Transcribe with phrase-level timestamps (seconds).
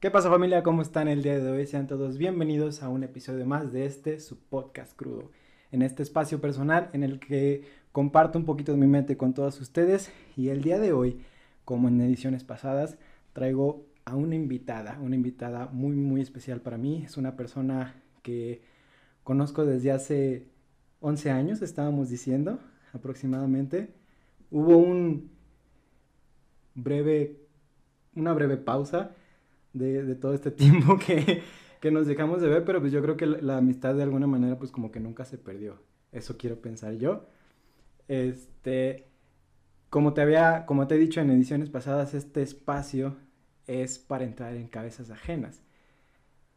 [0.00, 0.62] ¿Qué pasa familia?
[0.62, 1.66] ¿Cómo están el día de hoy?
[1.66, 5.30] Sean todos bienvenidos a un episodio más de este, su podcast crudo.
[5.72, 9.60] En este espacio personal en el que comparto un poquito de mi mente con todos
[9.60, 11.20] ustedes y el día de hoy,
[11.66, 12.96] como en ediciones pasadas,
[13.34, 17.02] traigo a una invitada, una invitada muy muy especial para mí.
[17.04, 18.62] Es una persona que
[19.22, 20.46] conozco desde hace
[21.00, 22.58] 11 años, estábamos diciendo
[22.94, 23.92] aproximadamente.
[24.50, 25.30] Hubo un
[26.74, 27.36] breve,
[28.14, 29.14] una breve pausa
[29.72, 31.42] de, todo este tiempo que,
[31.90, 34.70] nos dejamos de ver, pero pues yo creo que la, amistad de alguna manera pues
[34.70, 35.80] como que nunca se perdió.
[36.12, 37.26] Eso quiero pensar yo.
[38.08, 39.06] Este,
[39.88, 43.16] como te había, como te he dicho en ediciones pasadas, este espacio
[43.66, 45.62] es para entrar en cabezas ajenas.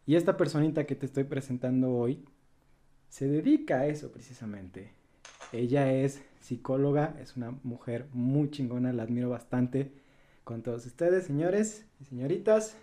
[0.05, 2.25] Y esta personita que te estoy presentando hoy
[3.09, 4.93] se dedica a eso precisamente.
[5.51, 9.93] Ella es psicóloga, es una mujer muy chingona, la admiro bastante.
[10.43, 12.75] Con todos ustedes, señores y señoritas,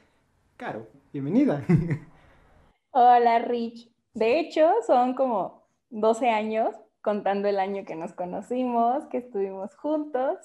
[0.60, 1.64] Caro, bienvenida.
[2.90, 3.90] Hola, Rich.
[4.12, 10.36] De hecho, son como 12 años, contando el año que nos conocimos, que estuvimos juntos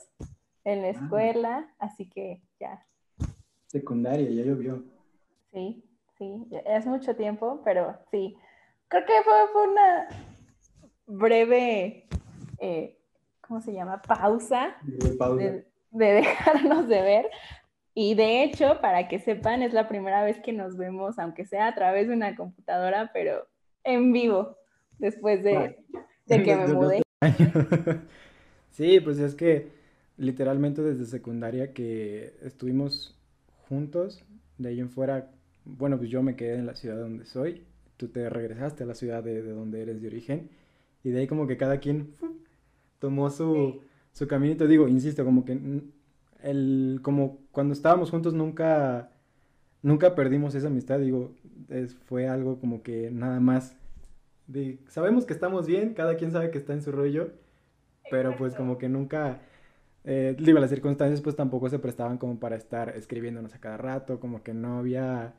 [0.64, 0.92] en la ah.
[0.92, 2.88] escuela, así que ya.
[3.68, 4.86] Secundaria, ya llovió.
[5.52, 5.84] Sí,
[6.18, 8.38] sí, es mucho tiempo, pero sí.
[8.88, 10.08] Creo que fue, una
[11.08, 12.08] breve,
[12.60, 12.98] eh,
[13.42, 14.02] ¿cómo se llama?
[14.02, 14.78] Pausa.
[14.86, 17.30] de dejarnos de ver,
[17.98, 21.68] y de hecho, para que sepan, es la primera vez que nos vemos, aunque sea
[21.68, 23.48] a través de una computadora, pero
[23.86, 24.58] en vivo,
[25.00, 25.78] después de,
[26.28, 27.02] que me mudé.
[28.72, 29.70] Sí, pues es que
[30.18, 33.18] literalmente desde secundaria que estuvimos
[33.70, 34.26] juntos,
[34.58, 35.32] de ahí en fuera,
[35.64, 37.64] bueno, pues yo me quedé en la ciudad donde soy,
[37.96, 40.50] tú te regresaste a la ciudad de, donde eres de origen,
[41.06, 42.16] y de ahí como que cada quien
[43.00, 43.80] tomó su,
[44.12, 45.58] su caminito, digo, insisto, como que
[46.46, 49.10] el, como cuando estábamos juntos nunca,
[49.82, 51.34] nunca perdimos esa amistad, digo,
[52.06, 53.76] fue algo como que nada más,
[54.48, 57.32] de, sabemos que estamos bien, cada quien sabe que está en su rollo,
[58.12, 59.40] pero pues como que nunca,
[60.04, 64.20] eh, digo, las circunstancias pues tampoco se prestaban como para estar escribiéndonos a cada rato,
[64.20, 65.34] como que no había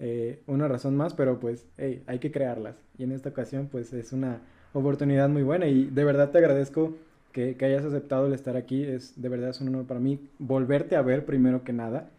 [0.00, 2.74] eh, una razón más, pero pues hey, hay que crearlas.
[2.98, 4.40] Y en esta ocasión pues es una
[4.72, 6.96] oportunidad muy buena y de verdad te agradezco
[7.32, 8.84] que, hayas aceptado el estar aquí.
[8.84, 12.10] Es de verdad es un honor para mí volverte a ver primero que nada.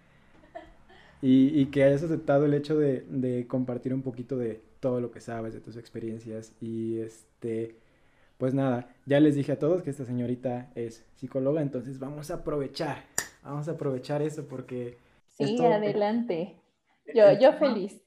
[1.21, 5.53] Y, que hayas aceptado el hecho de, compartir un poquito de todo lo que sabes,
[5.53, 6.53] de tus experiencias.
[6.61, 7.75] Y este,
[8.37, 12.35] pues nada, ya les dije a todos que esta señorita es psicóloga, entonces vamos a
[12.35, 13.03] aprovechar,
[13.43, 14.97] vamos a aprovechar eso porque...
[15.27, 16.55] Sí, adelante.
[17.13, 18.03] Yo, yo feliz.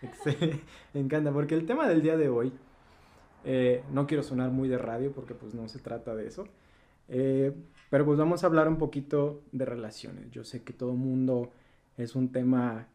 [0.94, 2.52] Me encanta, porque el tema del día de hoy
[3.44, 6.46] eh, no quiero sonar muy de radio porque pues no se trata de eso.
[7.08, 7.52] Eh,
[7.90, 10.30] pero pues vamos a hablar un poquito de relaciones.
[10.30, 11.50] Yo sé que todo mundo
[11.96, 12.88] es un tema,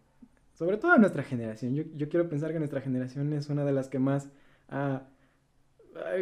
[0.54, 1.76] sobre todo en nuestra generación.
[1.76, 4.30] Yo, quiero pensar que nuestra generación es una de las que más
[4.70, 5.04] ha,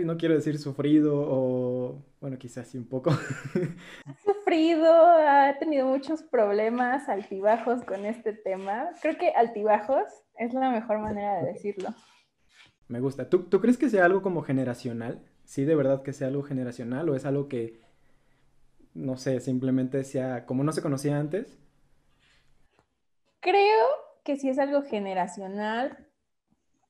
[0.04, 3.12] no quiero decir sufrido o, bueno, quizás sí un poco.
[4.06, 8.90] Ha sufrido, ha tenido muchos problemas, altibajos con este tema.
[9.02, 10.04] Creo que altibajos
[10.38, 11.90] es la mejor manera de decirlo.
[12.88, 13.30] Me gusta.
[13.30, 15.22] ¿Tú, ¿Tú crees que sea algo como generacional?
[15.44, 17.82] ¿Sí, de verdad que sea algo generacional o es algo que,
[18.94, 21.58] no sé, simplemente sea como no se conocía antes?
[23.40, 23.86] Creo
[24.24, 26.08] que sí es algo generacional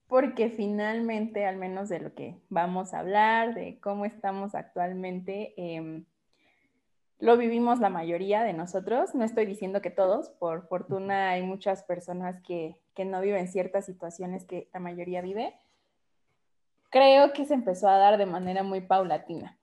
[0.08, 6.06] porque finalmente, al menos de lo que vamos a hablar, de cómo estamos actualmente, em,
[7.20, 9.16] lo vivimos la mayoría de nosotros.
[9.16, 12.76] No estoy diciendo que todos, por fortuna hay muchas personas que
[13.06, 15.54] no viven ciertas situaciones que la mayoría vive,
[16.96, 19.60] creo que se empezó a dar de manera muy paulatina.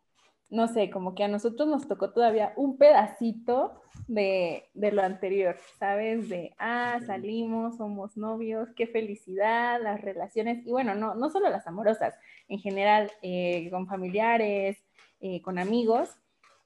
[0.50, 6.28] No sé, como que a nosotros nos tocó todavía un pedacito de, lo anterior, ¿sabes?
[6.28, 11.66] De, ah, salimos, somos novios, qué felicidad, las relaciones, y bueno, no, no solo las
[11.66, 12.14] amorosas,
[12.48, 14.76] en general, eh, con familiares,
[15.20, 16.10] eh, con amigos,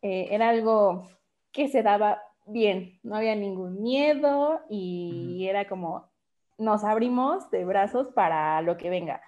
[0.02, 1.06] eh, era algo
[1.52, 6.10] que se daba bien, no había ningún miedo y era como,
[6.58, 9.22] nos abrimos de brazos para lo que venga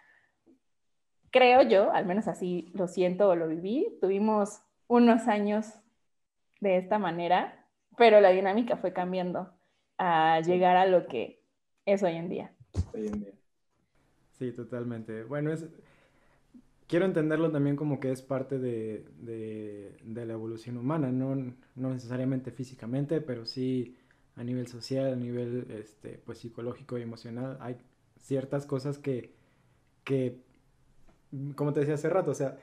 [1.31, 5.67] creo yo, al menos así lo siento o lo viví, tuvimos unos años
[6.61, 7.67] de esta manera,
[7.97, 9.51] pero la dinámica fue cambiando
[9.99, 11.43] a llegar a lo que
[11.85, 12.53] es hoy en día.
[12.95, 13.33] Hoy en día.
[14.39, 15.25] Sí, totalmente.
[15.25, 15.67] Bueno, es,
[16.87, 19.05] quiero entenderlo también como que es parte de,
[20.05, 21.35] la evolución humana, no,
[21.75, 23.97] no, necesariamente físicamente, pero sí
[24.37, 27.59] a nivel social, a nivel este, pues, psicológico y emocional.
[27.61, 27.77] Hay
[28.19, 29.35] ciertas cosas que,
[30.05, 30.41] que
[31.55, 32.59] como te decía hace rato, o sea,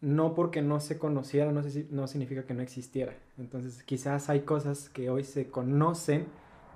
[0.00, 3.16] no porque no se conociera no, no significa que no existiera.
[3.36, 6.26] Entonces, quizás hay cosas que hoy se conocen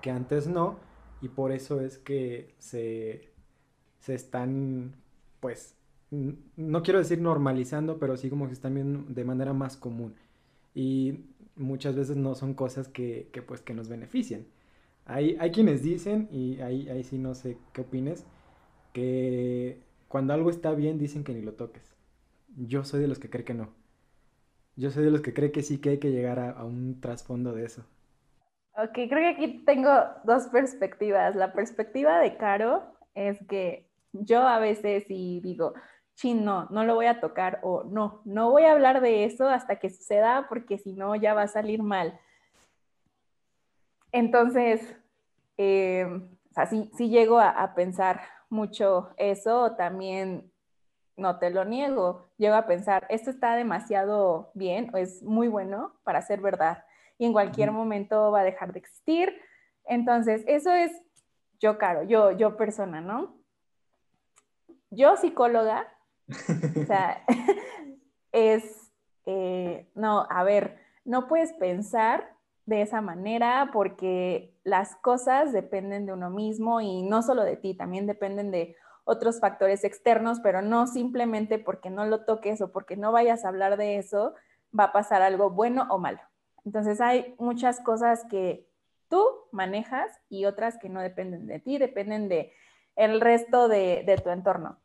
[0.00, 0.78] que antes no,
[1.20, 3.30] y por eso es que se,
[4.00, 4.96] se están,
[5.40, 5.76] pues,
[6.10, 10.14] no quiero decir normalizando, pero sí como que están viendo de manera más común.
[10.74, 11.26] Y
[11.56, 14.46] muchas veces no son cosas que, que pues, que nos beneficien.
[15.06, 18.24] Hay, hay quienes dicen, y ahí, ahí sí no sé qué opines,
[18.92, 19.80] que
[20.12, 21.96] cuando algo está bien dicen que ni lo toques.
[22.54, 23.70] Yo soy de los que cree que no.
[24.76, 27.54] Yo soy de los que cree que sí que hay que llegar a, un trasfondo
[27.54, 27.82] de eso.
[28.76, 29.90] Ok, creo que aquí tengo
[30.24, 31.34] dos perspectivas.
[31.34, 32.82] La perspectiva de Caro
[33.14, 35.72] es que yo a veces sí digo,
[36.14, 39.48] chin, no, no lo voy a tocar o no, no voy a hablar de eso
[39.48, 42.20] hasta que suceda porque si no ya va a salir mal.
[44.12, 44.94] Entonces,
[45.56, 46.20] eh,
[46.68, 48.20] sí, llego a, pensar
[48.52, 50.52] mucho eso, también
[51.16, 55.94] no te lo niego, llego a pensar, esto está demasiado bien o es muy bueno
[56.04, 56.84] para ser verdad
[57.18, 59.32] y en cualquier momento va a dejar de existir.
[59.84, 60.92] Entonces, eso es
[61.60, 63.36] yo, Caro, yo, yo persona, ¿no?
[64.90, 65.88] Yo psicóloga,
[66.28, 67.24] o sea,
[68.32, 68.92] es,
[69.26, 72.31] eh, no, a ver, no puedes pensar
[72.66, 77.74] de esa manera porque las cosas dependen de uno mismo y no solo de ti,
[77.74, 82.96] también dependen de otros factores externos, pero no simplemente porque no lo toques o porque
[82.96, 84.34] no vayas a hablar de eso,
[84.78, 86.20] va a pasar algo bueno o malo.
[86.64, 88.68] Entonces hay muchas cosas que
[89.08, 92.52] tú manejas y otras que no dependen de ti, dependen de
[92.94, 94.78] el resto de, tu entorno.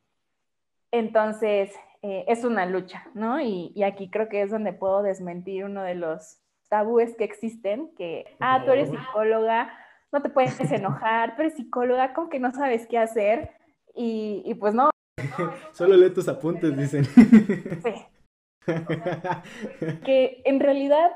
[0.91, 1.71] Entonces,
[2.01, 3.39] eh, es una lucha, ¿no?
[3.39, 8.35] y aquí creo que es donde puedo desmentir uno de los tabúes que existen, que,
[8.39, 9.73] ah, tú eres psicóloga,
[10.11, 13.51] no te puedes enojar, eres psicóloga, como que no sabes qué hacer,
[13.95, 14.89] y, pues no.
[15.71, 17.05] Solo lee tus apuntes, dicen.
[17.05, 17.93] Sí.
[20.05, 21.11] que en realidad,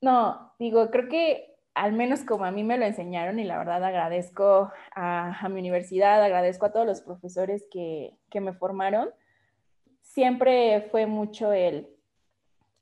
[0.00, 3.82] no, digo, creo que al menos como a mí me lo enseñaron y la verdad
[3.84, 9.10] agradezco a, mi universidad, agradezco a todos los profesores que, que me formaron,
[10.00, 11.88] siempre fue mucho el,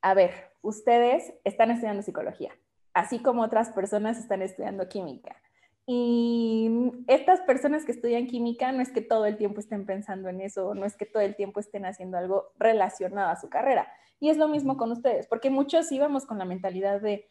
[0.02, 2.52] a ver, ustedes están estudiando psicología,
[2.94, 5.36] así como otras personas están estudiando química.
[5.84, 6.70] Y
[7.08, 10.74] estas personas que estudian química no es que todo el tiempo estén pensando en eso,
[10.74, 13.88] no es que todo el tiempo estén haciendo algo relacionado a su carrera.
[14.20, 17.28] Y es lo mismo con ustedes, porque muchos íbamos con la mentalidad de,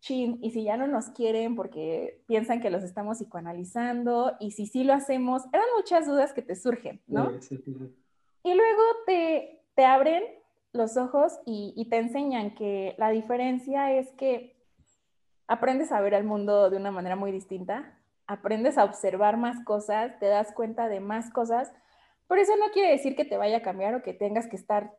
[0.00, 4.66] chin, y si ya no nos quieren porque piensan que los estamos psicoanalizando, y si
[4.66, 7.30] sí lo hacemos, eran muchas dudas que te surgen, ¿no?
[8.42, 10.24] Y luego te, te abren
[10.72, 14.56] los ojos y, te enseñan que la diferencia es que
[15.48, 20.18] aprendes a ver al mundo de una manera muy distinta, aprendes a observar más cosas,
[20.20, 21.72] te das cuenta de más cosas,
[22.28, 24.96] pero eso no quiere decir que te vaya a cambiar o que tengas que estar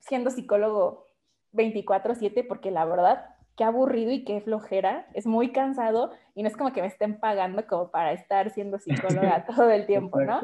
[0.00, 1.06] siendo psicólogo
[1.52, 3.24] 24/7, porque la verdad,
[3.56, 7.18] qué aburrido y qué flojera, es muy cansado y no es como que me estén
[7.18, 10.40] pagando como para estar siendo psicóloga todo el tiempo, ¿no?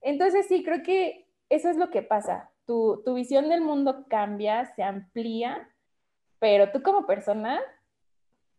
[0.00, 4.82] Entonces sí, creo que eso es lo que pasa tu, visión del mundo cambia, se
[4.82, 5.68] amplía,
[6.38, 7.60] pero tú como persona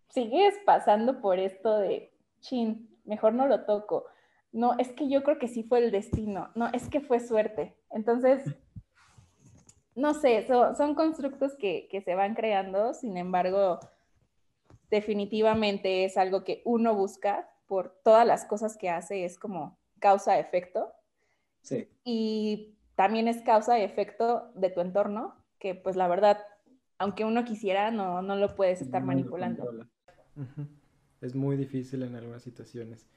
[0.09, 4.05] sigues pasando por esto de, chin, mejor no lo toco.
[4.51, 6.51] No, es que yo creo que sí fue el destino.
[6.53, 7.75] No, es que fue suerte.
[7.89, 8.43] Entonces,
[9.95, 13.79] no sé, son constructos que, que se van creando, sin embargo,
[14.91, 20.93] definitivamente es algo que uno busca por todas las cosas que hace, es como causa-efecto.
[21.63, 21.89] Sí.
[22.03, 26.39] Y también es causa y efecto de tu entorno, que pues la verdad,
[26.97, 29.87] aunque uno quisiera, no, no lo puedes estar manipulando.
[31.21, 33.07] Es muy difícil en algunas situaciones.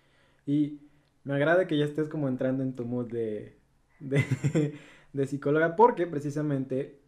[0.46, 0.80] Y
[1.24, 3.58] me agrada que ya estés como entrando en tu mood de,
[3.98, 4.22] de,
[5.26, 7.00] psicóloga, porque precisamente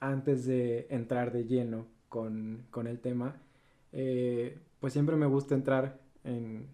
[0.00, 3.36] antes de entrar de lleno con, el tema,
[3.92, 6.68] eh, pues siempre me gusta entrar en,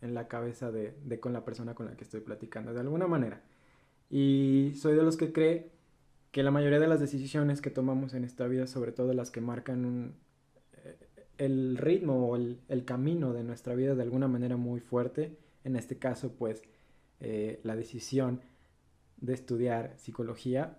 [0.00, 3.40] la cabeza de, de, con la persona con la que estoy platicando, de alguna manera.
[4.12, 5.70] Y soy de los que cree
[6.32, 9.40] que la mayoría de las decisiones que tomamos en esta vida, sobre todo las que
[9.40, 10.14] marcan
[10.84, 10.96] eh,
[11.38, 15.96] el ritmo o el, camino de nuestra vida de alguna manera muy fuerte, en este
[15.98, 16.62] caso pues
[17.20, 18.42] eh, la decisión
[19.16, 20.78] de estudiar psicología,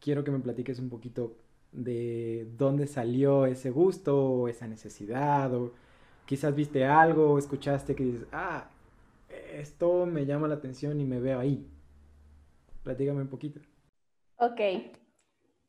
[0.00, 1.36] quiero que me platiques un poquito
[1.70, 5.74] de dónde salió ese gusto o esa necesidad o
[6.24, 8.68] quizás viste algo o escuchaste que dices, ah,
[9.52, 11.68] esto me llama la atención y me veo ahí.
[12.86, 13.58] Platígame un poquito.
[14.36, 14.60] Ok.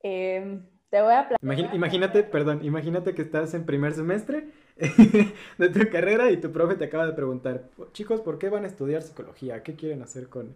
[0.03, 1.75] Em, te voy a platicar.
[1.75, 4.51] imagínate, perdón, imagínate que estás en primer semestre
[5.57, 8.67] de tu carrera y tu profe te acaba de preguntar, chicos, ¿por qué van a
[8.67, 9.63] estudiar psicología?
[9.63, 10.55] ¿Qué quieren hacer con,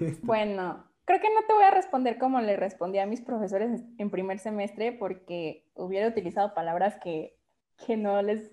[0.00, 0.26] esto?
[0.26, 4.10] Bueno, creo que no te voy a responder como le respondí a mis profesores en
[4.10, 7.36] primer semestre porque hubiera utilizado palabras que,
[7.98, 8.50] no, les,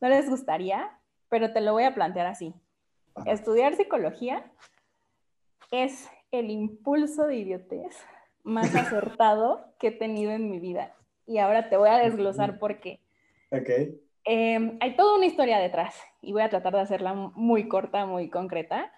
[0.00, 0.90] no les gustaría,
[1.28, 2.54] pero te lo voy a plantear así.
[3.26, 4.50] Estudiar psicología
[5.70, 7.96] es el impulso de idiotez
[8.42, 10.96] más acertado que he tenido en mi vida.
[11.26, 13.00] Y ahora te voy a desglosar por qué.
[13.50, 13.68] Ok.
[14.24, 18.28] Em, hay toda una historia detrás y voy a tratar de hacerla muy corta, muy
[18.28, 18.92] concreta.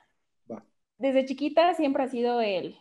[0.97, 2.77] Desde chiquita siempre ha sido el,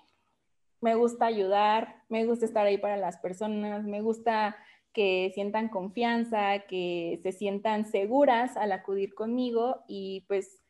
[0.82, 4.56] me gusta ayudar, me gusta estar ahí para las personas, me gusta
[4.94, 10.62] que sientan confianza, que se sientan seguras al acudir conmigo y pues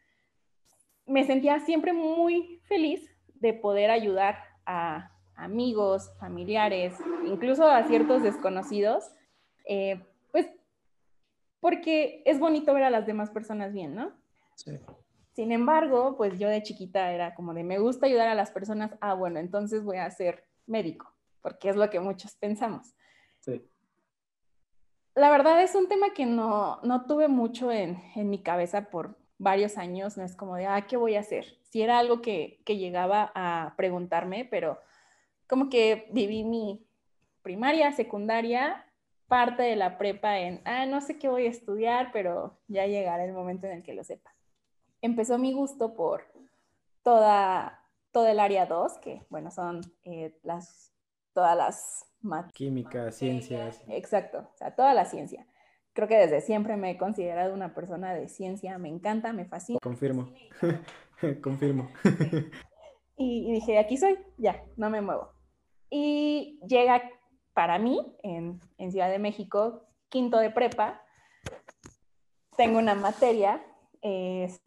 [1.05, 3.12] me sentía siempre muy feliz
[3.43, 6.95] de poder ayudar a amigos, familiares,
[7.25, 9.11] incluso a ciertos desconocidos,
[9.65, 10.47] eh, pues
[11.59, 14.13] porque es bonito ver a las demás personas bien, ¿no?
[14.55, 14.79] Sí.
[15.33, 18.91] Sin embargo, pues yo de chiquita era como de me gusta ayudar a las personas,
[19.01, 22.95] ah, bueno, entonces voy a ser médico, porque es lo que muchos pensamos.
[23.41, 23.69] Sí.
[25.15, 29.17] La verdad es un tema que no, no tuve mucho en, en mi cabeza por
[29.37, 31.57] varios años, no es como de, ah, ¿qué voy a hacer?
[31.63, 34.79] Si era algo que, que llegaba a preguntarme, pero
[35.47, 36.85] como que viví mi
[37.41, 38.85] primaria, secundaria,
[39.27, 43.25] parte de la prepa en, ah, no sé qué voy a estudiar, pero ya llegará
[43.25, 44.33] el momento en el que lo sepa.
[45.01, 46.25] Empezó mi gusto por
[47.01, 50.93] toda, todo el área 2, que bueno, son eh, las,
[51.33, 52.05] todas las...
[52.53, 53.83] Química, ciencias.
[53.89, 55.45] Exacto, o sea, toda la ciencia
[55.93, 59.79] creo que desde siempre me he considerado una persona de ciencia, me encanta, me fascina.
[59.81, 60.29] Confirmo,
[61.43, 61.89] confirmo.
[63.15, 65.29] Y, dije, aquí soy, ya, no me muevo.
[65.91, 67.03] Y llega
[67.53, 70.99] para mí en, en Ciudad de México, quinto de prepa,
[72.57, 73.63] tengo una materia,
[74.01, 74.59] es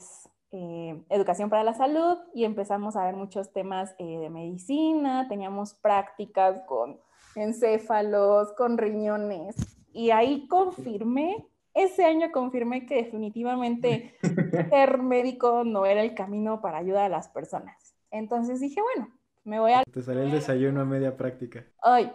[0.53, 5.75] eh, educación para la salud y empezamos a ver muchos temas eh, de medicina, teníamos
[5.75, 7.01] prácticas con
[7.35, 14.15] encéfalos, con riñones, y ahí confirmé, ese año confirmé que definitivamente
[14.71, 17.97] ser médico no era el camino para ayudar a las personas.
[18.11, 19.11] Entonces dije, bueno,
[19.45, 19.85] me voy a...
[19.85, 21.65] Te salió el desayuno a media práctica.
[21.83, 22.13] Ay,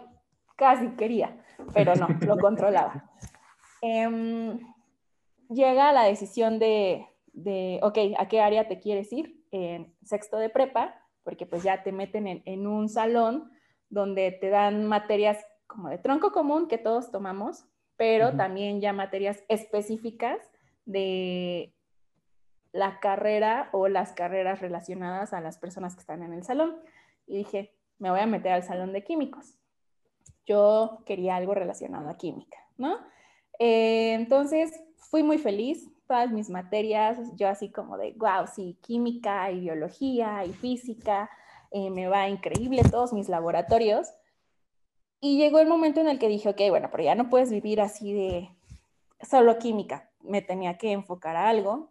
[0.56, 3.10] casi quería, pero no, lo controlaba.
[3.84, 4.60] Em,
[5.48, 9.44] llega la decisión de, de, ok, ¿a qué área te quieres ir?
[9.50, 13.50] En sexto de prepa, porque pues ya te meten en, en un salón
[13.90, 19.42] donde te dan materias como de tronco común que todos tomamos, pero también ya materias
[19.48, 20.38] específicas
[20.84, 21.72] de
[22.72, 26.76] la carrera o las carreras relacionadas a las personas que están en el salón.
[27.26, 29.54] Y dije, me voy a meter al salón de químicos.
[30.46, 32.98] Yo quería algo relacionado a química, ¿no?
[33.58, 39.50] Eh, entonces, fui muy feliz, todas mis materias, yo así como de, wow, sí, química
[39.52, 41.30] y biología y física,
[41.70, 44.08] eh, me va increíble todos mis laboratorios.
[45.24, 47.80] Y llegó el momento en el que dije, ok, bueno, pero ya no puedes vivir
[47.80, 48.50] así de
[49.20, 51.90] solo química, me tenía que enfocar a algo,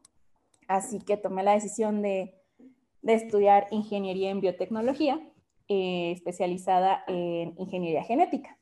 [0.67, 2.35] así que tomé la decisión de,
[3.01, 5.21] de estudiar ingeniería en biotecnología,
[5.69, 8.57] eh, especializada en ingeniería genética.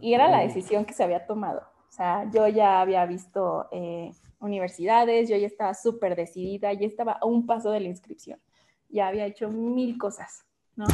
[0.00, 1.60] Y era la decisión que se había tomado.
[1.88, 7.12] O sea, yo ya había visto eh, universidades, yo ya estaba súper decidida, ya estaba
[7.12, 8.40] a un paso de la inscripción,
[8.88, 10.44] ya había hecho mil cosas,
[10.74, 10.86] ¿no?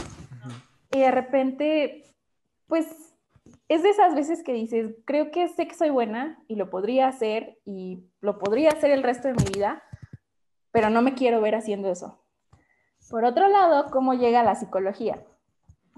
[0.92, 2.13] Y de repente
[2.66, 3.14] pues
[3.68, 7.08] es de esas veces que dices, creo que sé que soy buena y lo podría
[7.08, 9.82] hacer y lo podría hacer el resto de mi vida,
[10.70, 12.20] pero no me quiero ver haciendo eso.
[13.10, 15.22] Por otro lado, ¿cómo llega la psicología?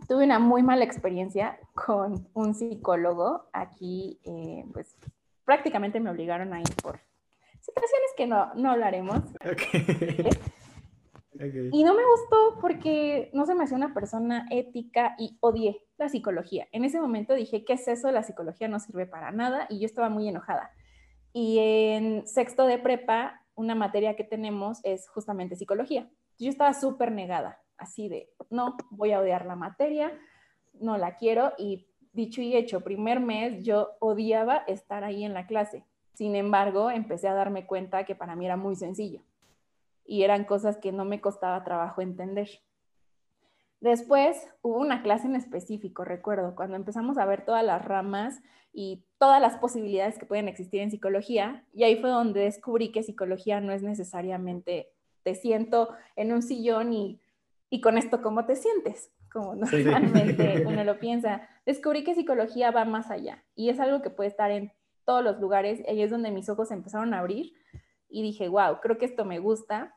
[0.08, 3.48] Tuve una muy mala experiencia con un psicólogo.
[3.52, 4.96] Aquí, eh, pues
[5.44, 7.00] prácticamente me obligaron a ir por
[7.60, 9.20] situaciones que no, no hablaremos.
[9.40, 10.28] Okay.
[11.72, 16.08] Y no me gustó porque no se me hacía una persona ética y odié la
[16.08, 16.66] psicología.
[16.72, 18.10] En ese momento dije, ¿qué es eso?
[18.10, 20.70] La psicología no sirve para nada y yo estaba muy enojada.
[21.32, 26.08] Y en sexto de prepa, una materia que tenemos es justamente psicología.
[26.38, 30.12] Yo estaba súper negada, así de, no, voy a odiar la materia,
[30.74, 35.46] no la quiero y dicho y hecho, primer mes yo odiaba estar ahí en la
[35.46, 35.84] clase.
[36.14, 39.22] Sin embargo, empecé a darme cuenta que para mí era muy sencillo
[40.06, 42.48] y eran cosas que no me costaba trabajo entender.
[43.80, 48.40] Después hubo una clase en específico, recuerdo, cuando empezamos a ver todas las ramas
[48.72, 53.02] y todas las posibilidades que pueden existir en psicología, y ahí fue donde descubrí que
[53.02, 57.20] psicología no es necesariamente te siento en un sillón y,
[57.68, 61.48] y con esto cómo te sientes, como normalmente uno lo piensa.
[61.66, 64.72] Descubrí que psicología va más allá y es algo que puede estar en
[65.04, 67.54] todos los lugares, ahí es donde mis ojos empezaron a abrir
[68.08, 69.94] y dije, wow, creo que esto me gusta.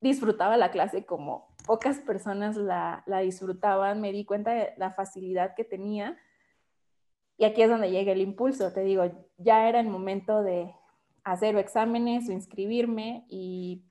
[0.00, 5.54] Disfrutaba la clase como pocas personas la, la disfrutaban, me di cuenta de la facilidad
[5.54, 6.18] que tenía.
[7.36, 9.04] Y aquí es donde llega el impulso, te digo,
[9.38, 10.74] ya era el momento de
[11.24, 13.84] hacer exámenes o inscribirme y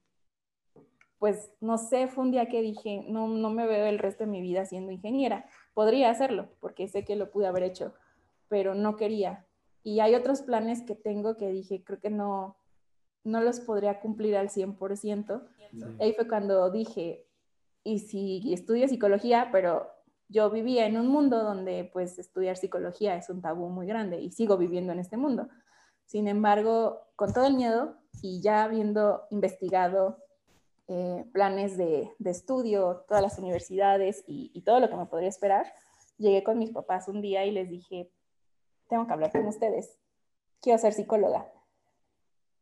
[1.21, 4.31] pues no sé, fue un día que dije, no, no me veo el resto de
[4.31, 5.45] mi vida siendo ingeniera.
[5.75, 7.93] Podría hacerlo, porque sé que lo pude haber hecho,
[8.47, 9.45] pero no quería.
[9.83, 12.57] Y hay otros planes que tengo que dije, creo que no,
[13.23, 15.41] no los podría cumplir al 100%.
[15.99, 17.25] Ahí fue cuando dije,
[17.83, 19.89] y si estudio psicología, pero
[20.27, 24.31] yo vivía en un mundo donde pues estudiar psicología es un tabú muy grande y
[24.31, 25.49] sigo viviendo en este mundo.
[26.05, 30.17] Sin embargo, con todo el miedo y ya habiendo investigado
[30.87, 35.65] eh, planes de, estudio, todas las universidades y, y todo lo que me podría esperar,
[36.17, 38.11] llegué con mis papás un día y les dije,
[38.89, 39.97] tengo que hablar con ustedes,
[40.61, 41.49] quiero ser psicóloga.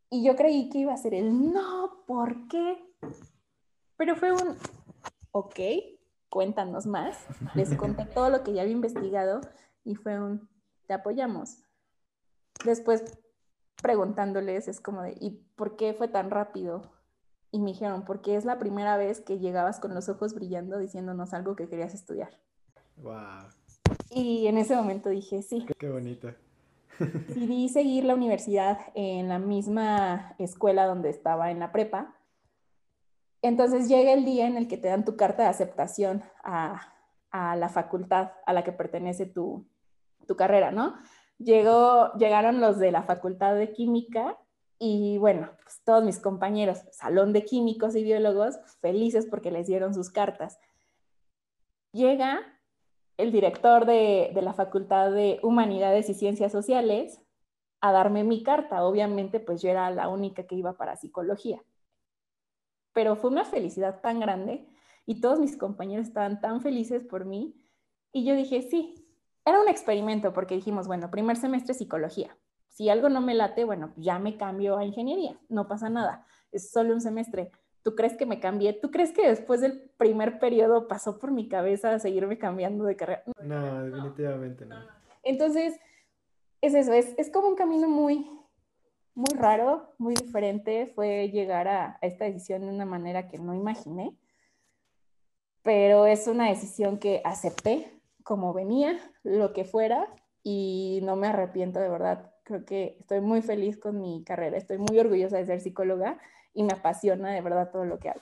[0.10, 2.78] Y yo creí que iba a ser el no, ¿por qué?
[3.96, 4.58] Pero fue un,
[5.32, 5.60] ok,
[6.30, 7.18] cuéntanos más.
[7.54, 9.42] Les conté todo lo que ya había investigado
[9.84, 10.50] y fue un,
[10.88, 11.64] te apoyamos.
[12.66, 13.20] Después
[13.82, 16.92] preguntándoles, es como de, ¿y por qué fue tan rápido?
[17.52, 21.34] Y me dijeron, porque es la primera vez que llegabas con los ojos brillando diciéndonos
[21.34, 22.40] algo que querías estudiar.
[22.98, 23.50] Wow.
[24.10, 25.66] Y en ese momento dije, sí.
[25.66, 26.30] Qué, qué bonito.
[27.00, 32.16] Decidí seguir la universidad en la misma escuela donde estaba en la prepa.
[33.42, 36.94] Entonces llega el día en el que te dan tu carta de aceptación a,
[37.32, 39.66] la facultad a la que pertenece tu,
[40.38, 40.96] carrera, ¿no?
[41.38, 44.38] Llegó, llegaron los de la facultad de química
[44.78, 49.94] y bueno, pues todos mis compañeros, salón de químicos y biólogos, felices porque les dieron
[49.94, 50.60] sus cartas.
[51.92, 52.42] Llega
[53.20, 57.22] el director de, la Facultad de Humanidades y Ciencias Sociales
[57.82, 58.86] a darme mi carta.
[58.86, 61.62] Obviamente, pues yo era la única que iba para psicología.
[62.94, 64.70] Pero fue una felicidad tan grande
[65.06, 67.62] y todos mis compañeros estaban tan felices por mí.
[68.14, 69.06] Y yo dije, sí,
[69.44, 72.38] era un experimento porque dijimos, bueno, primer semestre psicología.
[72.70, 76.72] Si algo no me late, bueno, ya me cambio a ingeniería, no pasa nada, es
[76.72, 77.52] solo un semestre.
[77.84, 78.74] ¿Tú crees que me cambié?
[78.74, 83.24] ¿Tú crees que después del primer periodo pasó por mi cabeza seguirme cambiando de carrera?
[83.42, 84.76] No, definitivamente no.
[85.24, 85.80] Entonces,
[86.62, 88.30] es eso, es, es como un camino muy,
[89.16, 90.88] muy raro, muy diferente.
[90.88, 94.18] Fue llegar a, a esta decisión de una manera que no imaginé,
[95.64, 100.14] pero es una decisión que acepté como venía, lo que fuera,
[100.44, 102.34] y no me arrepiento de verdad.
[102.44, 106.20] Creo que estoy muy feliz con mi carrera, estoy muy orgullosa de ser psicóloga
[106.54, 108.22] y me apasiona de verdad todo lo que hago.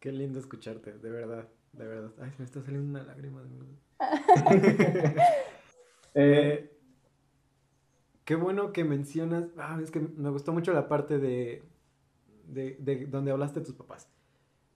[0.00, 2.10] Qué lindo escucharte, de verdad, de verdad.
[2.20, 3.48] Ay, se me está saliendo una lágrima de
[6.14, 6.76] eh,
[8.24, 11.62] qué bueno que mencionas, ah, es que me gustó mucho la parte de,
[12.48, 14.08] de, de donde hablaste de tus papás.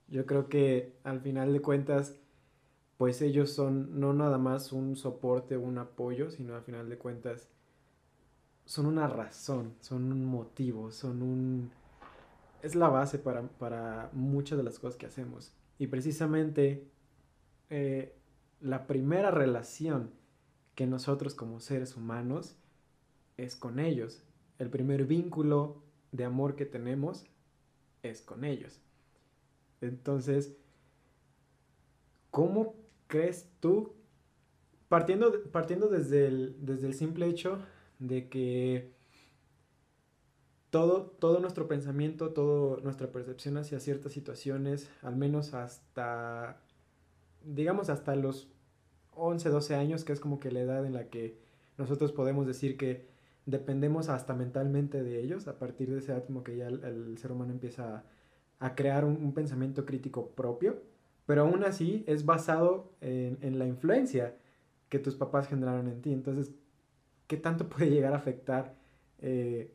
[0.09, 2.17] Yo creo que al final de cuentas,
[2.97, 7.49] pues ellos son no nada más un soporte un apoyo, sino al final de cuentas
[8.69, 11.71] son una razón, son un motivo, son un...
[12.63, 15.55] es la base para, muchas de las cosas que hacemos.
[15.79, 16.89] Y precisamente
[17.71, 18.17] eh,
[18.61, 20.11] la primera relación
[20.75, 22.57] que nosotros como seres humanos
[23.37, 24.23] es con ellos.
[24.59, 27.25] El primer vínculo de amor que tenemos
[28.03, 28.81] es con ellos.
[29.81, 30.57] Entonces,
[32.31, 32.75] ¿cómo
[33.07, 33.95] crees tú,
[34.89, 37.61] partiendo, partiendo desde, el, desde el simple hecho
[37.99, 38.98] de que
[40.71, 46.61] todo, todo nuestro pensamiento, toda nuestra percepción hacia ciertas situaciones, al menos hasta,
[47.45, 48.49] digamos, hasta los
[49.15, 51.39] 11, 12 años, que es como que la edad en la que
[51.77, 53.07] nosotros podemos decir que
[53.47, 57.33] dependemos hasta mentalmente de ellos, a partir de esa edad como que ya el, ser
[57.33, 58.05] humano empieza
[58.59, 60.83] a, crear un, pensamiento crítico propio,
[61.25, 64.37] pero aún así es basado en, en la influencia
[64.89, 66.13] que tus papás generaron en ti.
[66.13, 66.53] Entonces,
[67.27, 68.75] qué tanto puede llegar a afectar,
[69.21, 69.73] eh,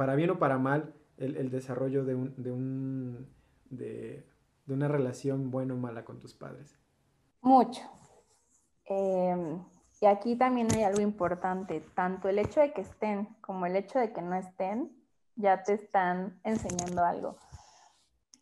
[0.00, 3.28] para bien o para mal, el, desarrollo de, un, de, un,
[3.68, 4.26] de,
[4.66, 6.74] una relación buena o mala con tus padres.
[7.42, 7.82] Mucho.
[8.86, 9.62] Em,
[10.00, 13.98] y aquí también hay algo importante, tanto el hecho de que estén como el hecho
[13.98, 14.90] de que no estén,
[15.36, 17.36] ya te están enseñando algo.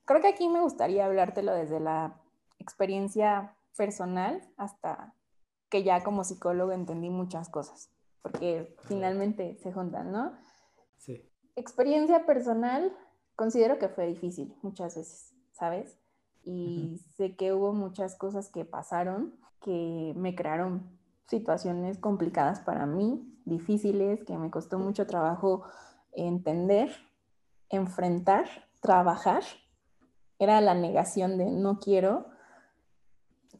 [0.05, 2.21] Creo que aquí me gustaría hablártelo desde la
[2.61, 5.12] experiencia personal hasta
[5.68, 7.90] que ya como psicólogo entendí muchas cosas
[8.23, 10.38] porque finalmente se juntan, ¿no?
[10.99, 11.29] Sí.
[11.59, 12.97] Experiencia personal,
[13.35, 15.99] considero que fue difícil muchas veces, ¿sabes?
[16.44, 20.88] Y sé que hubo muchas cosas que pasaron que me crearon
[21.27, 25.64] situaciones complicadas para mí, difíciles, que me costó mucho trabajo
[26.12, 26.90] entender,
[27.68, 28.47] enfrentar,
[28.81, 29.42] trabajar.
[30.38, 32.27] Era la negación de no quiero.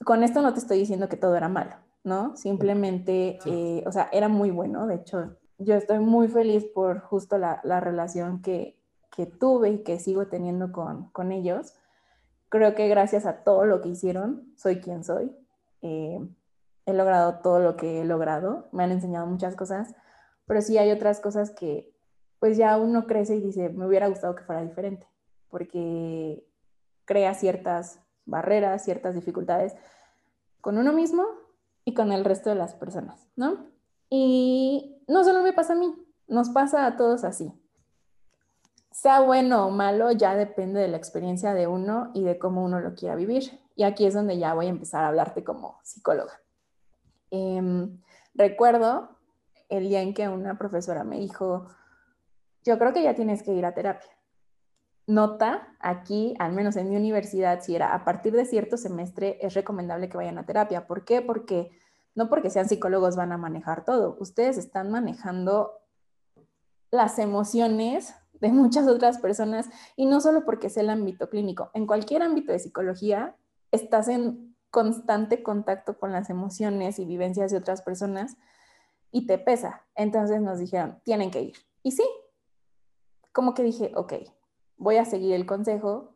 [0.05, 2.37] Con esto no te estoy diciendo que todo era malo, ¿no?
[2.37, 7.37] Simplemente, eh, o sea, era muy bueno, de hecho, yo estoy muy feliz por justo
[7.37, 8.79] la, relación que,
[9.11, 11.75] que, tuve y que sigo teniendo con, con, ellos.
[12.49, 15.37] Creo que gracias a todo lo que hicieron, soy quien soy.
[15.83, 16.21] Eh,
[16.87, 19.95] he logrado todo lo que he logrado, me han enseñado muchas cosas,
[20.47, 21.93] pero sí hay otras cosas que
[22.39, 25.07] pues ya uno crece y dice, me hubiera gustado que fuera diferente,
[25.51, 26.47] porque
[27.05, 29.75] crea ciertas barreras, ciertas dificultades
[30.61, 31.27] con uno mismo
[31.85, 33.67] y con el resto de las personas, ¿no?
[34.11, 35.95] Y no solo me pasa a mí,
[36.27, 37.53] nos pasa a todos así.
[38.91, 42.81] Sea bueno o malo, ya depende de la experiencia de uno y de cómo uno
[42.81, 43.61] lo quiera vivir.
[43.77, 46.41] Y aquí es donde ya voy a empezar a hablarte como psicóloga.
[47.31, 48.01] Em,
[48.35, 49.11] recuerdo
[49.69, 51.69] el día en que una profesora me dijo,
[52.65, 54.11] yo creo que ya tienes que ir a terapia.
[55.07, 59.55] Nota, aquí, al menos en mi universidad, si era a partir de cierto semestre, es
[59.55, 60.87] recomendable que vayan a terapia.
[60.87, 61.23] ¿Por qué?
[61.23, 61.71] Porque
[62.19, 64.17] no porque sean psicólogos van a manejar todo.
[64.19, 65.71] Ustedes están manejando
[66.91, 71.71] las emociones de muchas otras personas y no solo porque es el ámbito clínico.
[71.75, 73.37] En cualquier ámbito de psicología
[73.71, 78.37] estás en constante contacto con las emociones y vivencias de otras personas
[79.13, 79.87] y te pesa.
[79.95, 81.57] Entonces nos dijeron, tienen que ir.
[81.85, 82.05] Y sí,
[83.31, 84.15] como que dije, ok,
[84.77, 86.15] voy a seguir el consejo,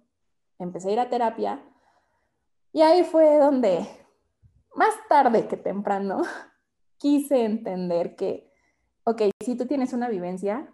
[0.59, 1.63] empecé a ir a terapia
[2.73, 3.87] y ahí fue donde,
[4.75, 6.23] más tarde que temprano,
[6.99, 8.53] quise entender que,
[9.05, 10.73] ok, si tú tienes una vivencia,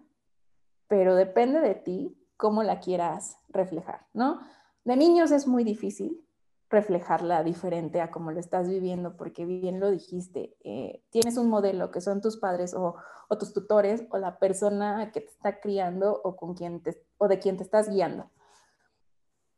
[0.89, 4.41] pero depende de ti cómo la quieras reflejar, ¿no?
[4.85, 6.25] De niños es muy difícil,
[6.71, 11.91] reflejarla diferente a como lo estás viviendo, porque bien lo dijiste, eh, tienes un modelo
[11.91, 12.97] que son tus padres o,
[13.39, 17.39] tus tutores o la persona que te está criando o, con quien te, o de
[17.39, 18.31] quien te estás guiando.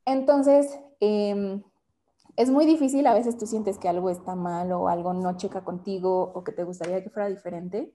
[0.05, 1.63] Entonces, em,
[2.37, 5.65] es muy difícil, a veces tú sientes que algo está mal o algo no checa
[5.65, 7.95] contigo o que te gustaría que fuera diferente,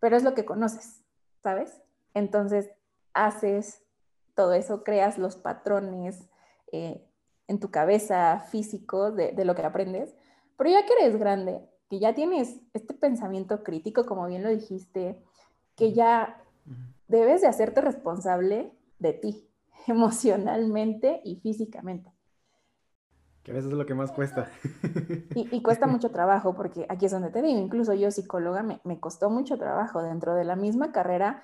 [0.00, 1.02] pero es lo que conoces,
[1.42, 1.82] ¿sabes?
[2.14, 2.70] Entonces,
[3.14, 3.82] haces
[4.34, 6.28] todo eso, creas los patrones,
[6.72, 7.04] eh,
[7.48, 10.14] en tu cabeza físico de, lo que aprendes,
[10.56, 15.18] pero ya que eres grande, que ya tienes este pensamiento crítico, como bien lo dijiste,
[15.74, 16.44] que ya
[17.08, 19.48] debes de hacerte responsable de ti,
[19.86, 22.12] emocionalmente y físicamente.
[23.48, 24.50] Que a veces es lo que más cuesta.
[25.34, 29.00] Y, cuesta mucho trabajo, porque aquí es donde te digo, incluso yo psicóloga me, me
[29.00, 31.42] costó mucho trabajo dentro de la misma carrera.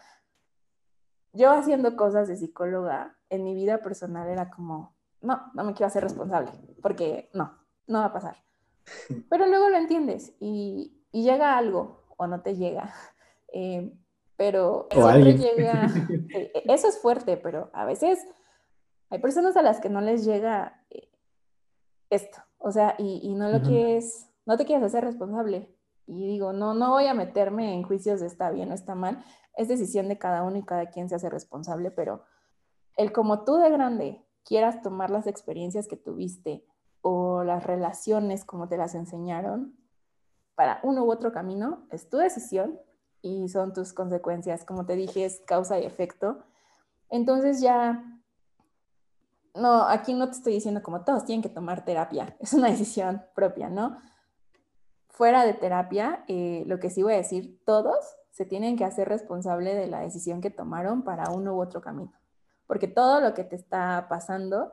[1.33, 5.87] Yo haciendo cosas de psicóloga en mi vida personal era como, no, no me quiero
[5.87, 6.51] hacer responsable,
[6.83, 8.37] porque no, no va a pasar.
[9.31, 12.93] Pero luego lo entiendes y, llega algo o no te llega.
[13.57, 13.89] Eh,
[14.37, 15.87] pero siempre llega,
[16.35, 18.19] eh, eso es fuerte, pero a veces
[19.11, 21.14] hay personas a las que no les llega eh,
[22.15, 25.75] esto, o sea, y, no lo quieres, no te quieres hacer responsable.
[26.07, 29.25] Y digo, no, no voy a meterme en juicios de está bien o está mal,
[29.57, 32.25] es decisión de cada uno y cada quien se hace responsable, pero
[32.97, 36.67] el como tú de grande quieras tomar las experiencias que tuviste
[37.01, 39.77] o las relaciones como te las enseñaron
[40.55, 42.79] para uno u otro camino, es tu decisión
[43.23, 44.65] y son tus consecuencias.
[44.65, 46.45] Como te dije, es causa y efecto.
[47.09, 48.14] Entonces ya,
[49.55, 53.23] no, aquí no te estoy diciendo como todos tienen que tomar terapia, es una decisión
[53.35, 53.99] propia, ¿no?
[55.09, 57.97] Fuera de terapia, eh, lo que sí voy a decir, todos
[58.31, 62.13] se tienen que hacer responsable de la decisión que tomaron para uno u otro camino
[62.67, 64.73] porque todo lo que te está pasando,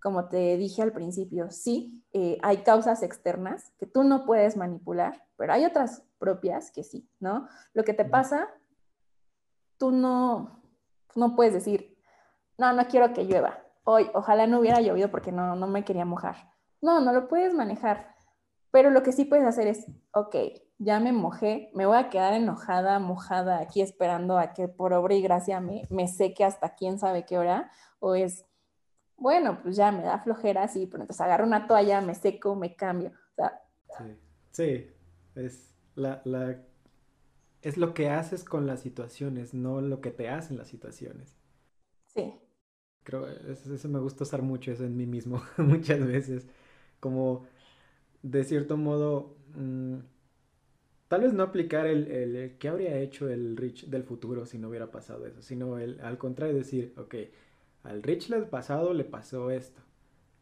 [0.00, 5.24] como te dije al principio, sí, eh, hay causas externas que tú no puedes manipular,
[5.36, 7.48] pero hay otras propias que sí, ¿no?
[7.72, 8.48] Lo que te pasa,
[9.76, 10.62] tú no,
[11.14, 11.98] no puedes decir,
[12.58, 13.62] no, no quiero que llueva.
[13.88, 16.50] Hoy, ojalá no hubiera llovido porque no, no me quería mojar.
[16.82, 18.16] No, no lo puedes manejar.
[18.72, 20.34] Pero lo que sí puedes hacer es, ok,
[20.78, 25.14] ya me mojé, me voy a quedar enojada, mojada aquí esperando a que por obra
[25.14, 27.70] y gracia me, me seque hasta quién sabe qué hora,
[28.00, 28.44] o es,
[29.16, 32.74] bueno, pues ya me da flojera, sí, pero entonces agarro una toalla, me seco, me
[32.74, 33.12] cambio.
[33.96, 34.04] sí,
[34.50, 34.90] sí,
[35.36, 36.58] es, la, la,
[37.62, 41.36] es lo que haces con las situaciones, no lo que te hacen las situaciones.
[42.06, 42.34] Sí.
[43.06, 46.46] Creo, eso, me gusta usar mucho, eso en mí mismo, muchas veces,
[47.00, 47.46] como
[48.22, 49.36] de cierto modo...
[49.56, 49.98] Mm,
[51.08, 54.68] Tal vez no aplicar el, el, qué habría hecho el Rich del futuro si no
[54.68, 57.14] hubiera pasado eso, sino el, al contrario decir, ok,
[57.84, 59.82] al Rich del pasado le pasó esto.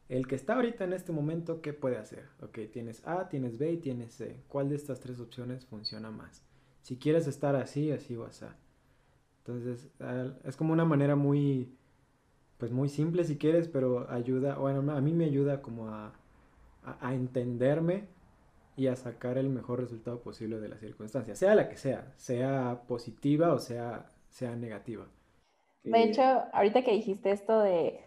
[0.08, 2.26] El que está ahorita en este momento, ¿qué puede hacer?
[2.42, 4.42] Ok, tienes A, tienes B y tienes C.
[4.48, 6.42] ¿Cuál de estas tres opciones funciona más?
[6.82, 8.46] Si quieres estar así, así o así.
[9.38, 9.88] Entonces,
[10.44, 11.76] es como una manera muy,
[12.64, 16.14] pues muy simple si quieres, pero ayuda, bueno, a mí me ayuda como a,
[16.82, 18.04] a, a entenderme
[18.74, 22.80] y a sacar el mejor resultado posible de la circunstancia, sea la que sea, sea
[22.88, 25.04] positiva o sea, sea negativa.
[25.82, 26.22] De hecho,
[26.54, 28.00] ahorita que dijiste esto de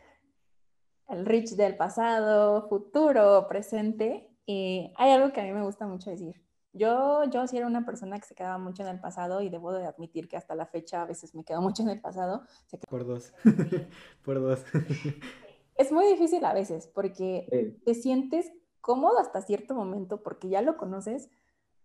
[1.07, 6.09] el rich del pasado, futuro, presente, eh, hay algo que a mí me gusta mucho
[6.09, 6.41] decir.
[6.77, 9.73] Yo, yo sí era una persona que se quedaba mucho en el pasado y debo
[9.73, 12.43] de admitir que hasta la fecha a veces me quedo mucho en el pasado.
[12.89, 13.33] Por dos,
[14.23, 14.63] por dos.
[15.75, 20.77] es muy difícil a veces porque te sientes cómodo hasta cierto momento porque ya lo
[20.77, 21.29] conoces,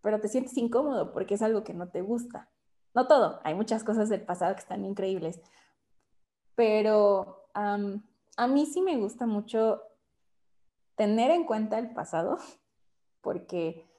[0.01, 2.51] pero te sientes incómodo porque es algo que no te gusta.
[2.95, 5.41] No todo, hay muchas cosas del pasado que están increíbles,
[6.55, 9.83] pero a mí sí me gusta mucho
[10.95, 12.39] tener en cuenta el pasado
[13.21, 13.92] porque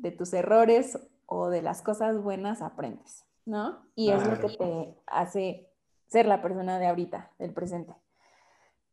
[0.00, 3.86] de tus errores o de las cosas buenas aprendes, ¿no?
[3.94, 5.70] Y es lo que te hace
[6.08, 7.94] ser la persona de ahorita, del presente.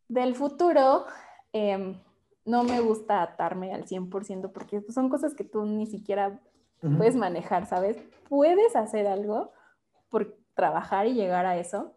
[0.07, 1.05] Del futuro,
[1.51, 1.99] em,
[2.45, 6.39] no me gusta atarme al 100% porque son cosas que tú ni siquiera
[6.97, 7.97] puedes manejar, ¿sabes?
[8.29, 9.51] Puedes hacer algo
[10.09, 11.95] por trabajar y llegar a eso,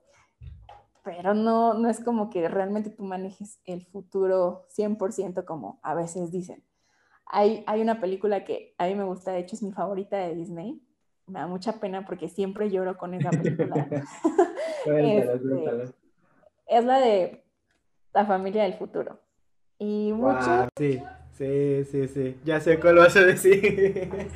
[1.04, 6.30] pero no, no es como que realmente tú manejes el futuro 100% como a veces
[6.30, 6.64] dicen.
[7.32, 10.34] Hay, hay una película que a mí me gusta, de hecho es mi favorita de
[10.34, 10.82] Disney.
[11.26, 13.88] Me da mucha pena porque siempre lloro con esa película.
[14.86, 15.92] Este,
[16.66, 17.44] es la de
[18.14, 19.20] La familia del futuro.
[19.78, 20.68] Y mucho...
[20.78, 22.40] sí, sí, sí, sí.
[22.44, 23.60] Ya sé cuál vas a decir.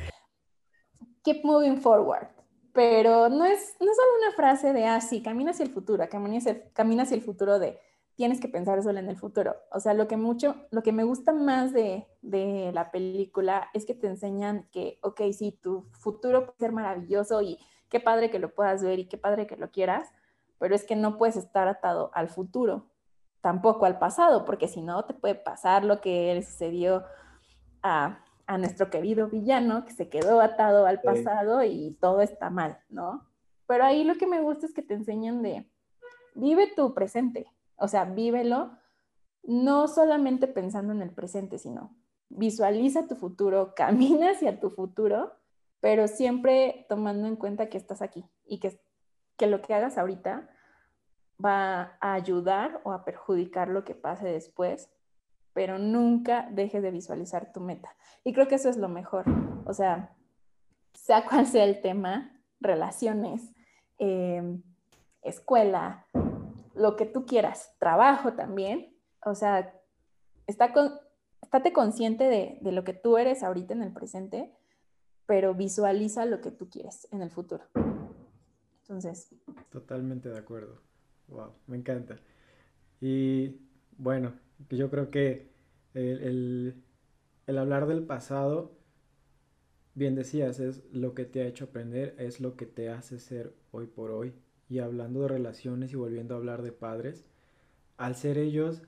[1.23, 2.27] Keep moving forward.
[2.73, 6.37] Pero no es, no solo una frase de, ah, sí, camina hacia el futuro, camina
[6.37, 7.79] hacia, camina hacia el futuro de,
[8.15, 9.55] tienes que pensar solo en el futuro.
[9.71, 13.85] O sea, lo que mucho, lo que me gusta más de, de la película es
[13.85, 18.39] que te enseñan que, ok, sí, tu futuro puede ser maravilloso y qué padre que
[18.39, 20.09] lo puedas ver y qué padre que lo quieras,
[20.59, 22.89] pero es que no puedes estar atado al futuro
[23.45, 27.03] tampoco al pasado, porque si no te puede pasar lo que le sucedió
[27.83, 28.19] a,
[28.57, 33.29] nuestro querido villano, que se quedó atado al pasado y todo está mal, ¿no?
[33.67, 35.69] Pero ahí lo que me gusta es que te enseñan de,
[36.33, 37.45] vive tu presente,
[37.77, 38.77] o sea, vívelo,
[39.43, 41.95] no solamente pensando en el presente, sino
[42.29, 45.33] visualiza tu futuro, camina hacia tu futuro,
[45.79, 48.79] pero siempre tomando en cuenta que estás aquí y que,
[49.37, 50.49] que lo que hagas ahorita
[51.43, 54.89] va a ayudar o a perjudicar lo que pase después,
[55.53, 57.95] pero nunca dejes de visualizar tu meta.
[58.23, 59.25] Y creo que eso es lo mejor.
[59.65, 60.15] O sea,
[60.93, 63.53] sea cual sea el tema, relaciones,
[63.97, 64.63] em,
[65.21, 66.07] escuela,
[66.75, 68.95] lo que tú quieras, trabajo también.
[69.25, 69.73] O sea,
[70.47, 70.91] está con,
[71.41, 74.53] estate consciente de, de lo que tú eres ahorita en el presente,
[75.25, 77.63] pero visualiza lo que tú quieres en el futuro.
[78.81, 79.33] Entonces.
[79.71, 80.79] Totalmente de acuerdo.
[81.27, 82.19] Wow, me encanta.
[83.01, 83.59] Y
[83.97, 84.33] bueno,
[84.69, 85.49] yo creo que
[85.93, 86.83] el,
[87.47, 88.77] hablar del pasado,
[89.95, 93.53] bien decías, es lo que te ha hecho aprender, es lo que te hace ser
[93.71, 94.33] hoy por hoy.
[94.69, 97.25] Y hablando de relaciones y volviendo a hablar de padres,
[97.97, 98.81] al ser ellos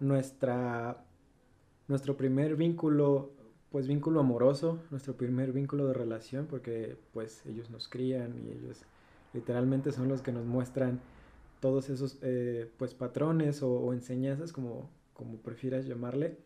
[0.00, 1.04] nuestra,
[1.88, 3.30] nuestro primer vínculo,
[3.70, 8.82] pues vínculo amoroso, nuestro primer vínculo de relación, porque pues ellos nos crían y ellos
[9.32, 11.00] literalmente son los que nos muestran
[11.60, 16.38] todos esos eh, pues patrones o, enseñanzas, como, como prefieras llamarle,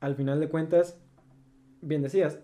[0.00, 0.98] al final de cuentas,
[1.80, 2.40] bien decías,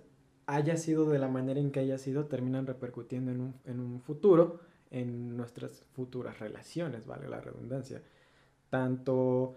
[0.46, 4.00] haya sido de la manera en que haya sido, terminan repercutiendo en un, en un
[4.00, 4.60] futuro,
[5.00, 8.02] en nuestras futuras relaciones, vale la redundancia,
[8.70, 9.56] tanto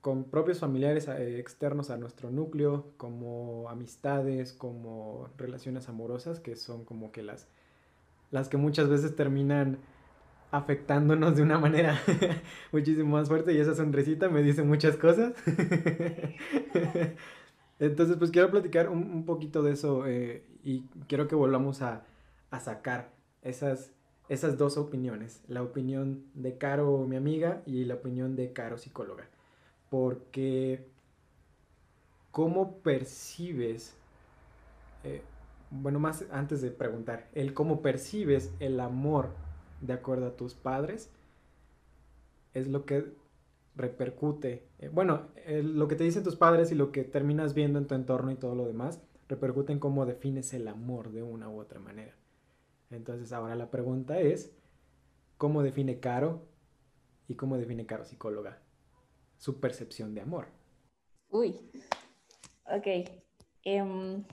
[0.00, 6.84] con propios familiares eh, externos a nuestro núcleo, como amistades, como relaciones amorosas, que son
[6.84, 7.48] como que las,
[8.30, 9.78] las que muchas veces terminan
[10.50, 12.00] afectándonos de una manera
[12.72, 15.34] muchísimo más fuerte y esa sonrisita me dice muchas cosas.
[17.78, 22.04] Entonces, pues quiero platicar un, poquito de eso eh, y quiero que volvamos a,
[22.60, 23.12] sacar
[23.42, 23.92] esas,
[24.30, 29.28] esas dos opiniones, la opinión de Caro, mi amiga, y la opinión de Caro, psicóloga.
[29.90, 30.86] Porque,
[32.30, 33.96] ¿cómo percibes,
[35.02, 35.22] eh,
[35.72, 39.30] bueno, más antes de preguntar, el cómo percibes el amor
[39.80, 41.10] de acuerdo a tus padres,
[42.54, 43.12] es lo que
[43.74, 47.88] repercute, eh, bueno, lo que te dicen tus padres y lo que terminas viendo en
[47.88, 51.58] tu entorno y todo lo demás, repercute en cómo defines el amor de una u
[51.58, 52.14] otra manera.
[52.90, 54.52] Entonces ahora la pregunta es,
[55.38, 56.46] ¿cómo define Caro
[57.28, 58.58] y cómo define Caro psicóloga
[59.38, 60.48] su percepción de amor?
[61.30, 61.70] Uy,
[62.66, 62.86] ok.
[63.62, 64.24] Em,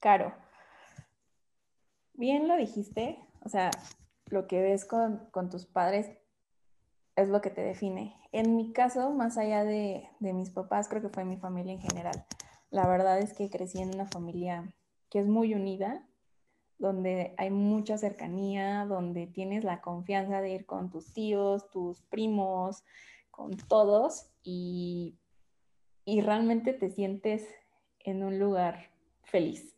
[0.00, 0.34] Caro,
[2.14, 3.70] bien lo dijiste, o sea,
[4.26, 6.10] lo que ves con, tus padres
[7.16, 8.16] es lo que te define.
[8.32, 12.24] En mi caso, más allá de, mis papás, creo que fue mi familia en general.
[12.70, 14.74] La verdad es que crecí en una familia
[15.10, 16.08] que es muy unida,
[16.82, 22.82] donde hay mucha cercanía, donde tienes la confianza de ir con tus tíos, tus primos,
[23.30, 25.14] con todos y,
[26.04, 27.46] y realmente te sientes
[28.00, 28.90] en un lugar
[29.22, 29.76] feliz.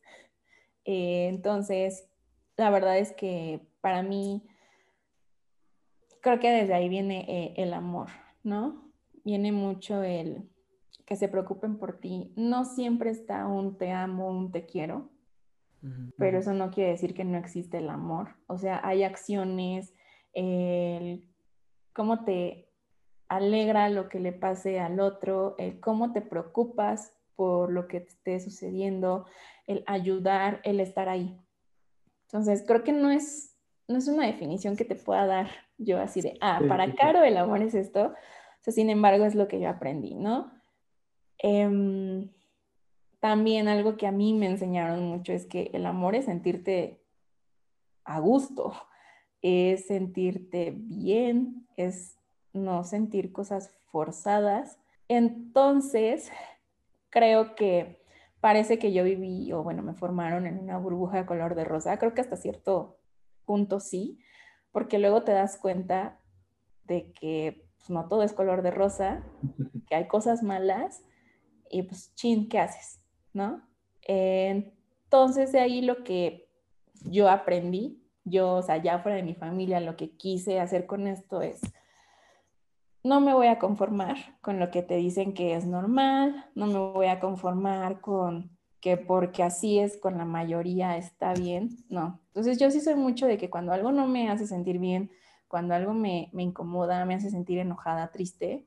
[0.87, 2.09] Eh, entonces,
[2.57, 4.43] la verdad es que para mí,
[6.23, 8.09] creo que desde ahí viene eh, el amor,
[8.43, 8.91] ¿no?
[9.25, 10.49] Viene mucho el
[11.05, 12.33] que se preocupen por ti.
[12.35, 15.11] No siempre está un te amo, un te quiero,
[16.17, 18.37] pero eso no quiere decir que no existe el amor.
[18.47, 19.95] O sea, hay acciones,
[20.33, 21.29] el
[21.93, 22.71] cómo te
[23.29, 28.09] alegra lo que le pase al otro, el cómo te preocupas por lo que te
[28.09, 29.27] esté sucediendo,
[29.67, 31.39] el ayudar, el estar ahí.
[32.27, 33.57] Entonces, creo que no es,
[33.89, 37.37] no es una definición que te pueda dar yo así de, ah, para Caro el
[37.37, 38.07] amor es esto.
[38.07, 40.53] O sea, sin embargo, es lo que yo aprendí, ¿no?
[41.39, 42.31] Em,
[43.25, 47.03] también algo que a mí me enseñaron mucho es que el amor es sentirte
[48.05, 48.75] a gusto,
[49.41, 52.19] es sentirte bien, es
[52.53, 54.79] no sentir cosas forzadas.
[55.09, 56.31] Entonces,
[57.09, 58.05] creo que
[58.41, 61.99] parece que yo viví, o bueno, me formaron en una burbuja de color de rosa.
[61.99, 62.99] Creo que hasta cierto
[63.47, 64.19] punto sí,
[64.71, 66.21] porque luego te das cuenta
[66.85, 69.25] de que pues, no todo es color de rosa,
[69.87, 71.03] que hay cosas malas
[71.71, 73.01] y pues, chin, ¿qué haces?
[73.35, 73.63] ¿No?
[74.07, 76.49] entonces, de ahí lo que
[77.05, 81.07] yo aprendí, yo, o sea, ya fuera de mi familia, lo que quise hacer con
[81.07, 81.61] esto es
[83.05, 86.79] no me voy a conformar con lo que te dicen que es normal, no me
[86.79, 92.21] voy a conformar con que porque así es con la mayoría está bien, no.
[92.29, 95.11] Entonces yo sí soy mucho de que cuando algo no me hace sentir bien,
[95.49, 98.67] cuando algo me, me incomoda, me hace sentir enojada, triste,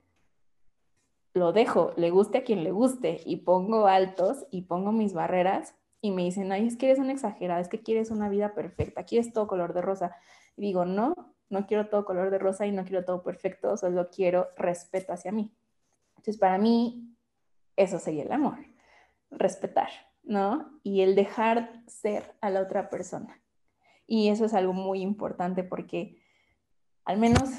[1.37, 5.75] lo dejo, le guste a quien le guste y pongo altos y pongo mis barreras
[6.01, 9.03] y me dicen, ay, es que eres una exagerada, es que quieres una vida perfecta,
[9.03, 10.15] quieres todo color de rosa.
[10.55, 11.13] Y digo, no,
[11.49, 15.31] no quiero todo color de rosa y no quiero todo perfecto, solo quiero respeto hacia
[15.31, 15.51] mí.
[16.17, 17.15] Entonces, para mí,
[17.75, 18.57] eso sería el amor,
[19.31, 19.89] respetar,
[20.23, 20.79] ¿no?
[20.83, 23.41] Y el dejar ser a la otra persona.
[24.05, 26.21] Y eso es algo muy importante porque,
[27.05, 27.49] al menos,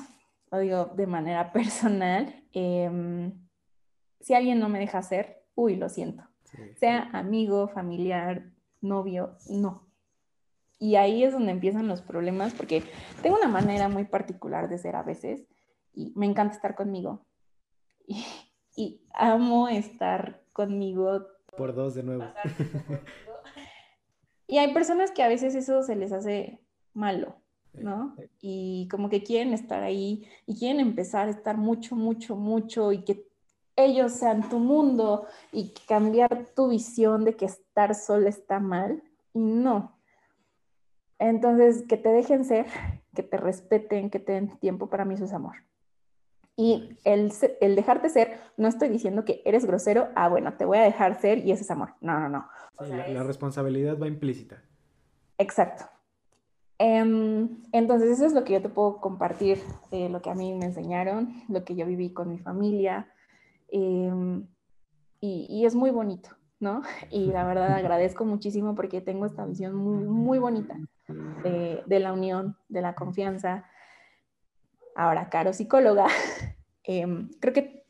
[0.51, 3.48] lo digo de manera personal, em,
[4.21, 6.25] si alguien no me deja ser, uy, lo siento.
[6.79, 8.51] Sea amigo, familiar,
[8.81, 9.89] novio, no,
[10.79, 12.85] y ahí es donde empiezan los problemas, porque
[13.23, 15.45] tengo una manera muy particular de ser a veces
[15.93, 17.25] y me encanta estar conmigo.
[18.77, 21.27] Y, amo estar conmigo.
[21.57, 22.23] Por dos de nuevo.
[24.47, 26.61] Y hay personas que a veces eso se les hace
[26.95, 28.15] malo, ¿no?
[28.41, 33.03] Y como que quieren estar ahí y quieren empezar a estar mucho, mucho, mucho y
[33.03, 33.28] que
[33.79, 39.03] ellos sean tu mundo y cambiar tu visión de que estar solo está mal.
[39.33, 39.99] Y no,
[41.19, 42.67] entonces, que te dejen ser,
[43.15, 45.57] que te respeten, que te den tiempo, para mí eso es amor.
[46.57, 50.79] Y el, el, dejarte ser, no estoy diciendo que eres grosero, ah, bueno, te voy
[50.79, 51.95] a dejar ser y eso es amor.
[52.01, 52.49] No, no, no.
[52.81, 54.63] la, responsabilidad va implícita.
[55.39, 55.85] Exacto.
[56.79, 59.61] Em, entonces, eso es lo que yo te puedo compartir,
[59.91, 63.09] eh, lo que a mí me enseñaron, lo que yo viví con mi familia.
[63.69, 64.47] Em,
[65.21, 66.83] y, y, es muy bonito, ¿no?
[67.11, 70.77] Y la verdad agradezco muchísimo porque tengo esta visión muy, muy bonita
[71.09, 73.65] de, la unión, de la confianza.
[74.95, 76.07] Ahora, Caro, psicóloga,
[76.85, 77.85] em, creo que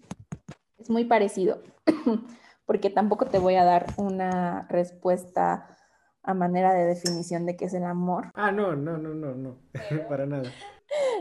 [0.79, 1.62] es muy parecido,
[2.67, 5.77] porque tampoco te voy a dar una respuesta
[6.23, 8.31] a manera de definición de qué es el amor.
[8.35, 9.59] Ah, no, no, no, no, no,
[10.09, 10.51] para nada.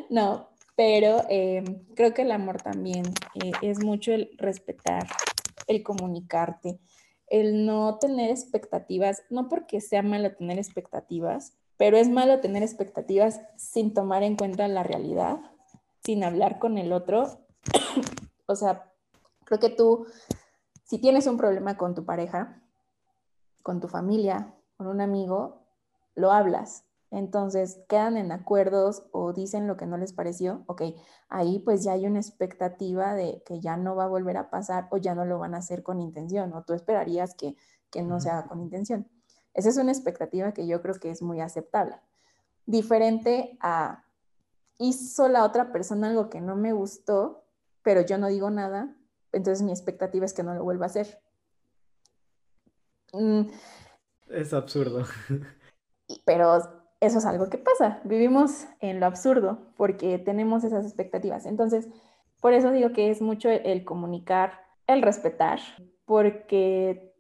[0.10, 5.08] No, pero em, creo que el amor también eh, es mucho el respetar,
[5.66, 6.80] el comunicarte,
[7.26, 13.41] el no tener expectativas, no porque sea malo tener expectativas, pero es malo tener expectativas
[13.58, 15.39] sin tomar en cuenta la realidad,
[16.06, 17.39] sin hablar con el otro.
[18.45, 18.93] o sea,
[19.45, 20.06] creo que tú,
[20.84, 22.62] si tienes un problema con tu pareja,
[23.64, 25.66] con tu familia, con un amigo,
[26.14, 26.87] lo hablas.
[27.10, 30.82] Entonces quedan en acuerdos o dicen lo que no les pareció, ok,
[31.30, 34.88] ahí pues ya hay una expectativa de que ya no va a volver a pasar
[34.91, 37.55] o ya no lo van a hacer con intención o tú esperarías que,
[37.89, 39.08] que no se haga con intención.
[39.53, 41.95] Esa es una expectativa que yo creo que es muy aceptable.
[42.66, 44.03] Diferente a,
[44.78, 47.45] hizo la otra persona algo que no me gustó,
[47.84, 48.95] pero yo no digo nada,
[49.32, 51.22] entonces mi expectativa es que no lo vuelva a hacer.
[53.14, 53.49] Mm.
[54.30, 55.05] Es absurdo.
[56.26, 58.02] Pero eso es algo que pasa.
[58.04, 61.45] Vivimos en lo absurdo porque tenemos esas expectativas.
[61.45, 61.88] Entonces,
[62.41, 64.54] por eso digo que es mucho el comunicar,
[64.88, 65.60] el respetar,
[66.06, 67.14] porque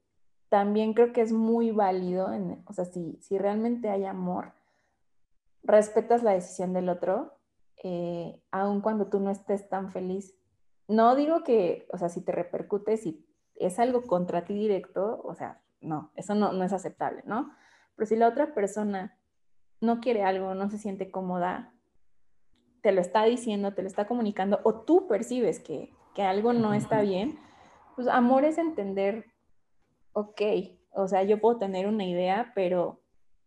[0.49, 4.53] también creo que es muy válido, en, o sea, si, si realmente hay amor,
[5.63, 7.33] respetas la decisión del otro,
[7.83, 10.33] eh, aun cuando tú no estés tan feliz.
[10.87, 15.35] No digo que, o sea, si te repercute, si es algo contra ti directo, o
[15.35, 17.51] sea, no, eso no, no es aceptable, ¿no?
[17.95, 19.16] Pero si la otra persona
[19.81, 21.73] no quiere algo, no se siente cómoda,
[22.81, 26.73] te lo está diciendo, te lo está comunicando, o tú percibes que, que algo no
[26.73, 27.39] está bien,
[27.95, 29.25] pues amor es entender,
[30.13, 30.41] ok,
[30.91, 33.01] o sea, yo puedo tener una idea, pero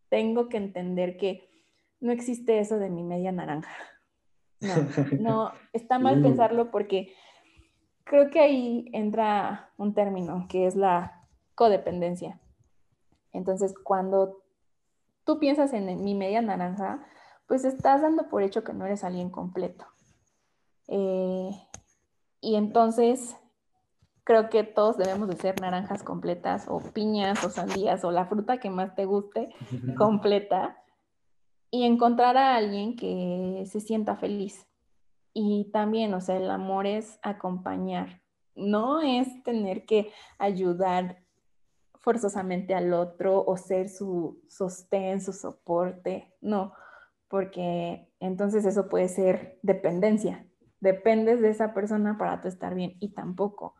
[0.08, 1.48] tengo que entender que
[2.00, 3.72] no existe eso de mi media naranja.
[4.60, 4.74] No,
[5.20, 7.14] no, está mal pensarlo porque
[8.04, 12.40] creo que ahí entra un término que es la codependencia.
[13.32, 14.39] Entonces, cuando
[15.24, 17.04] tú piensas en mi media naranja,
[17.46, 19.86] pues estás dando por hecho que no eres alguien completo.
[20.88, 21.50] Eh,
[22.40, 23.36] y entonces,
[24.24, 28.58] creo que todos debemos de ser naranjas completas o piñas o sandías o la fruta
[28.58, 29.50] que más te guste
[29.98, 30.76] completa
[31.70, 34.66] y encontrar a alguien que se sienta feliz.
[35.32, 38.22] Y también, o sea, el amor es acompañar,
[38.54, 41.22] no es tener que ayudar
[42.00, 46.72] forzosamente al otro o ser su sostén, su soporte, no,
[47.28, 50.46] porque entonces eso puede ser dependencia,
[50.80, 53.74] dependes de esa persona para tú estar bien y tampoco.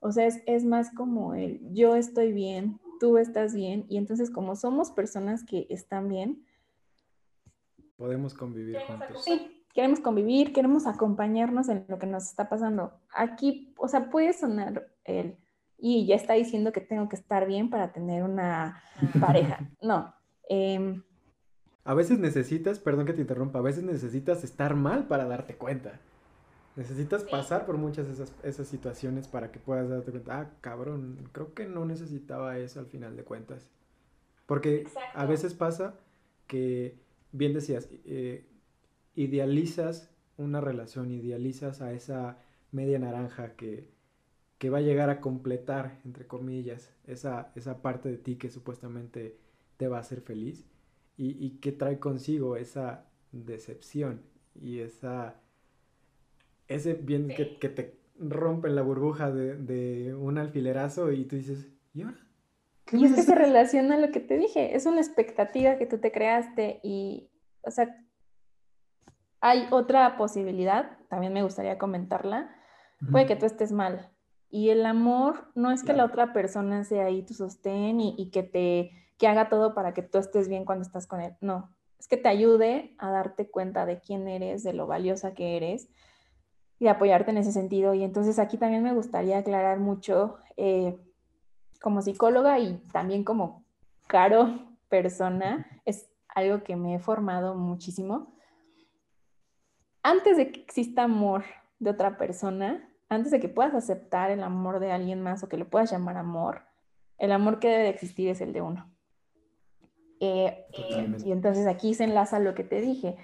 [0.00, 4.30] O sea, es, es más como el yo estoy bien, tú estás bien y entonces
[4.30, 6.44] como somos personas que están bien,
[7.96, 9.24] Podemos convivir juntos.
[9.24, 12.92] Sí, queremos convivir, queremos acompañarnos en lo que nos está pasando.
[13.14, 15.38] Aquí, o sea, puede sonar el,
[15.78, 18.82] y ya está diciendo que tengo que estar bien para tener una
[19.20, 19.58] pareja.
[19.82, 20.14] No.
[20.48, 21.02] Em,
[21.84, 26.00] a veces necesitas, perdón que te interrumpa, a veces necesitas estar mal para darte cuenta.
[26.74, 31.28] Necesitas pasar por muchas de esas, esas situaciones para que puedas darte cuenta, ah, cabrón,
[31.32, 33.70] creo que no necesitaba eso al final de cuentas.
[34.46, 35.94] Porque a veces pasa
[36.46, 36.98] que
[37.32, 38.46] bien decías, eh,
[39.14, 42.38] idealizas una relación, idealizas a esa
[42.72, 43.88] media naranja que,
[44.58, 49.38] que, va a llegar a completar, entre comillas, esa, esa parte de ti que supuestamente
[49.76, 50.66] te va a hacer feliz
[51.16, 54.22] y, y que trae consigo esa decepción
[54.54, 55.40] y esa
[56.68, 61.68] ese bien que, que, te rompe la burbuja de, de, un alfilerazo y tú dices,
[61.94, 62.18] ¿y ahora?
[62.92, 65.98] Y es que se relaciona a lo que te dije, es una expectativa que tú
[65.98, 67.30] te creaste y,
[67.62, 68.04] o sea,
[69.40, 72.54] hay otra posibilidad, también me gustaría comentarla,
[73.10, 74.10] puede que tú estés mal.
[74.56, 78.30] Y el amor no es que la otra persona sea ahí tu sostén y, y,
[78.30, 81.36] que te que haga todo para que tú estés bien cuando estás con él.
[81.42, 85.58] No, es que te ayude a darte cuenta de quién eres, de lo valiosa que
[85.58, 85.90] eres
[86.78, 87.92] y apoyarte en ese sentido.
[87.92, 90.98] Y entonces aquí también me gustaría aclarar mucho, eh,
[91.82, 93.62] como psicóloga y también como
[94.06, 98.34] caro persona, es algo que me he formado muchísimo.
[100.02, 101.44] Antes de que exista amor
[101.78, 105.56] de otra persona, antes de que puedas aceptar el amor de alguien más o que
[105.56, 106.62] lo puedas llamar amor,
[107.18, 108.92] el amor que debe de existir es el de uno.
[110.20, 110.66] Eh,
[111.24, 113.16] y entonces aquí se enlaza lo que te dije.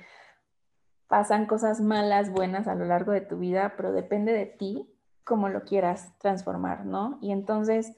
[1.08, 4.88] Pasan cosas malas, buenas a lo largo de tu vida, pero depende de ti
[5.24, 7.18] cómo lo quieras transformar, ¿no?
[7.20, 7.94] Y entonces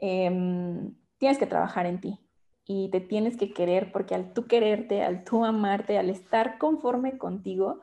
[0.00, 2.20] Em, tienes que trabajar en ti
[2.66, 7.16] y te tienes que querer porque al tú quererte, al tú amarte, al estar conforme
[7.16, 7.80] contigo,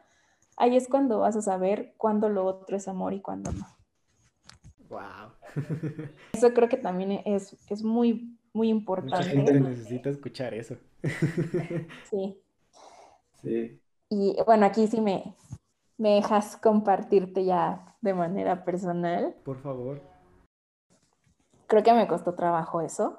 [0.57, 3.65] ahí es cuando vas a saber cuándo lo otro es amor y cuándo no.
[4.89, 5.31] Wow.
[6.33, 9.17] Eso creo que también es, es muy, muy importante.
[9.17, 10.77] Mucha gente necesita escuchar eso.
[12.09, 12.39] Sí.
[13.41, 13.81] Sí.
[14.09, 15.35] Y bueno, aquí sí me,
[15.97, 19.35] me dejas compartirte ya de manera personal.
[19.43, 20.01] Por favor.
[21.67, 23.17] Creo que me costó trabajo eso.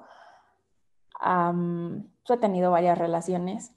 [1.21, 3.71] yo he tenido varias relaciones.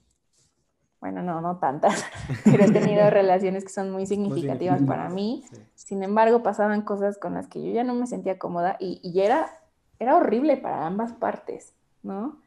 [1.01, 2.03] Bueno, no, no tantas,
[2.43, 5.45] pero he tenido relaciones que son muy significativas para mí.
[5.75, 9.21] Sin embargo, pasaban cosas con las que yo ya no me sentía cómoda y, y
[9.21, 9.49] era,
[9.97, 11.73] era horrible para ambas partes,
[12.03, 12.37] ¿no?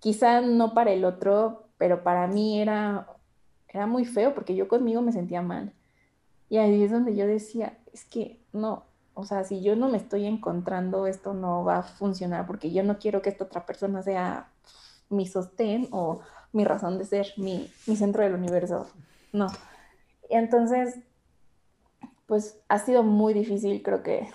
[0.00, 3.08] Quizá no para el otro, pero para mí era,
[3.68, 5.72] era muy feo porque yo conmigo me sentía mal.
[6.48, 8.84] Y ahí es donde yo decía, es que no,
[9.20, 12.84] o sea, si yo no me estoy encontrando, esto no va a funcionar porque yo
[12.84, 14.48] no quiero que esta otra persona sea
[15.10, 16.20] mi sostén o
[16.52, 18.86] mi razón de ser, mi, centro del universo.
[19.32, 19.48] No.
[20.28, 20.98] Y entonces,
[22.26, 24.28] pues ha sido muy difícil, creo que,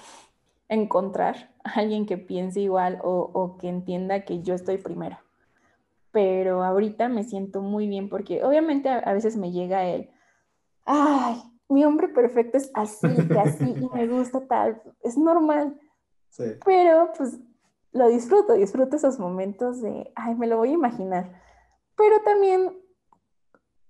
[0.70, 5.18] encontrar a alguien que piense igual o, o que entienda que yo estoy primero.
[6.11, 10.09] Pero ahorita me siento muy bien porque obviamente a, a veces me llega el,
[10.86, 15.80] ay, mi hombre perfecto es así, que así, y me gusta tal, es normal.
[16.30, 16.43] Sí.
[16.66, 17.39] Pero pues
[17.91, 21.41] lo disfruto, disfruto esos momentos de, ay, me lo voy a imaginar.
[21.96, 22.78] Pero también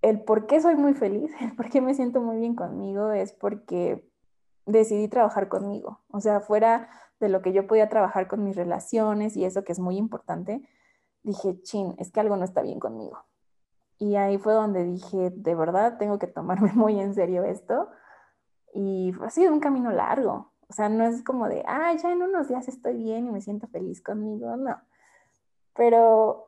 [0.02, 3.34] el por qué soy muy feliz, el por qué me siento muy bien conmigo es
[3.34, 4.08] porque
[4.66, 6.02] decidí trabajar conmigo.
[6.10, 6.90] O sea, fuera
[7.20, 10.68] de lo que yo podía trabajar con mis relaciones y eso que es muy importante,
[11.24, 13.26] dije, chin, es que algo no está bien conmigo.
[13.98, 17.90] Y ahí fue donde dije, de verdad, tengo que tomarme muy en serio esto.
[18.74, 20.52] Y ha sido un camino largo.
[20.68, 23.42] O sea, no es como de, ah, ya en unos días estoy bien y me
[23.42, 24.82] siento feliz conmigo, no.
[25.76, 26.48] Pero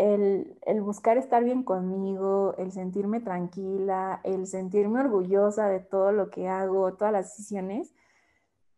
[0.00, 6.30] el, el, buscar estar bien conmigo, el sentirme tranquila, el sentirme orgullosa de todo lo
[6.30, 7.94] que hago, todas las decisiones,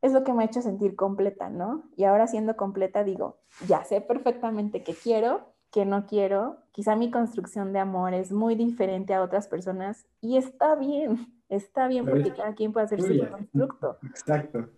[0.00, 1.84] es lo que me ha hecho sentir completa, ¿no?
[1.96, 7.12] Y ahora siendo completa digo, ya sé perfectamente qué quiero, qué no quiero, quizá mi
[7.12, 12.32] construcción de amor es muy diferente a otras personas y está bien, está bien porque
[12.32, 13.98] cada quien puede hacer su constructo.
[14.02, 14.68] Exacto.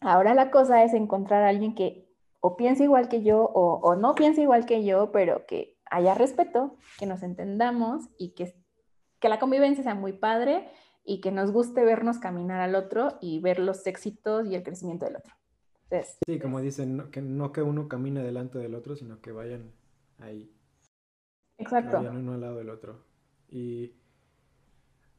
[0.00, 2.11] Ahora la cosa es encontrar a alguien que
[2.44, 6.14] o piense igual que yo o, o no piense igual que yo, pero que haya
[6.14, 8.52] respeto, que nos entendamos y que,
[9.20, 10.68] que la convivencia sea muy padre
[11.04, 15.06] y que nos guste vernos caminar al otro y ver los éxitos y el crecimiento
[15.06, 15.34] del otro.
[16.26, 19.70] sí, como dicen, que no que uno camine delante del otro, sino que vayan
[20.18, 20.52] ahí.
[21.58, 21.98] Exacto.
[21.98, 23.04] vayan uno al lado del otro.
[23.48, 23.92] Y,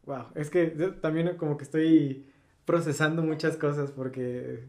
[0.05, 0.67] wow, es que
[1.01, 2.28] también como que estoy
[2.65, 4.67] procesando muchas cosas porque,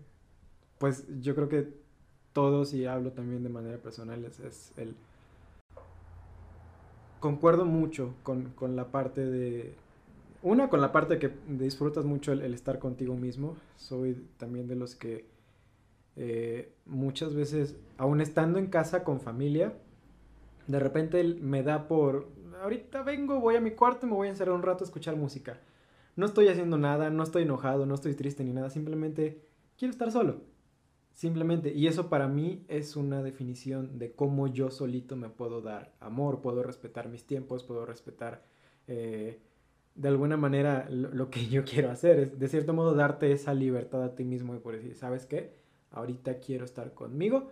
[0.78, 1.83] pues yo creo que
[2.34, 4.94] todos, y hablo también de manera personal, es, el...
[7.20, 9.74] Concuerdo mucho con, con la parte de,
[10.44, 13.56] una, con la parte que disfrutas mucho el, estar contigo mismo.
[13.76, 15.24] Soy también de los que
[16.16, 19.72] eh, muchas veces, aún estando en casa con familia,
[20.66, 22.28] de repente me da por,
[22.62, 25.16] ahorita vengo, voy a mi cuarto y me voy a encerrar un rato a escuchar
[25.16, 25.58] música.
[26.14, 29.40] No estoy haciendo nada, no estoy enojado, no estoy triste ni nada, simplemente
[29.78, 30.42] quiero estar solo.
[31.14, 35.94] Simplemente, y eso para mí es una definición de cómo yo solito me puedo dar
[36.00, 38.44] amor, puedo respetar mis tiempos, puedo respetar...
[38.86, 39.40] Eh,
[39.94, 44.02] de alguna manera lo, que yo quiero hacer es, de cierto modo, darte esa libertad
[44.02, 45.54] a ti mismo y por decir, ¿sabes qué?
[45.90, 47.50] Ahorita quiero estar conmigo,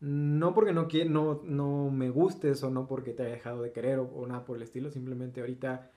[0.00, 3.98] no porque no, no, no me gustes o no porque te haya dejado de querer
[4.00, 5.90] o, nada por el estilo, simplemente ahorita,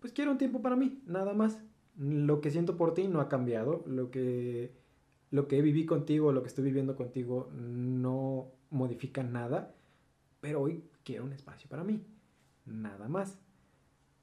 [0.00, 1.60] pues quiero un tiempo para mí, nada más.
[1.96, 4.72] Lo que siento por ti no ha cambiado, lo que,
[5.34, 9.74] lo que viví contigo, lo que estoy viviendo contigo no modifica nada,
[10.40, 12.06] pero hoy quiero un espacio para mí,
[12.64, 13.36] nada más.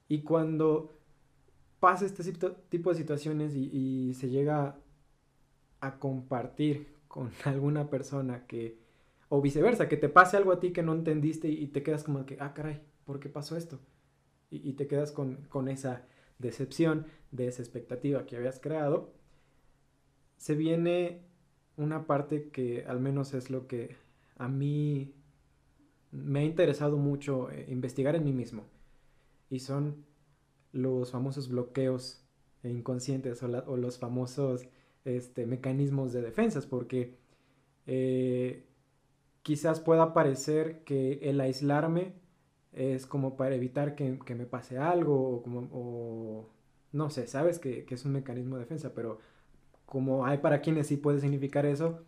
[0.08, 0.98] Y cuando
[1.82, 2.24] pasa este
[2.70, 4.80] tipo de situaciones y, se llega
[5.82, 8.80] a compartir con alguna persona que,
[9.28, 12.26] o viceversa, que te pase algo a ti que no entendiste y, te quedas como
[12.26, 13.82] que, ah, caray, ¿por qué pasó esto?
[14.50, 16.08] Y, te quedas con, esa
[16.40, 19.20] decepción de esa expectativa que habías creado,
[20.42, 21.22] se viene
[21.78, 23.96] una parte que al menos es lo que
[24.38, 25.14] a mí
[26.10, 28.64] me ha interesado mucho eh, investigar en mí mismo.
[29.52, 30.04] Y son
[30.72, 32.26] los famosos bloqueos
[32.64, 34.68] inconscientes o, los famosos
[35.06, 37.20] este, mecanismos de defensas, porque
[37.86, 38.66] eh,
[39.44, 42.14] quizás pueda parecer que el aislarme
[42.72, 46.50] es como para evitar que, me pase algo o como,
[46.94, 49.20] no sé, sabes que, que, es un mecanismo de defensa, pero
[49.92, 52.00] como hay para quienes sí puede significar eso,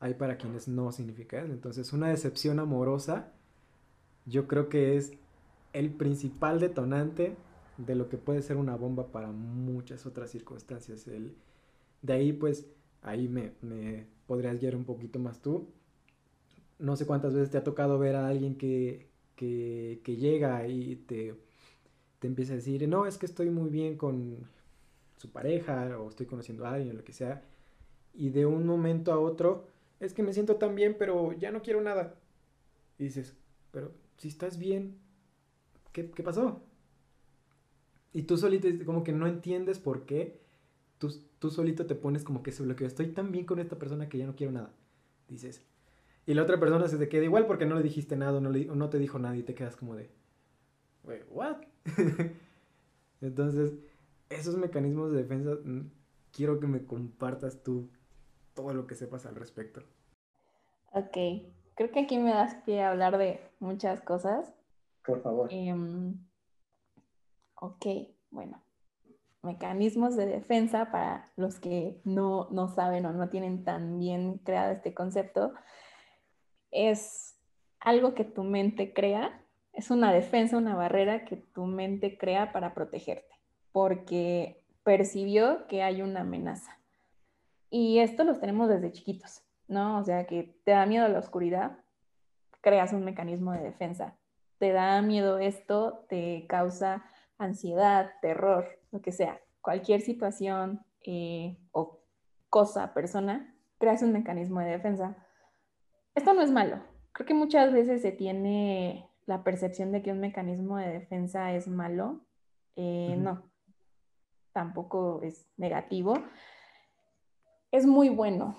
[0.00, 1.52] hay para quienes no significa eso.
[1.52, 3.30] Entonces una decepción amorosa
[4.26, 5.12] yo creo que es
[5.72, 7.36] el principal detonante
[7.78, 11.06] de lo que puede ser una bomba para muchas otras circunstancias.
[11.06, 11.36] El,
[12.02, 12.66] de ahí, pues,
[13.02, 15.68] ahí me, me podrías guiar un poquito más tú.
[16.80, 19.06] No sé cuántas veces te ha tocado ver a alguien que,
[19.36, 21.36] que, que llega y te,
[22.18, 24.48] te empieza a decir, no, es que estoy muy bien con
[25.24, 27.42] su pareja o estoy conociendo a alguien o lo que sea.
[28.12, 29.66] Y de un momento a otro,
[29.98, 32.14] es que me siento tan bien, pero ya no quiero nada.
[32.98, 33.34] Y dices,
[33.70, 34.98] pero si estás bien,
[35.92, 36.62] ¿qué, qué pasó?
[38.12, 40.40] Y tú solito como que no entiendes por qué.
[40.98, 42.86] Tú, tú solito te pones como que se bloquea.
[42.86, 44.72] Estoy tan bien con esta persona que ya no quiero nada.
[45.28, 45.62] Dices.
[46.26, 48.66] Y la otra persona se te queda igual porque no le dijiste nada, no, le,
[48.66, 50.10] no te dijo nada y te quedas como de...
[51.02, 51.56] Wait, what?
[53.20, 53.74] Entonces,
[54.30, 55.90] esos mecanismos de defensa, mm,
[56.32, 57.90] quiero que me compartas tú
[58.54, 59.82] todo lo que sepas al respecto.
[60.92, 61.16] Ok,
[61.74, 64.54] creo que aquí me das pie a hablar de muchas cosas.
[65.04, 65.52] Por favor.
[65.52, 66.16] Em,
[67.66, 67.86] Ok,
[68.30, 68.62] bueno,
[69.42, 74.72] mecanismos de defensa para los que no, no saben o no tienen tan bien creado
[74.72, 75.54] este concepto,
[76.70, 77.38] es
[77.80, 82.74] algo que tu mente crea, es una defensa, una barrera que tu mente crea para
[82.74, 83.32] protegerte,
[83.74, 86.78] porque percibió que hay una amenaza.
[87.70, 89.42] Y esto los tenemos desde chiquitos.
[89.68, 89.98] ¿no?
[89.98, 91.78] O sea, que te da miedo la oscuridad,
[92.60, 94.16] creas un mecanismo de defensa.
[94.58, 97.04] Te da miedo esto, te causa
[97.36, 99.40] ansiedad, terror, lo que sea.
[99.60, 102.00] Cualquier situación eh, o
[102.48, 105.16] cosa, persona, creas un mecanismo de defensa.
[106.14, 106.80] Esto no es malo.
[107.12, 111.66] Creo que muchas veces se tiene la percepción de que un mecanismo de defensa es
[111.66, 112.20] malo.
[112.76, 113.50] Eh, no,
[114.54, 116.14] tampoco es negativo.
[117.70, 118.56] Es muy bueno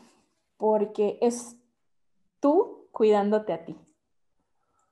[0.57, 1.57] porque es
[2.39, 3.75] tú cuidándote a ti.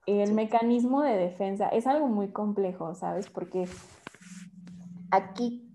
[0.08, 3.30] El mecanismo de defensa es algo muy complejo, ¿sabes?
[3.30, 3.68] Porque
[5.12, 5.70] aquí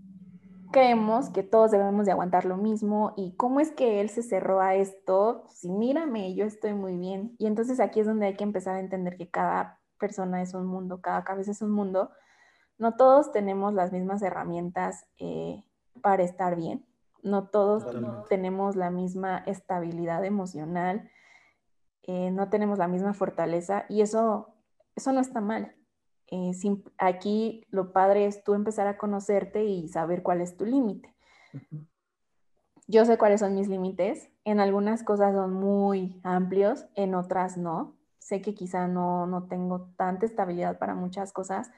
[0.71, 4.61] creemos que todos debemos de aguantar lo mismo y cómo es que él se cerró
[4.61, 7.35] a esto, si mírame, yo estoy muy bien.
[7.39, 10.67] Y entonces aquí es donde hay que empezar a entender que cada persona es un
[10.67, 12.11] mundo, cada cabeza es un mundo.
[12.79, 15.65] No todos tenemos las mismas herramientas eh,
[16.01, 16.87] para estar bien,
[17.23, 17.85] no todos
[18.29, 21.11] tenemos la misma estabilidad emocional,
[22.03, 24.55] eh, no tenemos la misma fortaleza y eso,
[24.97, 25.75] eso no está mal.
[26.31, 26.53] Eh,
[26.99, 31.15] aquí lo padre es tú empezar a conocerte y saber cuál es tu límite.
[32.87, 34.31] Yo sé cuáles son mis límites.
[34.45, 37.97] En algunas cosas son muy amplios, en otras no.
[38.19, 41.71] Sé que quizá no, no tengo tanta estabilidad para muchas cosas,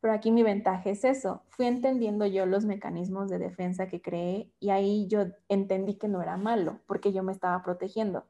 [0.00, 1.42] pero aquí mi ventaja es eso.
[1.48, 6.22] Fui entendiendo yo los mecanismos de defensa que creé y ahí yo entendí que no
[6.22, 8.24] era malo porque yo me estaba protegiendo.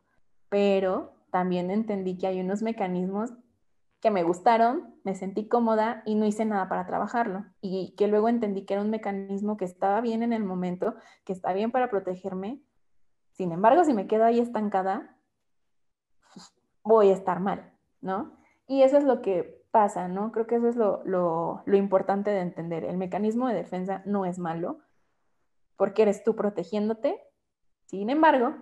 [0.49, 3.33] Pero también entendí que hay unos mecanismos
[4.01, 7.45] que me gustaron, me sentí cómoda y no hice nada para trabajarlo.
[7.61, 11.33] Y que luego entendí que era un mecanismo que estaba bien en el momento, que
[11.33, 12.61] está bien para protegerme.
[13.33, 15.17] Sin embargo, si me quedo ahí estancada,
[16.33, 16.53] pues,
[16.83, 18.37] voy a estar mal, ¿no?
[18.67, 20.33] Y eso es lo que pasa, ¿no?
[20.33, 22.85] Creo que eso es lo, lo, lo importante de entender.
[22.85, 24.81] El mecanismo de defensa no es malo
[25.77, 27.19] porque eres tú protegiéndote.
[27.87, 28.55] Sin embargo,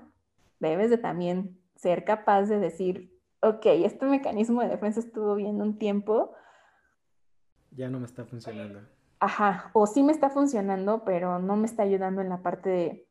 [0.61, 5.79] debes de también ser capaz de decir, ok, este mecanismo de defensa estuvo bien un
[5.79, 6.33] tiempo.
[7.73, 8.81] Ya no me está funcionando.
[9.21, 13.09] Ajá, o sí me está funcionando, pero no me está ayudando en la parte de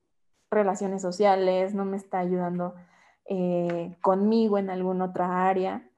[0.50, 2.76] relaciones sociales, no me está ayudando
[3.26, 5.90] eh, conmigo en alguna otra área.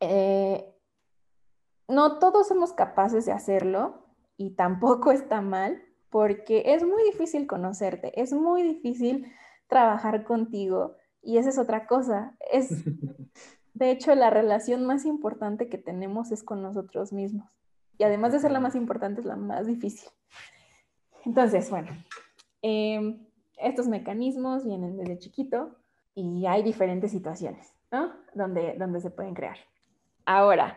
[0.00, 0.71] Eh,
[1.92, 8.20] no todos somos capaces de hacerlo y tampoco está mal porque es muy difícil conocerte,
[8.20, 9.32] es muy difícil
[9.66, 12.36] trabajar contigo y esa es otra cosa.
[12.50, 12.68] Es,
[13.74, 17.48] de hecho, la relación más importante que tenemos es con nosotros mismos.
[17.98, 20.10] Y además de ser la más importante, es la más difícil.
[21.24, 21.88] Entonces, bueno,
[22.60, 23.26] em,
[23.56, 25.76] estos mecanismos vienen desde chiquito
[26.14, 28.12] y hay diferentes situaciones, ¿no?
[28.34, 29.56] Donde, donde se pueden crear.
[30.26, 30.76] Ahora,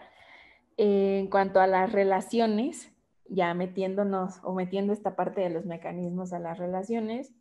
[0.77, 2.91] en cuanto a las relaciones,
[3.27, 7.33] ya metiéndonos o metiendo esta parte de los mecanismos a las relaciones,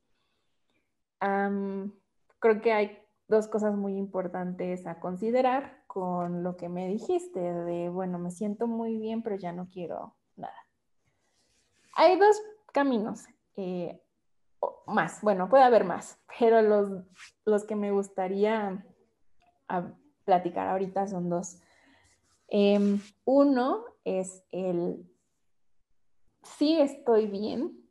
[2.39, 7.89] creo que hay dos cosas muy importantes a considerar con lo que me dijiste de,
[7.89, 10.55] bueno, me siento muy bien, pero ya no quiero nada.
[11.97, 12.41] Hay dos
[12.73, 13.25] caminos,
[13.57, 14.01] eh,
[14.87, 17.05] más, bueno, puede haber más, pero los,
[17.45, 18.85] los que me gustaría
[19.69, 19.93] ah,
[20.25, 21.61] platicar ahorita son dos.
[22.57, 25.11] Em, uno es el,
[26.45, 27.85] sí estoy bien,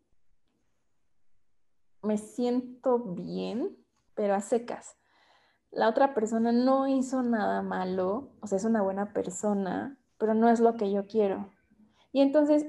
[2.02, 3.76] me siento bien,
[4.14, 4.96] pero a secas.
[5.70, 10.48] La otra persona no hizo nada malo, o sea, es una buena persona, pero no
[10.48, 11.52] es lo que yo quiero.
[12.14, 12.66] Y entonces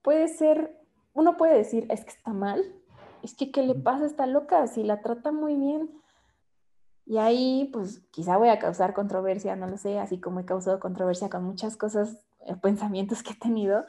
[0.00, 0.80] puede ser,
[1.12, 2.64] uno puede decir, es que está mal,
[3.22, 4.06] es que ¿qué le pasa?
[4.06, 6.00] Está loca, si la trata muy bien.
[7.06, 10.80] Y ahí, pues quizá voy a causar controversia, no lo sé, así como he causado
[10.80, 13.86] controversia con muchas cosas, eh, pensamientos que he tenido,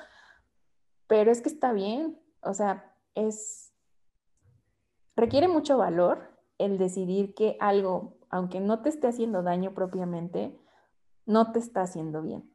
[1.08, 3.68] pero es que está bien, o sea, es,
[5.18, 10.56] Requiere mucho valor el decidir que algo, aunque no te esté haciendo daño propiamente,
[11.26, 12.54] no te está haciendo bien,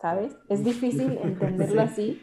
[0.00, 0.36] ¿sabes?
[0.48, 2.20] Es difícil entenderlo así,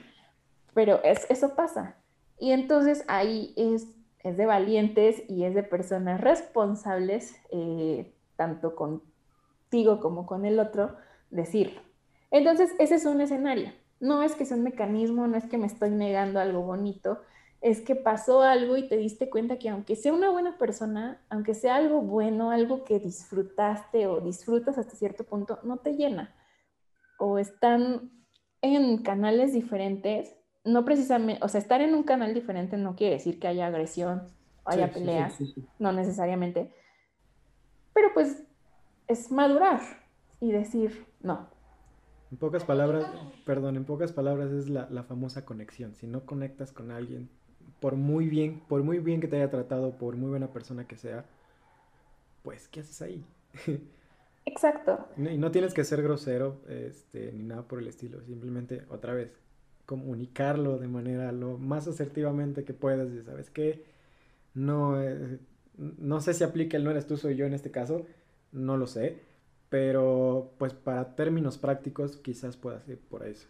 [0.73, 1.95] pero es, eso pasa.
[2.37, 3.87] Y entonces ahí es,
[4.23, 10.95] es de valientes y es de personas responsables, eh, tanto contigo como con el otro,
[11.29, 11.81] decirlo.
[12.31, 13.71] Entonces, ese es un escenario.
[13.99, 17.19] No es que sea un mecanismo, no es que me estoy negando algo bonito,
[17.61, 21.55] es que pasó algo y te diste cuenta que aunque sea una buena persona, aunque
[21.55, 26.35] sea algo bueno, algo que disfrutaste o disfrutas hasta cierto punto, no te llena.
[27.17, 28.11] O están
[28.61, 30.35] en canales diferentes,
[30.67, 34.29] no precisamente, o sea, estar en un canal diferente no quiere decir que haya agresión
[34.63, 35.37] o haya peleas,
[35.79, 36.73] no necesariamente.
[37.93, 38.43] Pero pues
[39.07, 39.81] es madurar
[40.39, 41.49] y decir, no,
[42.29, 43.05] en pocas palabras,
[43.45, 45.95] perdón, en pocas palabras es la, la, famosa conexión.
[45.95, 47.29] Si no conectas con alguien,
[47.79, 50.97] por muy bien, por muy bien que te haya tratado, por muy buena persona que
[50.97, 51.25] sea,
[52.43, 53.25] pues, ¿qué haces ahí?
[54.45, 55.07] Exacto.
[55.17, 59.31] Y no tienes que ser grosero este, ni nada por el estilo, simplemente otra vez
[59.87, 63.85] comunicarlo de manera lo más asertivamente que puedas, ¿sabes qué?
[64.53, 65.39] No, eh,
[65.77, 68.05] no sé si aplica el no eres tú, soy yo en este caso,
[68.51, 69.23] no lo sé,
[69.69, 73.47] pero pues para términos prácticos quizás pueda ser por eso.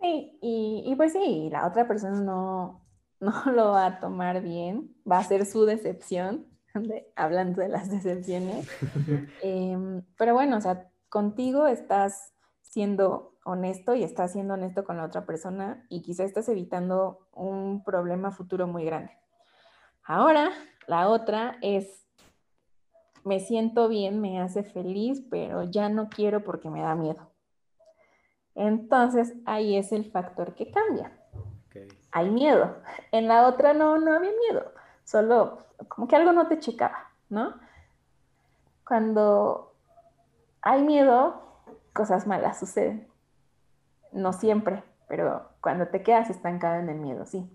[0.00, 2.80] Sí, y, y pues sí, la otra persona no,
[3.20, 6.46] no lo va a tomar bien, va a ser su decepción,
[7.16, 8.66] hablando de las decepciones.
[9.42, 12.32] Em, pero bueno, o sea, contigo estás
[12.62, 17.82] siendo honesto y estás siendo honesto con la otra persona y quizá estás evitando un
[17.84, 19.12] problema futuro muy grande.
[20.04, 20.50] Ahora,
[20.86, 22.06] la otra es,
[23.24, 27.30] me siento bien, me hace feliz, pero ya no quiero porque me da miedo.
[28.54, 31.12] Entonces, ahí es el factor que cambia.
[32.10, 32.76] Hay miedo.
[33.10, 34.72] En la otra no, no había miedo.
[35.04, 37.54] Solo como que algo no te checaba, ¿no?
[38.86, 39.74] Cuando
[40.60, 41.62] hay miedo,
[41.92, 43.11] cosas malas suceden.
[44.12, 47.50] No siempre, pero cuando te quedas estancado en el miedo, sí.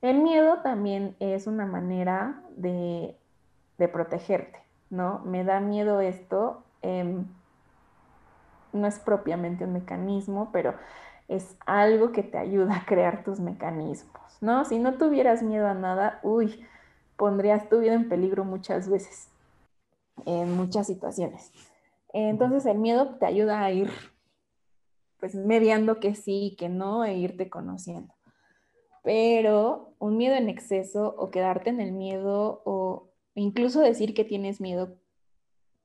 [0.00, 3.16] El miedo también es una manera de,
[3.92, 4.60] protegerte,
[4.90, 5.20] ¿no?
[5.24, 7.24] Me da miedo esto, em,
[8.72, 10.74] no es propiamente un mecanismo, pero
[11.28, 14.64] es algo que te ayuda a crear tus mecanismos, ¿no?
[14.64, 16.64] Si no tuvieras miedo a nada, uy,
[17.16, 19.28] pondrías tu vida en peligro muchas veces,
[20.26, 21.52] en muchas situaciones.
[22.12, 23.90] Entonces el miedo te ayuda a ir
[25.22, 28.12] pues mediando que sí y que no e irte conociendo
[29.02, 34.60] pero un miedo en exceso o quedarte en el miedo o incluso decir que tienes
[34.60, 34.96] miedo,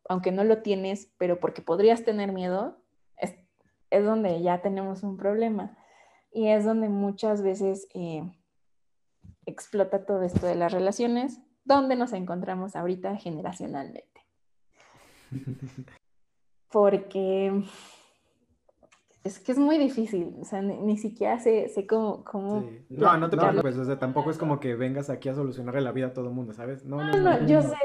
[0.07, 2.77] aunque no lo tienes, pero porque podrías tener miedo,
[3.17, 3.35] es,
[3.89, 5.77] donde ya tenemos un problema.
[6.31, 8.21] Y es donde muchas veces eh,
[9.45, 14.21] explota todo esto de las relaciones, donde nos encontramos ahorita generacionalmente.
[16.69, 17.63] Porque
[19.27, 22.23] es que es muy difícil, o sea, ni, siquiera sé, sé cómo...
[22.23, 25.81] cómo No, no te preocupes, o sea, tampoco es como que vengas aquí a solucionarle
[25.81, 26.85] la vida a todo el mundo, ¿sabes?
[26.85, 27.77] No, no, no, yo sé,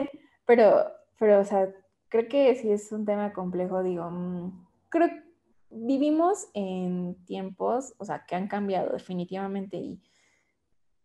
[0.47, 0.85] pero,
[1.19, 1.69] pero, o sea,
[2.09, 5.23] creo que sí es un tema complejo, digo, mm, creo que
[5.71, 10.01] vivimos en tiempos, o sea, que han cambiado definitivamente y,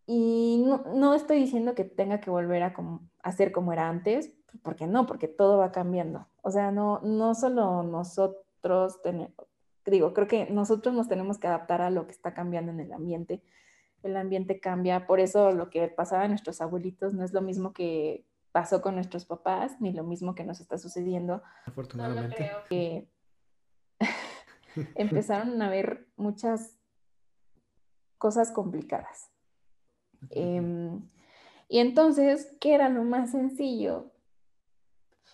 [0.05, 3.89] y no, no estoy diciendo que tenga que volver a, como, a ser como era
[3.89, 4.33] antes,
[4.63, 9.47] porque no, porque todo va cambiando, o sea, no, no solo nosotros tenemos
[9.91, 12.93] digo, creo que nosotros nos tenemos que adaptar a lo que está cambiando en el
[12.93, 13.41] ambiente.
[14.03, 17.73] El ambiente cambia, por eso lo que pasaba a nuestros abuelitos no es lo mismo
[17.73, 21.41] que pasó con nuestros papás, ni lo mismo que nos está sucediendo.
[21.65, 22.35] Afortunadamente.
[22.35, 23.07] creo que
[24.95, 26.77] empezaron a haber muchas
[28.17, 29.31] cosas complicadas.
[30.31, 31.07] Em,
[31.69, 34.11] y entonces, ¿qué era lo más sencillo?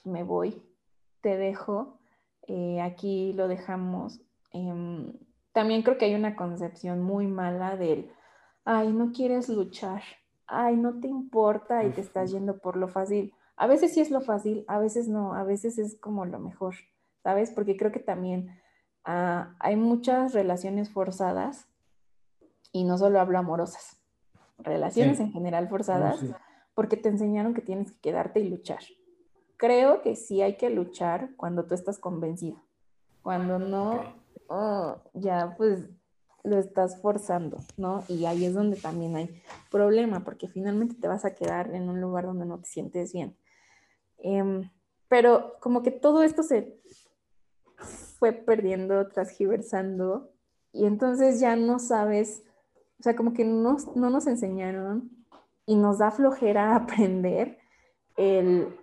[0.04, 0.62] Me voy,
[1.22, 2.00] te dejo,
[2.48, 4.22] eh, aquí lo dejamos,
[4.54, 5.14] Em,
[5.52, 8.12] también creo que hay una concepción muy mala del,
[8.66, 10.02] ay, no quieres luchar,
[10.48, 13.34] ay, no te importa y te estás yendo por lo fácil.
[13.56, 16.76] A veces sí es lo fácil, a veces no, a veces es como lo mejor,
[17.24, 17.52] ¿sabes?
[17.52, 18.60] Porque creo que también
[19.04, 21.68] ah, hay muchas relaciones forzadas
[22.72, 24.02] y no solo hablo amorosas,
[24.58, 26.20] relaciones en general forzadas,
[26.74, 28.80] porque te enseñaron que tienes que quedarte y luchar.
[29.58, 32.58] Creo que sí hay que luchar cuando tú estás convencido.
[33.22, 34.04] Cuando no,
[34.48, 35.86] oh, ya pues
[36.44, 38.04] lo estás forzando, ¿no?
[38.08, 39.42] Y ahí es donde también hay
[39.72, 43.38] problema, porque finalmente te vas a quedar en un lugar donde no te sientes bien.
[44.18, 44.70] Em,
[45.08, 46.82] pero como que todo esto se
[48.20, 50.34] fue perdiendo, transgiversando,
[50.74, 52.44] y entonces ya no sabes,
[53.00, 55.12] o sea, como que no, no nos enseñaron
[55.66, 57.60] y nos da flojera aprender
[58.18, 58.76] el,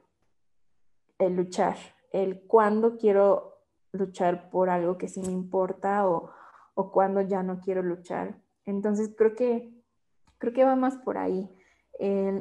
[1.19, 1.77] el luchar,
[2.13, 3.50] el cuándo quiero
[3.93, 6.31] luchar por algo que sí me importa o,
[6.75, 8.41] o cuando ya no quiero luchar.
[8.65, 9.73] Entonces creo que,
[10.39, 11.49] creo que va más por ahí.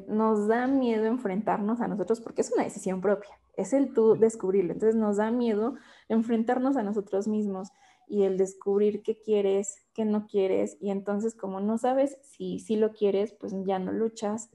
[0.08, 4.74] nos da miedo enfrentarnos a nosotros porque es una decisión propia, es el tú descubrirlo.
[4.74, 5.76] Entonces nos da miedo
[6.08, 7.70] enfrentarnos a nosotros mismos
[8.08, 10.78] y el descubrir qué quieres, qué no quieres.
[10.80, 14.50] Y entonces como no sabes si sí lo quieres, pues ya no luchas.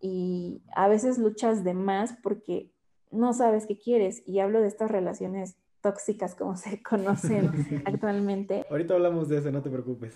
[0.00, 2.72] Y a veces luchas de más porque
[3.10, 4.22] no sabes qué quieres.
[4.26, 8.64] Y hablo de estas relaciones tóxicas como se conocen actualmente.
[8.70, 10.14] Ahorita hablamos de eso, no te preocupes.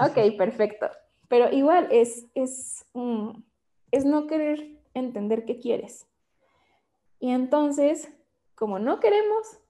[0.00, 0.88] Ok, perfecto.
[1.28, 2.84] Pero igual es, es,
[3.90, 6.06] es no querer entender qué quieres.
[7.20, 8.12] Y entonces,
[8.54, 9.60] como no queremos,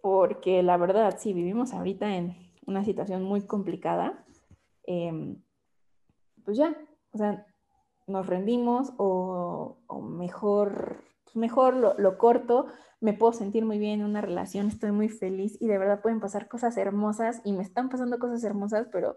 [0.00, 4.24] porque la verdad, sí, vivimos ahorita en una situación muy complicada,
[4.84, 5.42] em,
[6.44, 6.76] pues ya,
[7.12, 7.44] o sea,
[8.06, 11.02] nos rendimos o, mejor,
[11.36, 12.66] mejor lo, lo, corto,
[13.00, 16.20] me puedo sentir muy bien en una relación, estoy muy feliz y de verdad pueden
[16.20, 19.16] pasar cosas hermosas y me están pasando cosas hermosas, pero,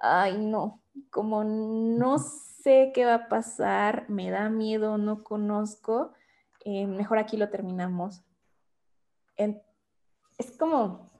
[0.00, 6.12] ay no, como no sé qué va a pasar, me da miedo, no conozco,
[6.64, 8.24] eh, mejor aquí lo terminamos.
[9.36, 11.10] es como,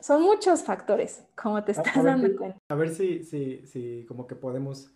[0.00, 2.58] son muchos factores, como te estás dando cuenta.
[2.68, 4.90] A ver si, si, si como que podemos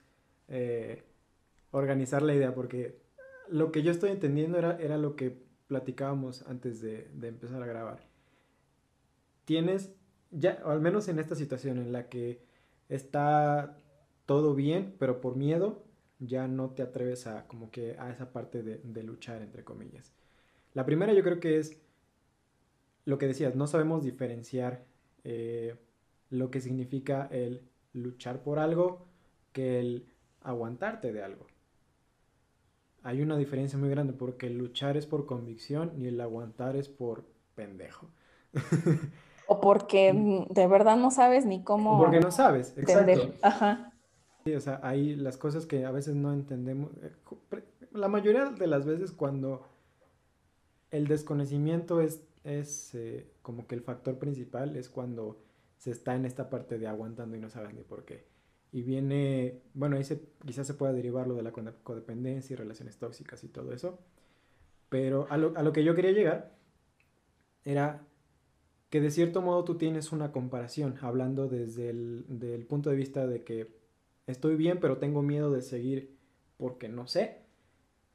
[0.48, 1.04] eh,
[1.70, 2.99] organizar la idea, porque
[3.50, 5.36] lo que yo estoy entendiendo era, era lo que
[5.66, 8.00] platicábamos antes de, de empezar a grabar.
[9.44, 9.92] Tienes,
[10.30, 12.42] ya, o al menos en esta situación en la que
[12.88, 13.76] está
[14.26, 15.84] todo bien, pero por miedo
[16.18, 20.12] ya no te atreves a como que a esa parte de, de luchar, entre comillas.
[20.74, 21.80] La primera yo creo que es
[23.04, 24.84] lo que decías, no sabemos diferenciar
[25.24, 25.74] eh,
[26.28, 29.06] lo que significa el luchar por algo
[29.52, 30.06] que el
[30.42, 31.46] aguantarte de algo.
[33.02, 36.88] Hay una diferencia muy grande porque el luchar es por convicción y el aguantar es
[36.88, 37.24] por
[37.54, 38.10] pendejo.
[39.46, 41.98] o porque mm, de verdad no sabes ni cómo.
[41.98, 43.32] porque no sabes, exacto.
[43.42, 43.92] Ajá.
[44.44, 46.90] Sí, o sea, hay las cosas que a veces no entendemos.
[47.02, 47.12] Eh,
[47.92, 49.66] la mayoría de las veces cuando
[50.90, 55.38] el desconocimiento es, es eh, como que el factor principal, es cuando
[55.76, 58.29] se está en esta parte de aguantando y no sabes ni por qué.
[58.72, 62.98] Y viene, bueno, ahí se, quizás se pueda derivar lo de la codependencia y relaciones
[62.98, 63.98] tóxicas y todo eso.
[64.88, 66.54] Pero a lo, a lo que yo quería llegar
[67.64, 68.06] era
[68.90, 73.44] que de cierto modo tú tienes una comparación, hablando desde el punto de vista de
[73.44, 73.72] que
[74.26, 76.16] estoy bien, pero tengo miedo de seguir
[76.56, 77.38] porque no sé.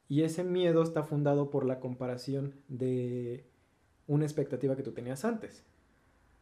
[0.07, 3.45] Y ese miedo está fundado por la comparación de
[4.07, 5.63] una expectativa que tú tenías antes.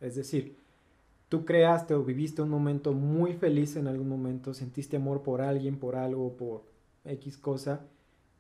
[0.02, 0.58] Es decir,
[1.34, 5.80] tú creaste o viviste un momento muy feliz en algún momento, sentiste amor por alguien,
[5.80, 6.62] por algo, por
[7.06, 7.88] X cosa,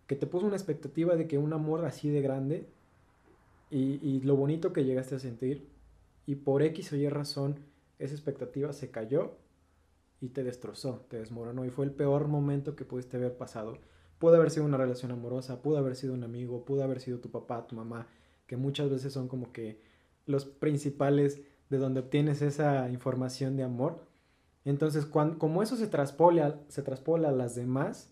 [0.06, 2.68] que te puso una expectativa de que un amor así de grande
[3.72, 5.68] y, lo bonito que llegaste a sentir,
[6.28, 7.56] y por X o Y razón,
[7.98, 9.38] esa expectativa se cayó
[10.22, 13.80] y te destrozó, te desmoronó, y fue el peor momento que pudiste haber pasado.
[14.20, 17.32] Pudo haber sido una relación amorosa, pudo haber sido un amigo, pudo haber sido tu
[17.32, 18.06] papá, tu mamá,
[18.46, 19.82] que muchas veces son como que
[20.28, 21.42] los principales
[21.74, 24.06] de donde obtienes esa información de amor.
[24.64, 28.12] Entonces, cuando, como eso se traspola, se a las demás,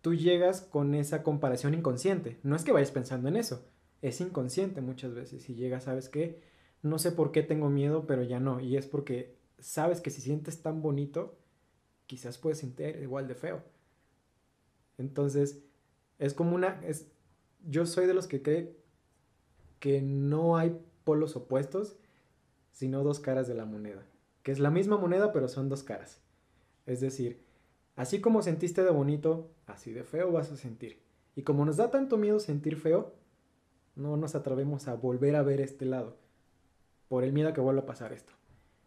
[0.00, 2.38] tú llegas con esa comparación inconsciente.
[2.44, 3.66] No es que vayas pensando en eso,
[4.00, 5.50] es inconsciente muchas veces.
[5.50, 6.40] Y llegas, ¿sabes qué?
[6.82, 8.60] No sé por qué tengo miedo, pero ya no.
[8.60, 11.36] Y es porque sabes que si sientes tan bonito,
[12.06, 13.64] quizás puedes sentir igual de feo.
[14.98, 15.64] Entonces,
[16.20, 16.80] es como una...
[16.86, 17.10] Es,
[17.66, 18.78] yo soy de los que cree
[19.80, 21.96] que no hay polos opuestos,
[22.72, 24.06] sino dos caras de la moneda.
[24.42, 26.20] Que es la misma moneda, pero son dos caras.
[26.86, 27.44] Es decir,
[27.96, 31.02] así como sentiste de bonito, así de feo vas a sentir.
[31.34, 33.14] Y como nos da tanto miedo sentir feo,
[33.94, 36.16] no nos atrevemos a volver a ver este lado.
[37.08, 38.32] Por el miedo a que vuelva a pasar esto.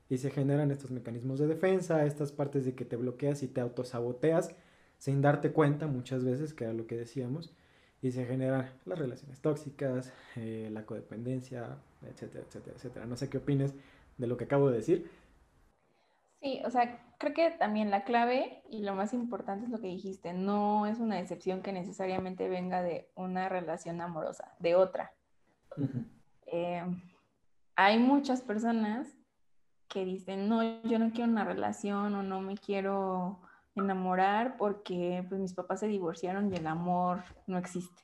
[0.10, 3.62] Y se generan estos mecanismos de defensa, estas partes de que te bloqueas y te
[3.62, 4.56] autosaboteas
[4.98, 7.56] sin darte cuenta muchas veces, que era lo que decíamos,
[8.02, 11.78] y se generan las relaciones tóxicas, eh, la codependencia,
[12.10, 13.06] etcétera, etcétera, etcétera.
[13.06, 13.74] No sé qué opines
[14.18, 15.12] de lo que acabo de decir.
[16.42, 19.88] Sí, o sea, creo que también la clave y lo más importante es lo que
[19.88, 25.14] dijiste, no es una decepción que necesariamente venga de una relación amorosa, de otra.
[26.48, 26.84] Eh,
[27.76, 29.08] hay muchas personas
[29.88, 33.40] que dicen, no, yo no quiero una relación o no me quiero
[33.76, 38.02] enamorar porque pues, mis papás se divorciaron y el amor no existe.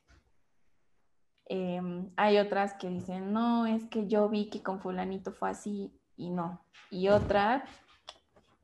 [1.49, 5.91] Em, hay otras que dicen, no, es que yo vi que con fulanito fue así
[6.15, 6.63] y no.
[6.89, 7.65] Y otra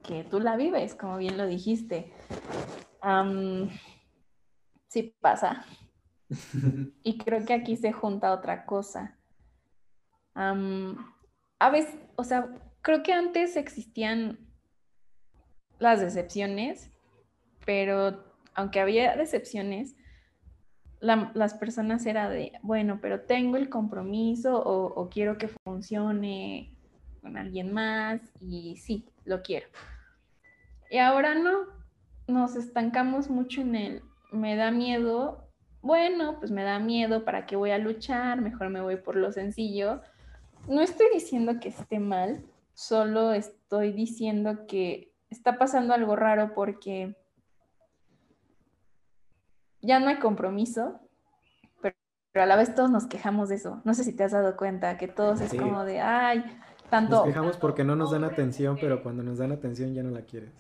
[0.03, 2.13] que tú la vives, como bien lo dijiste.
[4.87, 5.65] sí pasa.
[7.03, 9.17] y creo que aquí se junta otra cosa.
[10.35, 12.49] a veces, o sea,
[12.81, 14.39] creo que antes existían
[15.79, 16.93] las decepciones
[17.65, 18.23] pero
[18.55, 19.95] aunque había decepciones,
[21.03, 26.73] las personas era de, bueno, pero tengo el compromiso o, quiero que funcione
[27.21, 29.67] con alguien más y sí, lo quiero.
[30.89, 31.65] Y ahora no,
[32.27, 34.01] nos estancamos mucho en el,
[34.31, 35.49] me da miedo,
[35.81, 38.39] bueno, pues me da miedo, ¿para qué voy a luchar?
[38.39, 40.01] Mejor me voy por lo sencillo.
[40.69, 47.17] No estoy diciendo que esté mal, solo estoy diciendo que está pasando algo raro porque
[49.83, 50.99] ya no hay compromiso,
[51.81, 51.95] pero,
[52.35, 53.81] a la vez todos nos quejamos de eso.
[53.83, 56.43] No sé si te has dado cuenta que todos es como de, ay,
[56.89, 57.17] tanto...
[57.17, 60.21] Nos quejamos porque no nos dan atención, pero cuando nos dan atención ya no la
[60.21, 60.51] quieres.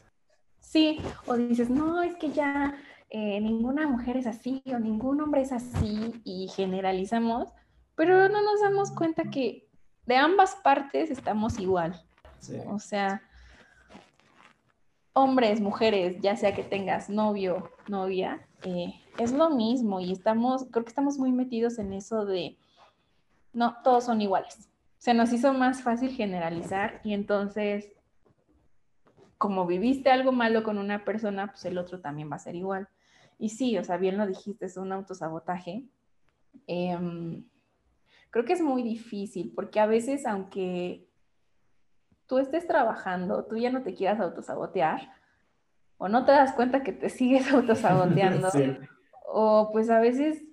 [0.59, 2.75] Sí, o dices, no, es que ya
[3.09, 7.49] eh, ninguna mujer es así o ningún hombre es así y generalizamos,
[7.95, 9.67] pero no nos damos cuenta que
[10.05, 11.99] de ambas partes estamos igual.
[12.67, 13.21] O sea,
[15.13, 20.83] hombres, mujeres, ya sea que tengas novio, novia, eh, es lo mismo y estamos, creo
[20.83, 22.57] que estamos muy metidos en eso de,
[23.53, 24.69] no, todos son iguales.
[24.97, 27.91] Se nos hizo más fácil generalizar y entonces,
[29.37, 32.87] como viviste algo malo con una persona, pues el otro también va a ser igual.
[33.37, 35.83] Y sí, o sea, bien lo dijiste, es un autosabotaje.
[36.67, 37.43] Em,
[38.29, 41.05] creo que es muy difícil porque a veces, aunque
[42.25, 45.11] tú estés trabajando, tú ya no te quieras autosabotear,
[45.97, 48.49] o no te das cuenta que te sigues autosaboteando,
[49.35, 50.43] o pues a veces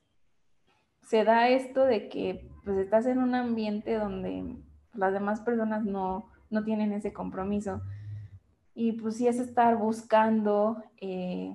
[1.02, 4.56] se da esto de que pues estás en un ambiente donde
[4.94, 7.82] las demás personas no, no tienen ese compromiso.
[8.74, 11.54] Y pues sí es estar buscando eh,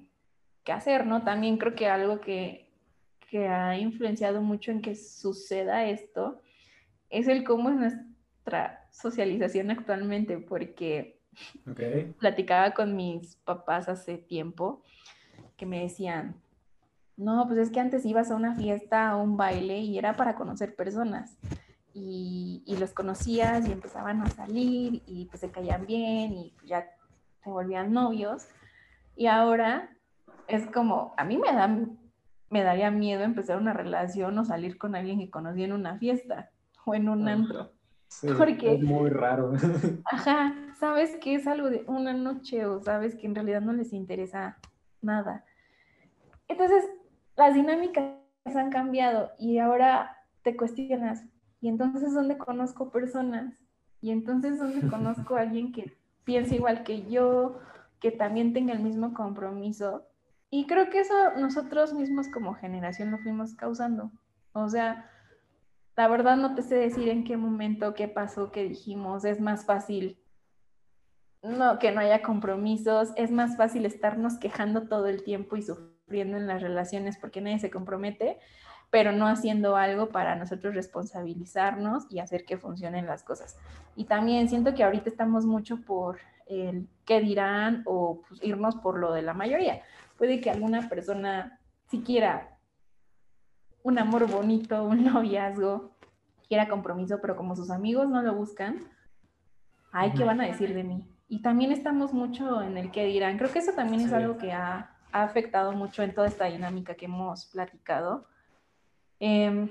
[0.63, 1.23] qué hacer, ¿no?
[1.23, 2.69] También creo que algo que,
[3.31, 6.41] que ha influenciado mucho en que suceda esto
[7.09, 11.21] es el cómo es nuestra socialización actualmente, porque
[12.19, 14.83] platicaba con mis papás hace tiempo
[15.57, 16.35] que me decían,
[17.17, 20.35] no, pues es que antes ibas a una fiesta, a un baile y era para
[20.35, 21.37] conocer personas.
[21.93, 26.89] Y, y, los conocías y empezaban a salir y pues se caían bien y ya
[27.41, 28.47] se volvían novios.
[29.15, 29.95] Y ahora
[30.47, 31.67] es como, a mí me da,
[32.49, 36.51] me daría miedo empezar una relación o salir con alguien que conocí en una fiesta
[36.85, 37.71] o en un antro.
[38.37, 39.53] porque es muy raro.
[40.05, 43.93] Ajá, sabes que es algo de una noche o sabes que en realidad no les
[43.93, 44.57] interesa
[45.01, 45.45] nada.
[46.47, 46.85] Entonces,
[47.35, 48.15] las dinámicas
[48.45, 51.23] han cambiado y ahora te cuestionas,
[51.61, 53.53] ¿y entonces dónde conozco personas?
[54.01, 57.59] ¿Y entonces dónde conozco a alguien que piense igual que yo,
[57.99, 60.07] que también tenga el mismo compromiso?
[60.49, 64.11] Y creo que eso nosotros mismos como generación lo fuimos causando.
[64.53, 65.09] O sea,
[65.97, 69.25] la verdad no te sé decir en qué momento, qué pasó, qué dijimos.
[69.25, 70.19] Es más fácil
[71.41, 75.94] no, que no haya compromisos, es más fácil estarnos quejando todo el tiempo y sufriendo
[76.09, 78.37] en las relaciones porque nadie se compromete,
[78.89, 83.57] pero no haciendo algo para nosotros responsabilizarnos y hacer que funcionen las cosas.
[83.95, 88.99] Y también siento que ahorita estamos mucho por el qué dirán o pues, irnos por
[88.99, 89.81] lo de la mayoría.
[90.17, 92.57] Puede que alguna persona siquiera
[93.83, 95.91] un amor bonito, un noviazgo,
[96.47, 98.79] quiera compromiso, pero como sus amigos no lo buscan,
[99.91, 101.07] ay, ¿qué van a decir de mí?
[101.27, 103.37] Y también estamos mucho en el que dirán.
[103.37, 107.05] Creo que eso también es algo que ha, afectado mucho en toda esta dinámica que
[107.05, 108.27] hemos platicado.
[109.19, 109.69] Em,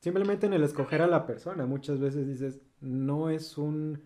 [0.00, 1.66] Simplemente en el escoger a la persona.
[1.66, 4.02] Muchas veces dices, no es un,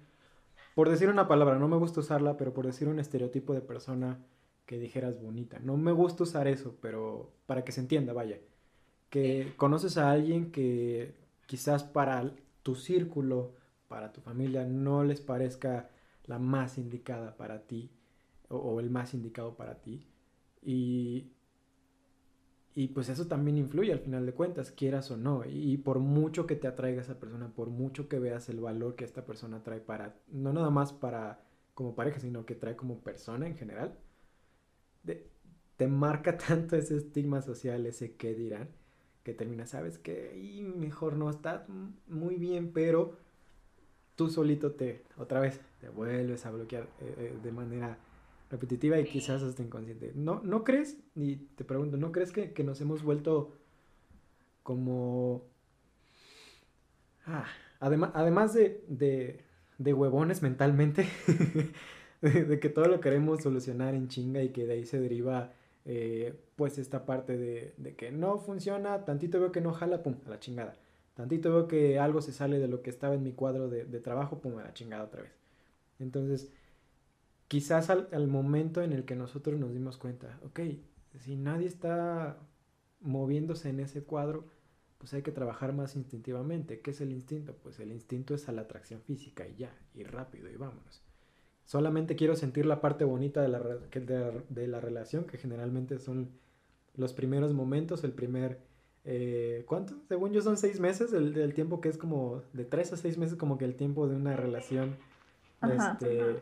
[0.74, 4.18] por decir una palabra, no me gusta usarla, pero por decir un estereotipo de persona
[4.66, 5.58] que dijeras bonita.
[5.60, 8.38] No me gusta usar eso, pero para que se entienda, vaya.
[9.10, 11.14] Que conoces a alguien que
[11.46, 12.32] quizás para
[12.62, 13.54] tu círculo
[13.88, 15.90] para tu familia no les parezca
[16.24, 17.90] la más indicada para ti
[18.52, 20.06] o, el más indicado para ti.
[20.62, 21.32] Y,
[22.74, 25.44] y pues eso también influye al final de cuentas, quieras o no.
[25.46, 29.04] Y, por mucho que te atraiga esa persona, por mucho que veas el valor que
[29.04, 31.44] esta persona trae para, no nada más para
[31.74, 33.98] como pareja, sino que trae como persona en general,
[35.82, 38.68] te marca tanto ese estigma social, ese que dirán,
[39.24, 41.66] que termina, sabes que y mejor no está
[42.06, 43.16] muy bien, pero
[44.14, 47.98] tú solito te, otra vez, te vuelves a bloquear eh, eh, de manera
[48.52, 50.12] repetitiva y quizás hasta inconsciente.
[50.14, 50.98] ¿No, ¿no crees?
[51.16, 53.56] Y te pregunto, ¿no crees que, nos hemos vuelto
[54.62, 55.42] como...
[57.24, 57.46] Ah,
[57.80, 58.84] además, además de,
[59.78, 61.08] de, huevones mentalmente,
[62.20, 65.52] de, que todo lo queremos solucionar en chinga y que de ahí se deriva
[65.86, 70.16] eh, pues esta parte de, de, que no funciona, tantito veo que no jala, pum,
[70.26, 70.76] a la chingada.
[71.14, 74.40] Tantito veo que algo se sale de lo que estaba en mi cuadro de, trabajo,
[74.40, 75.32] pum, a la chingada otra vez.
[75.98, 76.52] Entonces,
[77.52, 80.60] quizás al, momento en el que nosotros nos dimos cuenta, ok,
[81.18, 82.38] si nadie está
[83.00, 84.46] moviéndose en ese cuadro,
[84.96, 86.80] pues hay que trabajar más instintivamente.
[86.80, 87.54] ¿Qué es el instinto?
[87.62, 91.02] Pues el instinto es a la atracción física y ya, y rápido, y vámonos.
[91.66, 96.30] Solamente quiero sentir la parte bonita de la, de la relación, que generalmente son
[96.94, 98.60] los primeros momentos, el primer
[99.04, 99.92] eh, ¿cuánto?
[100.08, 103.36] Según yo son seis meses, el, tiempo que es como de tres a seis meses,
[103.36, 104.96] como que el tiempo de una relación,
[105.70, 106.40] este,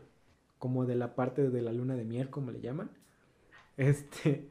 [0.61, 2.91] como de la parte de la luna de miel, como le llaman.
[3.77, 4.51] Este,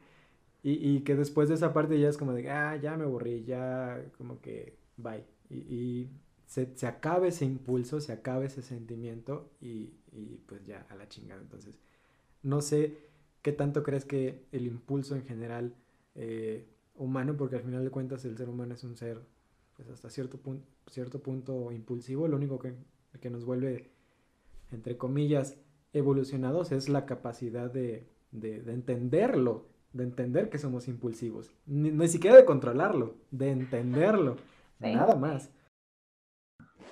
[0.62, 4.02] y, que después de esa parte ya es como de, ah, ya me aburrí, ya
[4.18, 5.24] como que, bye.
[5.48, 6.08] Y,
[6.46, 11.08] se, se acaba ese impulso, se acaba ese sentimiento y, y pues ya a la
[11.08, 11.40] chingada.
[11.40, 11.78] Entonces,
[12.42, 13.10] no sé
[13.42, 15.74] ¿qué tanto crees que el impulso en general
[16.14, 19.20] eh, humano, porque al final de cuentas el ser humano es un ser
[19.76, 22.74] pues hasta cierto, punto, cierto punto impulsivo, lo único que,
[23.20, 23.90] que nos vuelve,
[24.72, 25.56] entre comillas,
[25.92, 32.08] evolucionados es la capacidad de, de, de entenderlo, de entender que somos impulsivos, ni, ni
[32.08, 34.36] siquiera de controlarlo, de entenderlo,
[34.80, 34.92] sí.
[34.92, 35.50] nada más.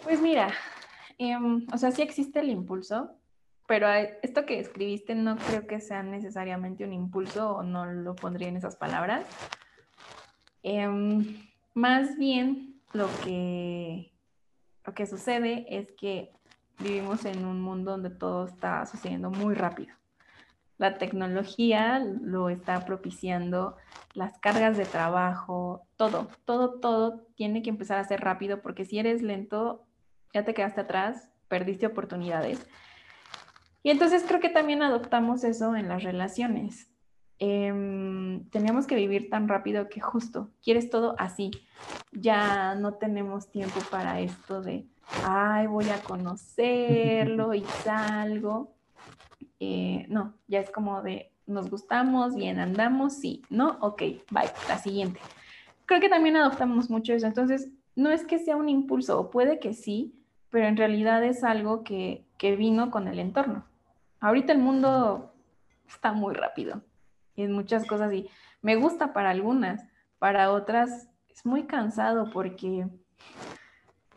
[0.02, 0.52] Pues mira,
[1.18, 1.36] eh,
[1.72, 3.10] o sea, sí existe el impulso,
[3.66, 3.88] pero
[4.22, 8.56] esto que escribiste no creo que sea necesariamente un impulso o no lo pondría en
[8.56, 9.26] esas palabras.
[10.62, 10.88] Eh,
[11.74, 14.12] más bien lo que,
[14.84, 16.32] lo que sucede es que
[16.78, 19.94] vivimos en un mundo donde todo está sucediendo muy rápido.
[20.76, 23.76] La tecnología lo está propiciando,
[24.14, 28.98] las cargas de trabajo, todo, todo, todo tiene que empezar a ser rápido porque si
[28.98, 29.84] eres lento,
[30.32, 32.64] ya te quedaste atrás, perdiste oportunidades.
[33.82, 36.88] Y entonces creo que también adoptamos eso en las relaciones.
[37.40, 41.50] Eh, teníamos que vivir tan rápido que justo quieres todo así.
[42.12, 44.86] Ya no tenemos tiempo para esto de,
[45.24, 48.74] ay, voy a conocerlo y salgo.
[49.60, 54.78] Eh, no, ya es como de, nos gustamos, bien andamos, sí, no, ok, bye, la
[54.78, 55.20] siguiente.
[55.86, 57.26] Creo que también adoptamos mucho eso.
[57.26, 60.14] Entonces, no es que sea un impulso, o puede que sí,
[60.50, 63.64] pero en realidad es algo que, que vino con el entorno.
[64.20, 65.32] Ahorita el mundo
[65.88, 66.82] está muy rápido
[67.36, 68.28] en muchas cosas y
[68.62, 69.84] me gusta para algunas,
[70.18, 72.88] para otras es muy cansado porque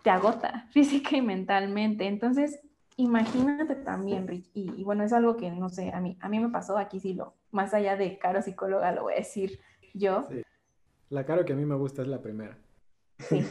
[0.04, 2.08] te agota física y mentalmente.
[2.08, 2.60] Entonces,
[2.97, 6.39] imagínate también, Rich, y, y, bueno, es algo que no sé, a mí, a mí
[6.39, 9.60] me pasó aquí sí lo, más allá de caro psicóloga, lo voy a decir
[9.93, 10.24] yo.
[10.30, 10.43] Sí.
[11.10, 12.58] La caro que a mí me gusta es la primera.
[13.20, 13.45] Sí.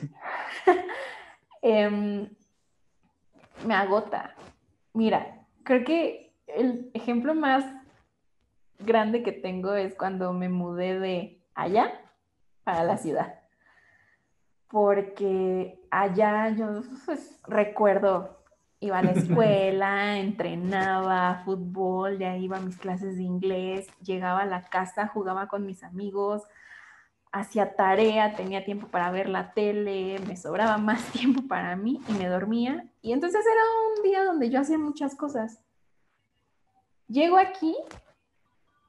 [1.62, 2.28] eh,
[3.66, 4.34] me agota.
[4.94, 7.64] Mira, creo que el ejemplo más
[8.78, 11.92] grande que tengo es cuando me mudé de allá
[12.64, 13.39] para la ciudad.
[14.70, 18.40] Porque allá yo pues, recuerdo,
[18.80, 24.46] iba a la escuela, entrenaba fútbol, ya iba a mis clases de inglés, llegaba a
[24.46, 26.42] la casa, jugaba con mis amigos,
[27.32, 32.12] hacía tarea, tenía tiempo para ver la tele, me sobraba más tiempo para mí y
[32.12, 32.86] me dormía.
[33.02, 33.62] Y entonces era
[33.96, 35.60] un día donde yo hacía muchas cosas.
[37.06, 37.76] Llego aquí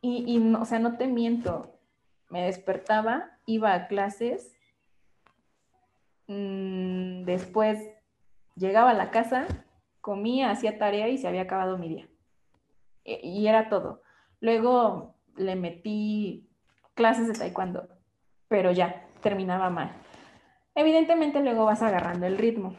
[0.01, 1.75] y, y o sea, no te miento,
[2.29, 4.53] me despertaba, iba a clases,
[7.25, 7.79] después
[8.55, 9.47] llegaba a la casa,
[10.01, 12.09] comía, hacía tarea y se había acabado mi día.
[13.03, 14.01] Y, e, y era todo.
[14.39, 16.49] Luego le metí
[16.93, 17.88] clases de taekwondo
[18.51, 19.93] pero ya, terminaba mal.
[20.75, 22.75] Evidentemente luego vas agarrando el ritmo.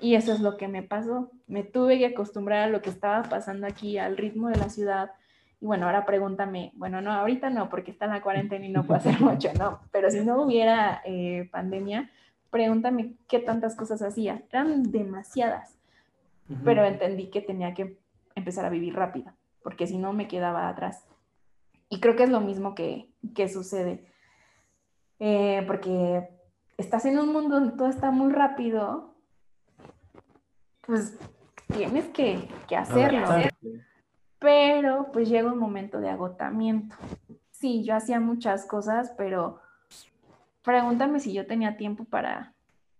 [0.00, 1.30] Y eso es lo que me pasó.
[1.46, 5.12] Me tuve que acostumbrar a lo que estaba pasando aquí, al ritmo de la ciudad.
[5.60, 8.84] Y bueno, ahora pregúntame, bueno, no, ahorita no, porque está en la cuarentena y no
[8.84, 9.78] puedo hacer mucho, no.
[9.92, 12.10] Pero si no hubiera eh, pandemia,
[12.50, 14.42] pregúntame qué tantas cosas hacía.
[14.50, 15.76] Eran demasiadas.
[16.48, 16.60] Uh -huh.
[16.64, 17.98] Pero entendí que tenía que
[18.34, 19.32] empezar a vivir rápido,
[19.62, 21.04] porque si no me quedaba atrás.
[21.88, 24.04] Y creo que es lo mismo que, que sucede
[25.20, 26.28] eh, porque
[26.78, 29.14] estás en un mundo donde todo está muy rápido,
[30.80, 31.16] pues
[31.72, 33.28] tienes que, que hacerlo.
[34.38, 36.96] Pero pues llega un momento de agotamiento.
[37.50, 39.60] Sí, yo hacía muchas cosas, pero
[40.62, 42.54] pregúntame si yo tenía tiempo para,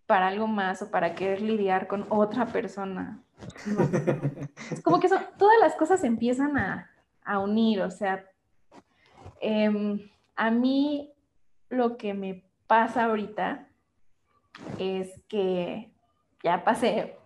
[0.07, 3.21] para algo más o para querer lidiar con otra persona.
[3.67, 3.83] No.
[4.71, 6.91] es como que son, todas las cosas empiezan a,
[7.25, 8.25] a unir, o sea,
[9.41, 11.13] eh, a mí
[11.69, 13.67] lo que me pasa ahorita
[14.79, 15.91] es que
[16.43, 17.17] ya pasé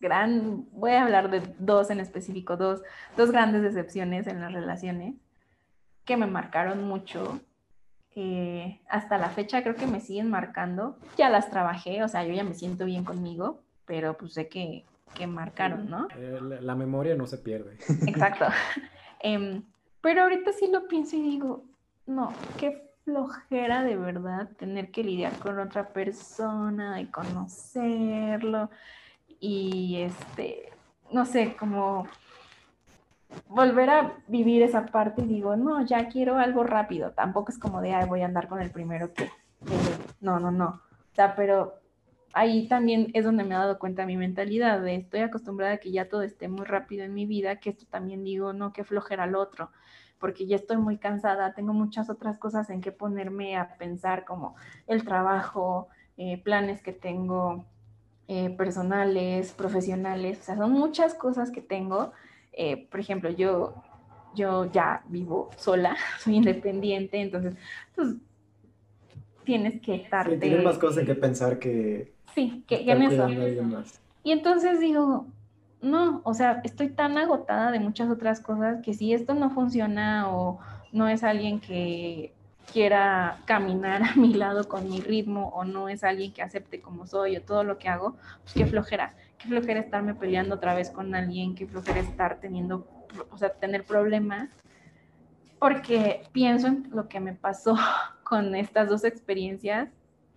[0.00, 2.82] gran, voy a hablar de dos en específico, dos,
[3.16, 5.14] dos grandes decepciones en las relaciones
[6.04, 7.40] que me marcaron mucho.
[8.88, 10.96] Hasta la fecha creo que me siguen marcando.
[11.16, 14.84] Ya las trabajé, o sea, yo ya me siento bien conmigo, pero pues sé que,
[15.14, 16.08] que marcaron, ¿no?
[16.16, 17.76] Eh, la, la, memoria no se pierde.
[18.06, 18.46] Exacto.
[19.22, 19.62] eh,
[20.00, 21.64] pero ahorita sí lo pienso y digo,
[22.06, 28.70] no, qué flojera de verdad tener que lidiar con otra persona y conocerlo
[29.40, 30.72] y este,
[31.12, 32.06] no sé, como
[33.48, 37.80] volver a vivir esa parte y digo, no, ya quiero algo rápido, tampoco es como
[37.80, 39.30] de, ay, voy a andar con el primero que,
[40.20, 40.80] no, no, no,
[41.12, 41.74] o sea, pero
[42.32, 45.90] ahí también es donde me he dado cuenta mi mentalidad de estoy acostumbrada a que
[45.90, 49.24] ya todo esté muy rápido en mi vida, que esto también digo, no, qué flojera
[49.24, 49.70] al otro
[50.18, 54.56] porque ya estoy muy cansada, tengo muchas otras cosas en que ponerme a pensar como
[54.86, 57.64] el trabajo, eh, planes que tengo
[58.26, 62.12] eh, personales, profesionales, o sea, son muchas cosas que tengo.
[62.60, 63.72] Eh, por ejemplo, yo,
[64.34, 67.54] yo ya vivo sola, soy independiente, entonces,
[67.94, 68.16] pues,
[69.44, 70.28] tienes que estar.
[70.28, 72.12] Sí, tienes más cosas que pensar que...
[72.34, 73.28] Sí, que, que en eso.
[74.24, 75.26] Y entonces digo,
[75.80, 80.28] no, o sea, estoy tan agotada de muchas otras cosas que si esto no funciona
[80.28, 80.58] o
[80.90, 82.32] no es alguien que
[82.72, 87.06] quiera caminar a mi lado con mi ritmo o no es alguien que acepte como
[87.06, 90.90] soy o todo lo que hago, pues qué flojera, qué flojera estarme peleando otra vez
[90.90, 92.86] con alguien, qué flojera estar teniendo,
[93.30, 94.50] o sea, tener problemas,
[95.58, 97.76] porque pienso en lo que me pasó
[98.24, 99.88] con estas dos experiencias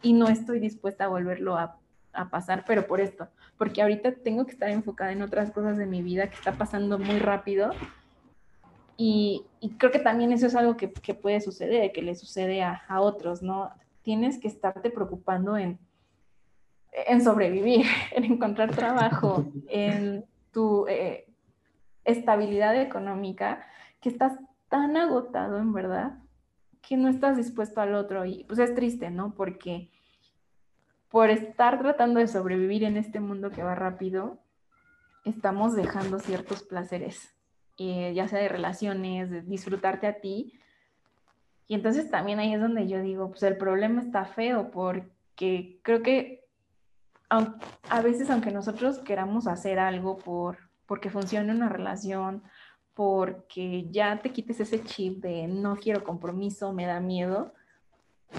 [0.02, 1.78] y no estoy dispuesta a volverlo a,
[2.14, 5.86] a pasar, pero por esto, porque ahorita tengo que estar enfocada en otras cosas de
[5.86, 7.72] mi vida que está pasando muy rápido
[9.04, 9.48] y,
[9.80, 13.72] creo que también eso es algo que, puede suceder, que le sucede a, otros, ¿no?
[14.04, 15.80] Tienes que estarte preocupando en,
[16.92, 21.26] en sobrevivir, en encontrar trabajo, en tu eh,
[22.04, 23.66] estabilidad económica,
[24.02, 24.34] que estás
[24.70, 26.18] tan agotado en verdad
[26.82, 28.26] que no estás dispuesto al otro.
[28.26, 29.34] Y pues es triste, ¿no?
[29.36, 29.92] Porque
[31.10, 34.40] por estar tratando de sobrevivir en este mundo que va rápido,
[35.26, 37.36] estamos dejando ciertos placeres
[37.84, 40.54] eh, ya sea de relaciones, de disfrutarte a ti.
[41.68, 46.04] Y entonces también ahí es donde yo digo, pues el problema está feo porque creo
[46.04, 46.41] que
[47.90, 52.44] a veces aunque nosotros queramos hacer algo por porque funcione una relación,
[52.94, 57.54] porque ya te quites ese chip de no quiero compromiso, me da miedo,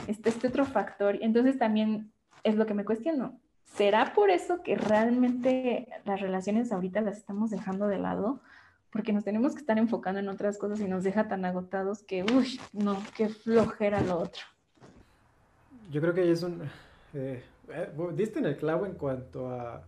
[0.06, 1.16] este, este otro factor.
[1.22, 2.12] Entonces también
[2.44, 3.40] es lo que me cuestiono.
[3.64, 8.42] ¿Será por eso que realmente las relaciones ahorita las estamos dejando de lado?
[8.92, 12.24] porque nos tenemos que estar enfocando en otras cosas y nos deja tan agotados que,
[12.24, 14.42] uy, no, qué flojera lo otro.
[15.90, 16.62] Yo creo que es un...
[17.14, 17.42] Eh,
[18.14, 19.86] diste en el clavo en cuanto a...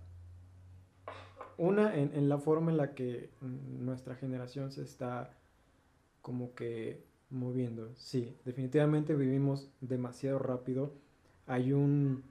[1.57, 5.31] Una, en, la forma en la que nuestra generación se está
[6.21, 7.91] como que moviendo.
[7.95, 10.93] Sí, definitivamente vivimos demasiado rápido.
[11.47, 12.25] Hay un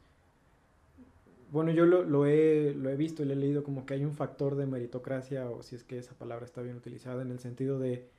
[1.54, 4.14] bueno, yo lo, he, lo he visto y lo he leído como que hay un
[4.14, 7.78] factor de meritocracia, o si es que esa palabra está bien utilizada, en el sentido
[7.78, 8.10] de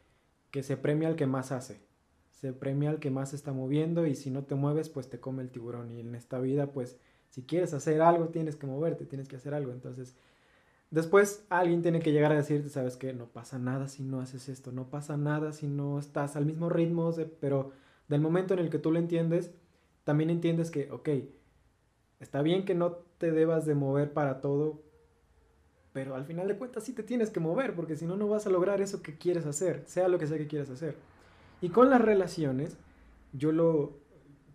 [0.53, 1.81] que se premia al que más hace,
[2.31, 5.19] se premia al que más se está moviendo y si no te mueves, pues te
[5.19, 5.91] come el tiburón.
[5.91, 6.97] Y en esta vida, pues
[7.35, 9.73] si quieres hacer algo, tienes que moverte, tienes que hacer algo.
[9.73, 10.15] Entonces,
[10.93, 14.49] después alguien tiene que llegar a decirte, sabes que no pasa nada si no haces
[14.49, 17.73] esto, no pasa nada si no estás al mismo ritmo, pero
[18.07, 19.51] del momento en el que tú lo entiendes,
[20.05, 21.09] también entiendes que, ok,
[22.21, 24.81] está bien que no te debas de mover para todo,
[25.93, 28.47] pero al final de cuentas sí te tienes que mover, porque si no, no vas
[28.47, 30.95] a lograr eso que quieres hacer, sea lo que sea que quieras hacer.
[31.61, 32.77] Y con las relaciones,
[33.33, 34.04] yo lo,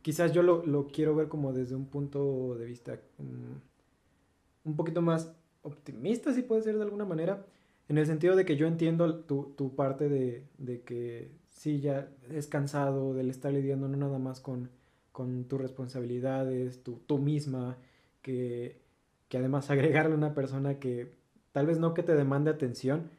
[0.01, 5.31] quizás yo lo, quiero ver como desde un punto de vista mm, un poquito más
[5.61, 7.45] optimista, si puede ser de alguna manera,
[7.87, 12.09] en el sentido de que yo entiendo tu, tu parte de, de, que sí, ya
[12.29, 14.69] es cansado del estar lidiando no nada más con,
[15.11, 17.77] con tus responsabilidades, tú, tú misma,
[18.21, 18.79] que,
[19.33, 21.13] además agregarle una persona que
[21.51, 23.09] tal vez no que te demande atención,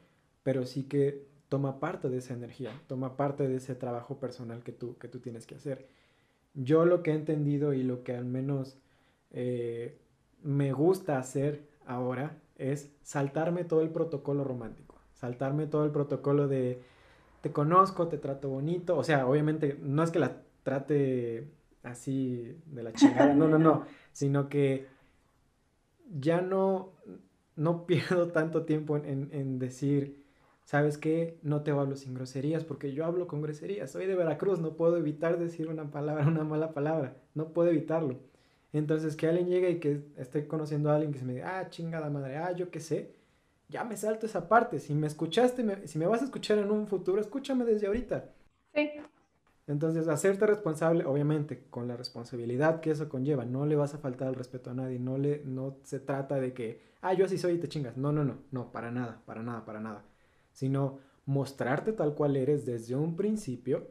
[0.43, 4.71] pero sí que toma parte de esa energía, toma parte de ese trabajo personal que
[4.71, 5.87] tú, que tú tienes que hacer.
[6.53, 8.77] Yo lo que he entendido y lo que al menos
[9.31, 9.97] eh,
[10.43, 16.81] me gusta hacer ahora es saltarme todo el protocolo romántico, saltarme todo el protocolo de
[17.41, 21.47] te conozco, te trato bonito, o sea, obviamente no es que la trate
[21.83, 24.87] así de la chingada, no, no, no, sino que
[26.19, 26.91] ya no,
[27.55, 30.20] no pierdo tanto tiempo en, decir,
[30.71, 31.37] ¿sabes qué?
[31.43, 34.95] No te hablo sin groserías, porque yo hablo con groserías, soy de Veracruz, no puedo
[34.95, 38.19] evitar decir una palabra, una mala palabra, no puedo evitarlo.
[38.71, 41.69] Entonces, que alguien llegue y que esté conociendo a alguien que se me diga, ah,
[41.69, 43.13] chingada madre, ah, yo qué sé,
[43.67, 44.79] ya me salto esa parte.
[44.79, 48.29] Si me escuchaste, si me vas a escuchar en un futuro, escúchame desde ahorita.
[48.73, 48.91] Sí.
[49.67, 54.29] Entonces, hacerte responsable, obviamente, con la responsabilidad que eso conlleva, no le vas a faltar
[54.29, 57.55] el respeto a nadie, no, le, no se trata de que, ah, yo así soy
[57.55, 57.97] y te chingas.
[57.97, 60.05] No, no, no, no, para nada, para nada, para nada.
[60.51, 63.87] Sino mostrarte tal cual eres desde un principio,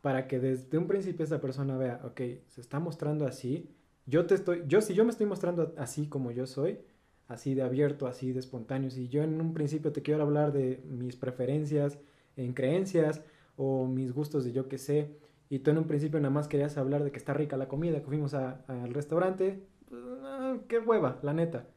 [0.00, 3.70] para que desde un principio esa persona vea, ok, se está mostrando así,
[4.04, 6.80] yo te estoy, yo si yo me estoy mostrando así como yo soy,
[7.28, 10.82] así de abierto, así de espontáneo, si yo en un principio te quiero hablar de
[10.88, 11.98] mis preferencias
[12.36, 13.22] en creencias,
[13.56, 15.16] o mis gustos de yo que sé,
[15.48, 18.00] y tú en un principio nada más querías hablar de que está rica la comida,
[18.00, 21.68] que fuimos al restaurante, pues, ah, qué hueva, la neta.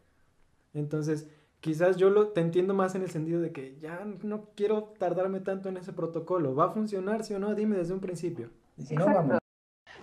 [0.74, 1.30] Entonces,
[1.62, 5.40] quizás yo lo, te entiendo más en el sentido de que ya no quiero tardarme
[5.40, 6.56] tanto en ese protocolo.
[6.56, 7.56] ¿Va a funcionar, sí o no?
[7.56, 8.50] Dime desde un principio.
[8.78, 9.38] si no, vamos.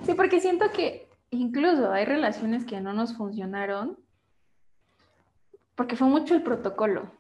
[0.05, 3.99] Sí, porque siento que incluso hay relaciones que no nos funcionaron
[5.75, 7.11] porque fue mucho el protocolo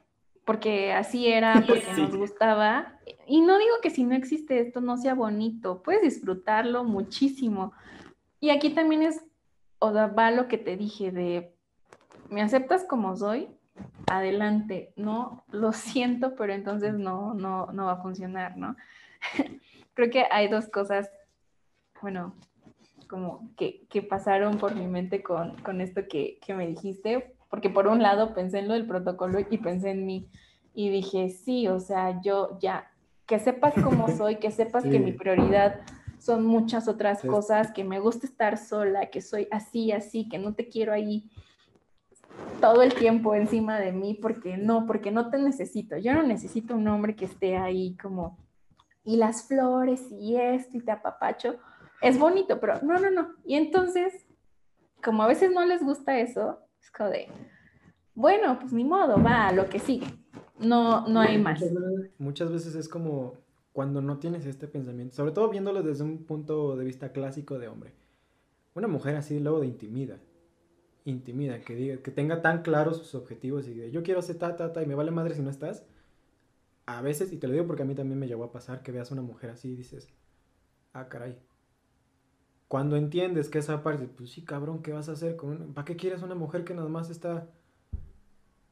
[0.44, 2.98] porque así era, porque nos gustaba.
[3.26, 7.72] Y no digo que si no existe esto no sea bonito, puedes disfrutarlo muchísimo.
[8.40, 9.24] Y aquí también es,
[9.78, 11.54] o sea, va lo que te dije de,
[12.28, 13.48] ¿me aceptas como soy?
[14.06, 18.76] Adelante, no, lo siento, pero entonces no, no, no va a funcionar, ¿no?
[19.94, 21.10] Creo que hay dos cosas,
[22.00, 22.34] bueno,
[23.08, 27.68] como que, que pasaron por mi mente con, con esto que, que me dijiste porque
[27.68, 30.26] por un lado pensé en lo del protocolo y pensé en mí
[30.72, 32.90] y dije, sí, o sea, yo ya,
[33.26, 35.82] que sepas cómo soy, que sepas que mi prioridad
[36.18, 40.54] son muchas otras cosas, que me gusta estar sola, que soy así, así, que no
[40.54, 41.30] te quiero ahí
[42.60, 45.96] todo el tiempo encima de mí, porque no, porque no te necesito.
[45.96, 48.38] Yo no necesito un hombre que esté ahí como,
[49.04, 51.56] y las flores y esto y te apapacho.
[52.00, 53.34] Es bonito, pero no, no, no.
[53.44, 54.26] Y entonces,
[55.02, 57.28] como a veces no les gusta eso, es como de,
[58.14, 60.06] bueno, pues ni modo, va, lo que sigue.
[60.58, 61.62] No, no hay más.
[62.18, 63.34] Muchas veces es como
[63.72, 67.68] cuando no tienes este pensamiento, sobre todo viéndolo desde un punto de vista clásico de
[67.68, 67.94] hombre.
[68.74, 70.18] Una mujer así luego de intimida,
[71.04, 74.56] intimida, que diga, que tenga tan claros sus objetivos y de yo quiero hacer ta,
[74.56, 75.84] ta, ta, y me vale madre si no estás.
[76.86, 78.92] A veces, y te lo digo porque a mí también me llegó a pasar, que
[78.92, 80.08] veas una mujer así y dices,
[80.92, 81.38] ah, caray,
[82.72, 85.36] cuando entiendes que esa parte, pues sí, cabrón, ¿qué vas a hacer?
[85.36, 87.46] Con ¿Para qué quieres una mujer que nada más está,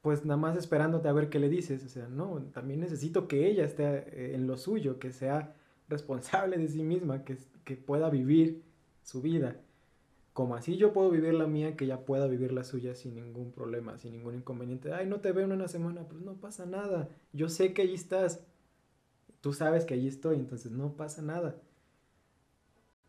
[0.00, 1.84] pues nada más esperándote a ver qué le dices?
[1.84, 5.54] O sea, no, también necesito que ella esté eh, en lo suyo, que sea
[5.88, 8.62] responsable de sí misma, que, que pueda vivir
[9.02, 9.60] su vida.
[10.32, 13.52] Como así yo puedo vivir la mía, que ella pueda vivir la suya sin ningún
[13.52, 14.92] problema, sin ningún inconveniente.
[14.92, 17.08] Ay, no te veo en una semana, pues no pasa nada.
[17.32, 18.40] Yo sé que allí estás.
[19.40, 21.56] Tú sabes que allí estoy, entonces no pasa nada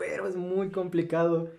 [0.01, 1.51] pero es muy complicado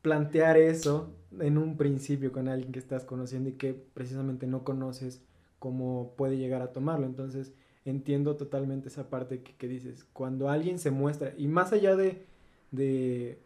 [0.00, 1.10] plantear eso
[1.40, 5.24] en un principio con alguien que estás conociendo y que precisamente no conoces
[5.58, 7.04] cómo puede llegar a tomarlo.
[7.04, 7.52] Entonces
[7.84, 12.24] entiendo totalmente esa parte que, dices, cuando alguien se muestra, y más allá de,
[12.70, 13.40] de,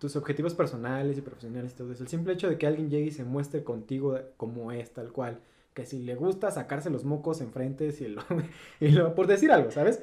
[0.00, 3.06] tus objetivos personales y profesionales y todo eso, el simple hecho de que alguien llegue
[3.06, 5.38] y se muestre contigo como es, tal cual,
[5.74, 8.22] que si le gusta sacarse los mocos enfrente, si lo,
[8.80, 10.02] y lo, por decir algo, ¿sabes?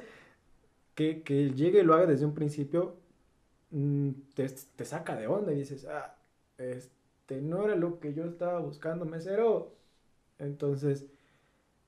[0.98, 2.96] que, que llegue y lo haga desde un principio,
[3.70, 6.16] mm, te, te, saca de onda y dices, ah,
[6.58, 9.76] este no era lo que yo estaba buscando, mesero.
[10.40, 11.06] Entonces,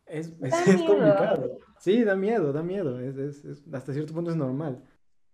[0.07, 1.59] es, es, complicado.
[1.81, 3.01] Sí, da miedo, da miedo.
[3.01, 4.81] Es, es, hasta cierto punto es normal.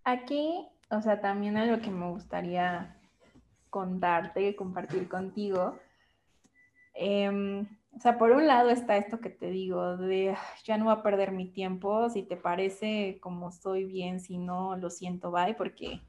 [0.05, 2.97] Aquí, o sea, también algo que me gustaría
[3.69, 5.77] contarte, compartir contigo.
[6.93, 7.65] Eh,
[7.97, 11.01] o sea, por un lado está esto que te digo, de ya no voy a
[11.01, 16.01] perder mi tiempo, si te parece como estoy bien, si no, lo siento, bye, porque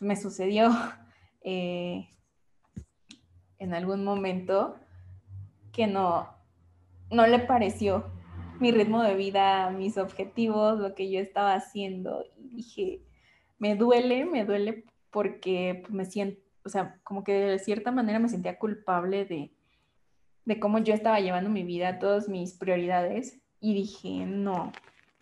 [0.00, 0.70] me sucedió
[1.42, 2.08] eh,
[3.58, 4.76] en algún momento
[5.70, 6.30] que no,
[7.10, 8.10] no le pareció
[8.58, 12.24] mi ritmo de vida, mis objetivos, lo que yo estaba haciendo.
[12.38, 13.02] Y dije,
[13.58, 18.28] me duele, me duele porque me siento, o sea, como que de cierta manera me
[18.28, 19.54] sentía culpable de
[20.44, 24.72] de cómo yo estaba llevando mi vida, todas mis prioridades, y dije, no,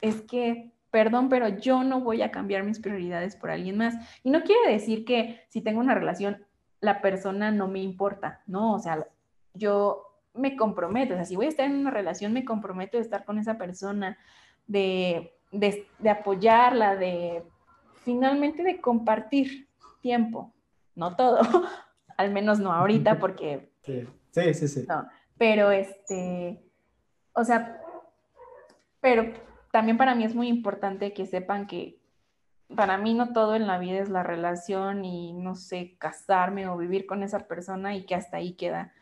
[0.01, 3.95] es que, perdón, pero yo no voy a cambiar mis prioridades por alguien más.
[4.25, 6.45] Y no quiere decir que si tengo una relación,
[6.81, 9.07] la persona no me importa, no, o sea,
[9.55, 13.05] yo me comprometo, o sea, si voy a estar en una relación, me comprometo de
[13.05, 14.19] estar con esa persona,
[14.67, 17.45] de, de, apoyarla, de
[18.05, 19.69] finalmente de compartir
[20.01, 20.53] tiempo,
[20.95, 21.41] no todo,
[22.17, 24.07] al menos no ahorita, porque sí.
[24.33, 24.87] Sí, sí, sí.
[25.37, 26.65] pero este,
[27.35, 27.81] o sea,
[29.01, 29.31] pero
[29.71, 31.99] también para mí es muy importante que sepan que
[32.75, 36.79] para mí no todo en la vida es la relación y no sé, casarme o
[36.79, 38.93] vivir con esa persona y que hasta ahí queda.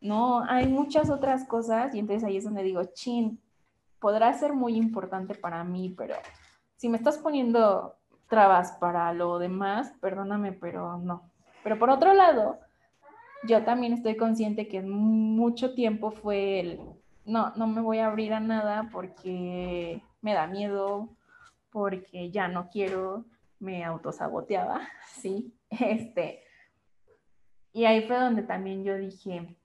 [0.00, 3.40] No, hay muchas otras cosas y entonces ahí es donde digo, chin,
[3.98, 6.14] podrá ser muy importante para mí, pero
[6.76, 7.97] si me estás poniendo
[8.28, 11.30] trabas para lo demás, perdóname, pero no.
[11.62, 12.58] Pero por otro lado,
[13.44, 16.80] yo también estoy consciente que mucho tiempo fue el,
[17.24, 21.08] no, no me voy a abrir a nada porque me da miedo,
[21.70, 23.24] porque ya no quiero,
[23.58, 24.80] me autosaboteaba,
[25.12, 26.42] sí, este.
[27.72, 29.56] Y ahí fue donde también yo dije,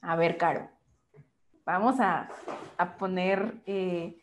[0.00, 0.68] a ver, Caro,
[1.64, 2.28] vamos a,
[2.98, 4.18] poner eh,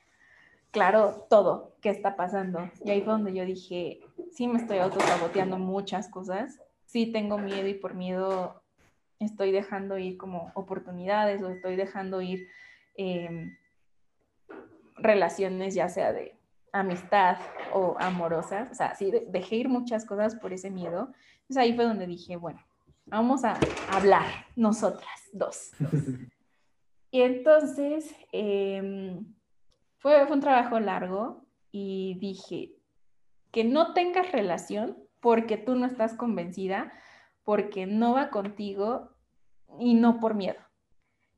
[0.73, 2.69] claro todo qué está pasando.
[2.83, 4.01] Y ahí fue donde yo dije,
[4.33, 8.61] sí me estoy autosaboteando muchas cosas, sí tengo miedo y por miedo
[9.19, 12.47] estoy dejando ir como oportunidades o estoy dejando ir
[12.95, 13.55] em,
[14.97, 16.35] relaciones ya sea de
[16.73, 17.37] amistad
[17.71, 21.13] o amorosas, o sea, sí, dejé ir muchas cosas por ese miedo.
[21.41, 22.59] Entonces ahí fue donde dije, bueno,
[23.05, 23.59] vamos a
[23.91, 24.25] hablar
[24.55, 25.71] nosotras dos.
[27.13, 29.23] Y entonces em,
[30.03, 32.73] fue, fue un trabajo largo y dije
[33.51, 36.91] que no tengas relación porque tú no estás convencida,
[37.45, 39.11] porque no va contigo
[39.79, 40.59] y no por miedo.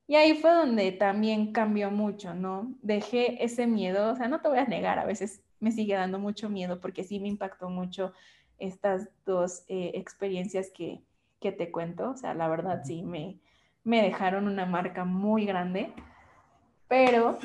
[0.07, 2.73] Y ahí fue donde también cambió mucho, ¿no?
[2.81, 6.17] Dejé ese miedo, o sea, no te voy a negar, a veces me sigue dando
[6.17, 8.13] mucho miedo porque sí me impactó mucho
[8.57, 11.03] estas dos eh, experiencias que,
[11.39, 13.37] que, te cuento, o sea, la verdad sí me,
[13.83, 15.93] me dejaron una marca muy grande,
[16.87, 17.37] pero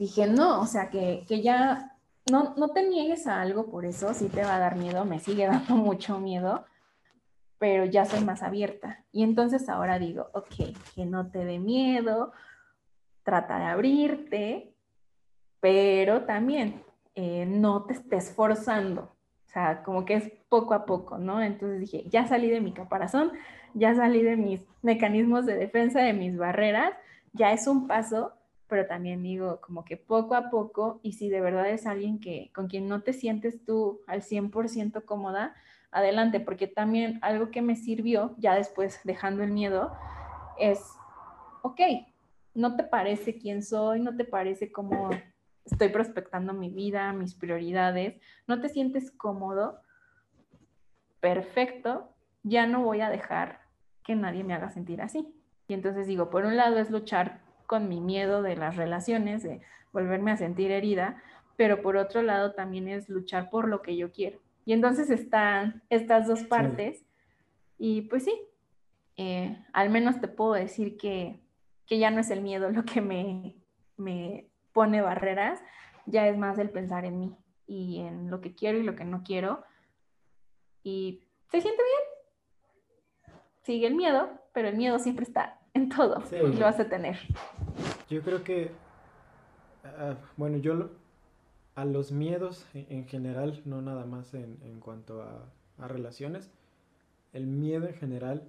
[0.00, 1.94] dije, no, o sea, que, que ya
[2.30, 5.20] no, no te niegues a algo por eso, sí te va a dar miedo, me
[5.20, 6.64] sigue dando mucho miedo,
[7.58, 9.04] pero ya soy más abierta.
[9.12, 12.32] Y entonces ahora digo, ok, que no te dé miedo,
[13.24, 14.74] trata de abrirte,
[15.60, 16.82] pero también
[17.14, 19.02] eh, no te estés forzando.
[19.02, 21.42] O sea, como que es poco a poco, ¿no?
[21.42, 23.32] Entonces dije, ya salí de mi caparazón,
[23.74, 26.94] ya salí de mis mecanismos de defensa, de mis barreras,
[27.34, 28.32] ya es un paso,
[28.70, 32.50] pero también digo, como que poco a poco, y si de verdad es alguien que
[32.54, 35.54] con quien no te sientes tú al 100% cómoda,
[35.90, 39.92] adelante, porque también algo que me sirvió, ya después dejando el miedo,
[40.58, 40.80] es,
[41.62, 41.80] ok,
[42.54, 45.10] no te parece quién soy, no te parece cómo
[45.64, 49.80] estoy prospectando mi vida, mis prioridades, no te sientes cómodo,
[51.20, 53.60] perfecto, ya no voy a dejar
[54.04, 55.34] que nadie me haga sentir así.
[55.68, 57.40] Y entonces digo, por un lado es luchar
[57.70, 59.60] con mi miedo de las relaciones, de
[59.92, 61.22] volverme a sentir herida,
[61.54, 64.40] pero por otro lado también es luchar por lo que yo quiero.
[64.64, 67.04] Y entonces están estas dos partes.
[67.78, 68.34] Y pues sí,
[69.16, 71.38] eh, al menos te puedo decir que,
[71.88, 73.54] ya no es el miedo lo que me,
[73.96, 75.62] me pone barreras,
[76.06, 77.36] ya es más el pensar en mí
[77.68, 79.62] y en lo que quiero y lo que no quiero.
[80.82, 81.22] Y
[81.52, 83.36] se siente bien.
[83.62, 87.18] Sigue el miedo, pero el miedo siempre está en todo lo vas a tener.
[88.08, 88.70] Yo creo que,
[89.84, 90.90] ah, bueno, yo
[91.74, 95.46] a los miedos en, general, no nada más en, cuanto a,
[95.88, 96.50] relaciones,
[97.32, 98.42] el miedo en general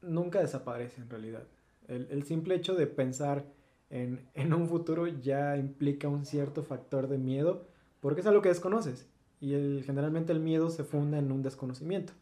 [0.00, 1.42] nunca desaparece en realidad.
[1.88, 3.44] El, simple hecho de pensar
[3.90, 7.66] en, un futuro ya implica un cierto factor de miedo
[8.00, 9.06] porque es algo que desconoces
[9.40, 12.14] y generalmente el miedo se funda en un desconocimiento.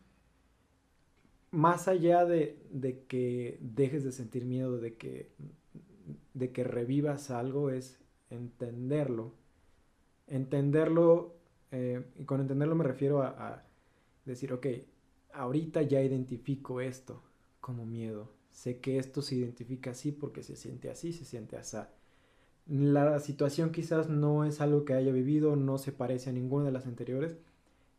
[1.50, 5.30] Más allá de, de que dejes de sentir miedo, de que,
[6.34, 7.98] de que revivas algo, es
[8.30, 9.34] entenderlo
[10.30, 11.34] entenderlo,
[11.72, 13.62] eh, y con entenderlo me refiero a,
[14.24, 14.66] decir, ok,
[15.32, 17.22] ahorita ya identifico esto
[17.60, 18.30] como miedo.
[18.52, 21.78] Sé que esto se identifica así porque se siente así, se siente así.
[22.68, 26.72] La situación quizás no es algo que haya vivido, no se parece a ninguna de
[26.72, 27.36] las anteriores,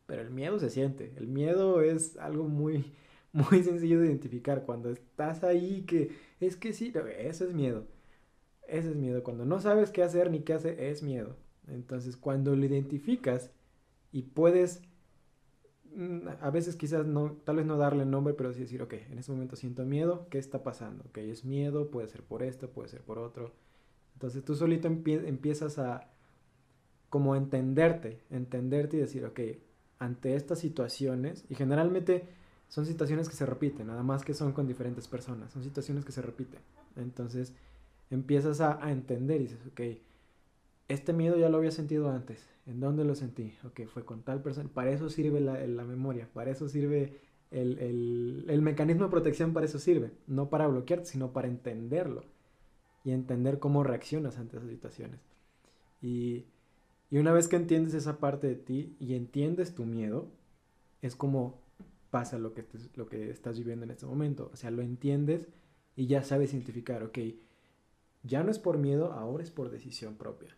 [0.06, 1.12] pero el miedo se siente.
[1.16, 2.92] El miedo es algo muy,
[3.32, 4.64] muy sencillo de identificar.
[4.64, 6.10] Cuando estás ahí, que
[6.40, 7.86] es que sí, eso es miedo.
[8.68, 9.22] Ese es miedo.
[9.22, 11.36] Cuando no sabes qué hacer ni qué hacer, es miedo.
[11.68, 13.50] Entonces, cuando lo identificas
[14.12, 14.82] y puedes,
[15.94, 19.18] mm, a veces quizás no, tal vez no darle nombre, pero sí decir, ok, en
[19.18, 21.04] este momento siento miedo, ¿qué está pasando?
[21.08, 23.52] Ok, es miedo, puede ser por esto, puede ser por otro.
[24.14, 26.08] Entonces tú solito empiezas a
[27.08, 29.40] como entenderte, entenderte y decir, ok,
[29.98, 32.24] ante estas situaciones, y generalmente
[32.72, 36.12] son situaciones que se repiten, nada más que son con diferentes personas, son situaciones que
[36.12, 36.60] se repiten.
[36.96, 37.52] Entonces
[38.08, 39.80] empiezas a, a entender y dices, ok,
[40.88, 42.48] este miedo ya lo había sentido antes.
[42.64, 43.52] ¿En dónde lo sentí?
[43.66, 44.70] Ok, fue con tal persona.
[44.72, 47.20] Para eso sirve la, memoria, para eso sirve
[47.50, 50.12] el, mecanismo de protección, para eso sirve.
[50.26, 52.24] No para bloquear, sino para entenderlo
[53.04, 55.20] y entender cómo reaccionas ante esas situaciones.
[56.00, 56.46] Y,
[57.10, 60.30] una vez que entiendes esa parte de ti y entiendes tu miedo,
[61.02, 61.61] es como
[62.12, 64.50] pasa lo que, lo que estás viviendo en este momento.
[64.52, 65.48] O sea, lo entiendes
[65.96, 67.18] y ya sabes identificar, ok,
[68.22, 70.54] ya no es por miedo, ahora es por decisión propia.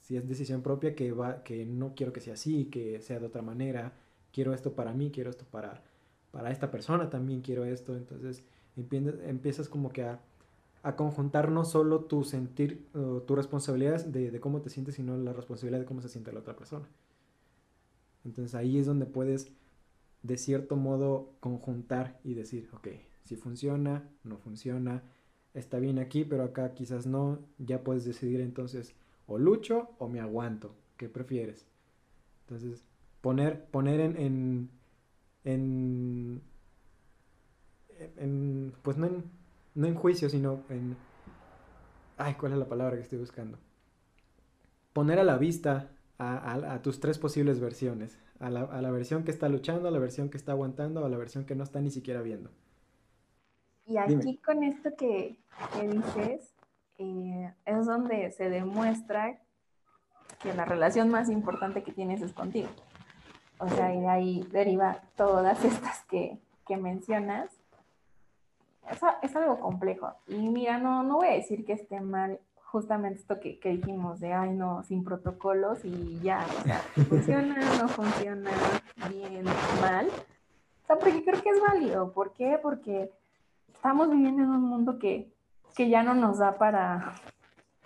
[0.00, 3.26] Si es decisión propia que va que no quiero que sea así que sea de
[3.26, 3.94] otra manera
[4.32, 5.82] quiero esto para mí quiero esto para
[6.30, 7.96] para esta persona también quiero esto.
[7.96, 8.44] Entonces
[8.76, 10.20] empiezas como que a,
[10.84, 12.86] a conjuntar no solo tu sentir
[13.26, 16.38] tu responsabilidad de, de, cómo te sientes sino la responsabilidad de cómo se siente la
[16.38, 16.86] otra persona.
[18.24, 19.50] Entonces ahí es donde puedes
[20.26, 22.88] de cierto modo conjuntar y decir ok
[23.24, 25.02] si funciona no funciona
[25.54, 28.94] está bien aquí pero acá quizás no ya puedes decidir entonces
[29.26, 30.74] o lucho o me aguanto.
[30.96, 31.66] ¿Qué prefieres?
[32.42, 32.84] Entonces,
[33.20, 34.70] poner, poner en,
[35.44, 36.42] en,
[38.16, 39.24] en, pues no en,
[39.74, 40.96] no en juicio, sino en,
[42.16, 43.58] ay, ¿cuál es la palabra que estoy buscando?
[44.92, 48.18] Poner a la vista a, tus tres posibles versiones.
[48.38, 51.44] A la, versión que está luchando, a la versión que está aguantando, a la versión
[51.46, 52.50] que no está ni siquiera viendo.
[53.86, 55.38] Y aquí con esto que,
[55.80, 56.54] dices,
[56.98, 59.38] eh, es donde se demuestra
[60.40, 62.68] que la relación más importante que tienes es contigo.
[63.58, 66.38] O sea, y de ahí deriva todas estas que,
[66.76, 67.50] mencionas.
[68.90, 70.12] Eso es algo complejo.
[70.26, 74.20] Y mira, no, no voy a decir que esté mal justamente esto que, que, dijimos
[74.20, 76.78] de, ay, no, sin protocolos y ya, o sea,
[77.08, 78.50] funciona, no funciona,
[79.10, 79.44] bien,
[79.80, 80.06] mal.
[80.06, 82.12] O sea, porque creo que es válido.
[82.12, 82.58] ¿Por qué?
[82.62, 83.10] Porque
[83.72, 85.32] estamos viviendo en un mundo que,
[85.74, 87.14] que ya no nos da para,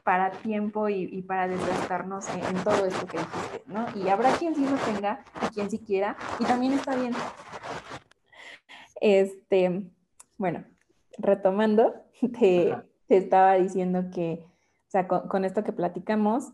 [0.02, 3.86] para tiempo y, para desgastarnos en, todo esto que dijiste, ¿no?
[3.94, 7.12] Y habrá quien sí lo tenga y quien sí quiera, y también está bien.
[9.00, 9.90] Este,
[10.36, 10.64] bueno,
[11.18, 11.94] retomando,
[12.38, 12.74] te,
[13.08, 14.44] estaba diciendo que,
[14.90, 16.50] o sea, con, esto que platicamos,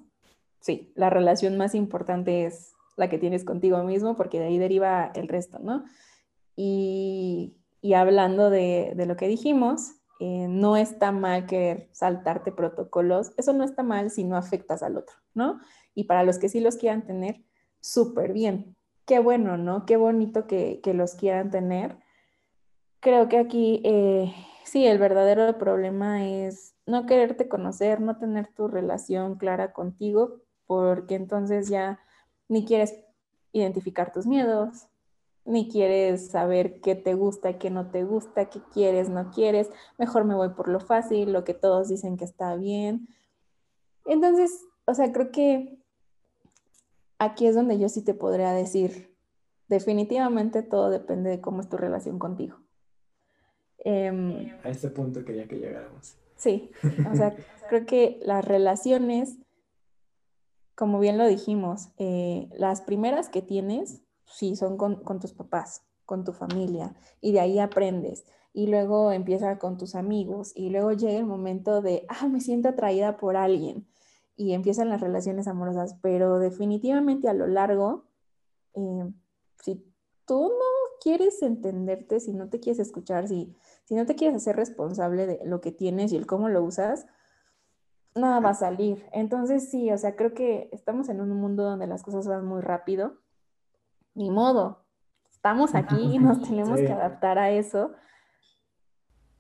[0.61, 5.11] sí, la relación más importante es la que tienes contigo mismo, porque de ahí deriva
[5.15, 5.85] el resto, ¿no?
[6.55, 13.33] Y, y hablando de, de, lo que dijimos, eh, no está mal querer saltarte protocolos,
[13.39, 15.59] eso no está mal si no afectas al otro, ¿no?
[15.95, 17.43] Y para los que sí los quieran tener,
[17.81, 18.77] súper bien.
[19.07, 19.87] Qué bueno, ¿no?
[19.87, 21.97] Qué bonito que, que los quieran tener.
[23.01, 24.31] Creo que aquí, eh,
[24.65, 31.17] sí, el verdadero problema es no quererte conocer, no tener tu relación clara contigo, porque
[31.17, 32.01] entonces ya
[32.49, 32.95] ni quieres
[33.53, 34.87] identificar tus miedos,
[35.45, 40.25] ni quieres saber qué te gusta, qué no te gusta, qué quieres, no quieres, mejor
[40.25, 43.09] me voy por lo fácil, lo que todos dicen que está bien.
[44.05, 45.79] Entonces, o sea, creo que
[47.19, 49.15] aquí es donde yo sí te podría decir,
[49.69, 52.59] definitivamente todo depende de cómo es tu relación contigo.
[53.79, 56.17] Em, A ese punto quería que llegáramos.
[56.37, 56.71] Sí,
[57.11, 57.35] o sea,
[57.69, 59.39] creo que las relaciones,
[60.75, 66.25] como bien lo dijimos, eh, las primeras que tienes sí, son con, tus papás, con
[66.25, 68.27] tu familia, y de ahí aprendes.
[68.53, 72.69] Y luego empieza con tus amigos, y luego llega el momento de, ah, me siento
[72.69, 73.87] atraída por alguien,
[74.37, 78.05] y empiezan las relaciones amorosas, pero definitivamente a lo largo,
[78.75, 79.11] eh,
[79.63, 79.83] si
[80.27, 83.55] tú no quieres entenderte, si no te quieres escuchar, si,
[83.87, 87.07] si no te quieres hacer responsable de lo que tienes y el cómo lo usas,
[88.17, 89.07] nada va a salir.
[89.13, 92.61] Entonces sí, o sea, creo que estamos en un mundo donde las cosas van muy
[92.61, 93.19] rápido
[94.15, 94.85] ni modo,
[95.31, 97.93] estamos aquí y nos tenemos que adaptar a eso.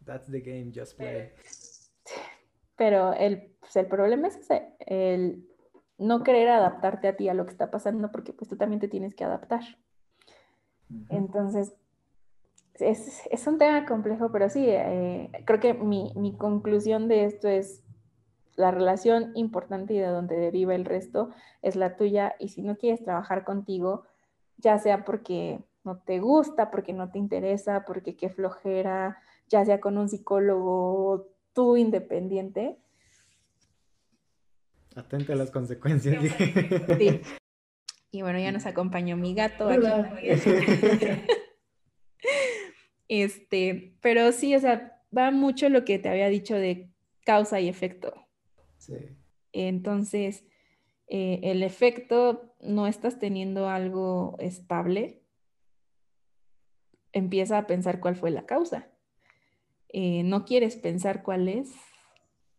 [0.05, 1.33] That's the game, just play.
[2.77, 4.39] Pero el, pues, el problema es
[4.81, 5.49] el
[5.99, 8.87] no querer adaptarte a ti a lo que está pasando porque pues tú también te
[8.87, 9.63] tienes que adaptar.
[11.09, 11.75] Entonces,
[12.81, 17.83] es, un tema complejo, pero sí, eh, creo que mi, mi conclusión de esto es
[18.57, 21.31] la relación importante y de donde deriva el resto
[21.63, 24.05] es la tuya y si no quieres trabajar contigo,
[24.57, 29.81] ya sea porque no te gusta, porque no te interesa, porque qué flojera, ya sea
[29.81, 32.79] con un psicólogo tú independiente.
[34.95, 36.23] Atente a las consecuencias.
[36.99, 37.21] Sí.
[38.13, 39.83] Y bueno, ya nos acompañó mi gato aquí.
[43.09, 46.91] Este, pero sí, o sea, va mucho lo que te había dicho de
[47.25, 48.15] causa y efecto.
[48.79, 48.95] Sí.
[49.53, 50.45] Entonces,
[51.09, 55.23] eh, el efecto, no estás teniendo algo estable,
[57.13, 58.89] empieza a pensar cuál fue la causa.
[59.89, 61.73] Eh, no quieres pensar cuál es,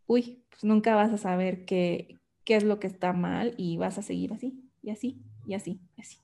[0.07, 3.97] uy, pues nunca vas a saber qué, qué es lo que está mal y vas
[3.97, 6.17] a seguir así, y así, y así, y así.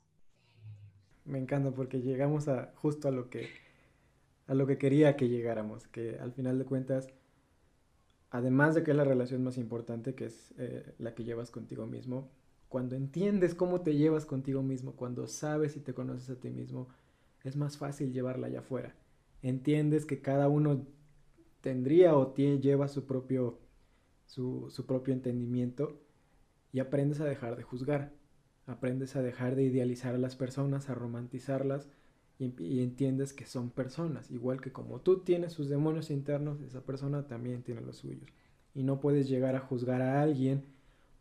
[1.26, 3.48] Me encanta porque llegamos a justo a lo que
[4.48, 7.08] a lo que quería que llegáramos, que al final de cuentas
[8.34, 11.86] además de que es la relación más importante, que es eh, la que llevas contigo
[11.86, 12.32] mismo,
[12.68, 16.88] cuando entiendes cómo te llevas contigo mismo, cuando sabes y te conoces a ti mismo,
[17.44, 18.96] es más fácil llevarla allá afuera.
[19.44, 20.84] Entiendes que cada uno
[21.62, 23.60] tendría o tiene, lleva su propio,
[24.26, 26.02] su, su propio entendimiento
[26.72, 28.14] y aprendes a dejar de juzgar,
[28.66, 31.88] aprendes a dejar de idealizar a las personas, a romantizarlas
[32.40, 37.28] y, entiendes que son personas, igual que como tú tienes sus demonios internos, esa persona
[37.28, 38.30] también tiene los suyos.
[38.76, 40.64] Y no puedes llegar a juzgar a alguien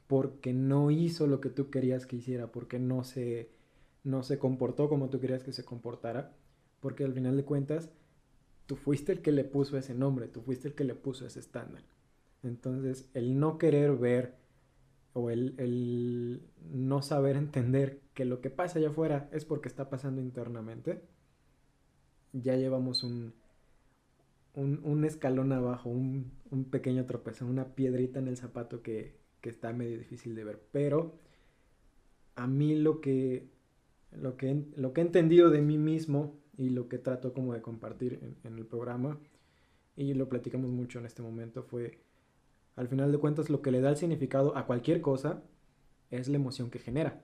[0.06, 3.50] porque no hizo lo que tú querías que hiciera, porque no se,
[4.04, 6.32] no se comportó como tú querías que se comportara,
[6.80, 7.90] porque al final de cuentas
[8.66, 11.40] tú fuiste el que le puso ese nombre, tú fuiste el que le puso ese
[11.40, 11.82] estándar.
[12.42, 14.34] Entonces, el no querer ver
[15.12, 19.88] o el, el, no saber entender que lo que pasa allá afuera es porque está
[19.88, 21.02] pasando internamente,
[22.32, 23.34] ya llevamos un,
[24.54, 26.30] un, escalón abajo, un,
[26.70, 30.62] pequeño tropezón, una piedrita en el zapato que, está medio difícil de ver.
[30.70, 31.18] Pero
[32.36, 33.48] a mí lo que,
[34.12, 37.62] lo que, lo que he entendido de mí mismo y lo que trato como de
[37.62, 39.18] compartir en, en el programa
[39.96, 41.98] y lo platicamos mucho en este momento, fue,
[42.76, 45.42] al final de cuentas, lo que le da el significado a cualquier cosa
[46.10, 47.22] es la emoción que genera.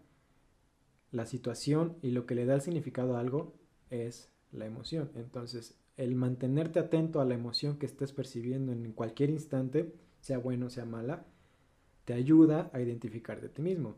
[1.11, 3.55] La situación y lo que le da el significado a algo
[3.91, 5.11] es la emoción.
[5.15, 10.67] Entonces, el mantenerte atento a la emoción que estés percibiendo en cualquier instante, sea bueno
[10.67, 11.25] o sea mala,
[12.05, 13.97] te ayuda a identificar de ti mismo.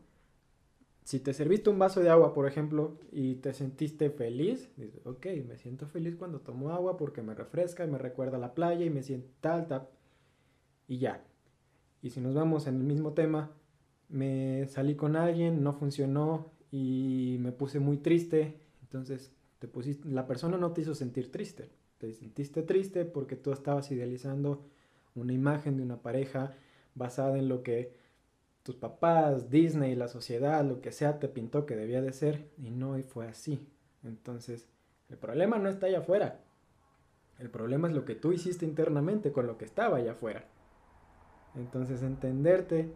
[1.03, 5.27] Si te serviste un vaso de agua, por ejemplo, y te sentiste feliz, dices, ok,
[5.47, 8.85] me siento feliz cuando tomo agua porque me refresca y me recuerda a la playa
[8.85, 9.89] y me siento tal, tal,
[10.87, 11.23] y ya.
[12.01, 13.51] Y si nos vamos en el mismo tema,
[14.09, 20.25] me salí con alguien, no funcionó y me puse muy triste, entonces te pusiste, la
[20.25, 24.65] persona no te hizo sentir triste, te sentiste triste porque tú estabas idealizando
[25.13, 26.55] una imagen de una pareja
[26.95, 27.93] basada en lo que
[28.63, 32.69] tus papás, Disney, la sociedad, lo que sea, te pintó que debía de ser y
[32.69, 33.67] no y fue así.
[34.03, 34.67] Entonces,
[35.09, 36.39] el problema no está allá afuera.
[37.39, 40.45] El problema es lo que tú hiciste internamente con lo que estaba allá afuera.
[41.55, 42.93] Entonces, entenderte,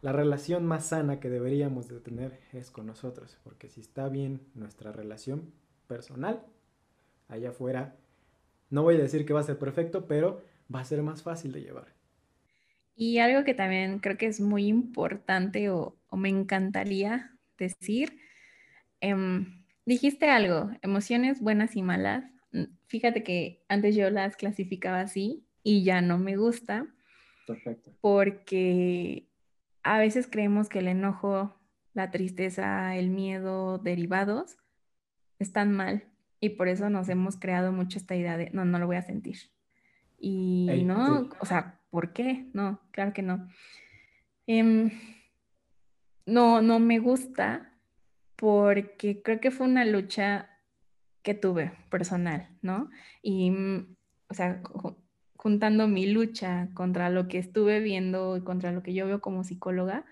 [0.00, 4.40] la relación más sana que deberíamos de tener es con nosotros, porque si está bien
[4.54, 5.52] nuestra relación
[5.86, 6.44] personal,
[7.28, 7.96] allá afuera,
[8.70, 10.42] no voy a decir que va a ser perfecto, pero
[10.72, 11.94] va a ser más fácil de llevar.
[12.94, 18.18] Y algo que también creo que es muy importante o, me encantaría decir,
[19.00, 22.24] em, dijiste algo, emociones buenas y malas.
[22.52, 26.86] Mm, fíjate que antes yo las clasificaba así y ya no me gusta.
[27.46, 27.92] Perfecto.
[28.00, 29.27] Porque
[29.94, 31.56] a veces creemos que el enojo,
[31.94, 34.56] la tristeza, el miedo derivados
[35.38, 36.04] están mal
[36.40, 39.02] y por eso nos hemos creado mucho esta idea de no, no lo voy a
[39.02, 39.38] sentir.
[40.20, 42.46] Y no, o sea, ¿Por qué?
[42.52, 43.48] No, claro que no.
[44.46, 44.90] Em,
[46.26, 47.72] no, no me gusta
[48.36, 50.50] porque creo que fue una lucha
[51.22, 52.90] que tuve personal, ¿no?
[53.22, 53.96] Y, mm,
[54.28, 54.62] o sea,
[55.38, 59.44] juntando mi lucha contra lo que estuve viendo y contra lo que yo veo como
[59.44, 60.04] psicóloga,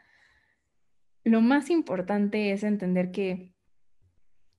[1.24, 3.52] lo más importante es entender que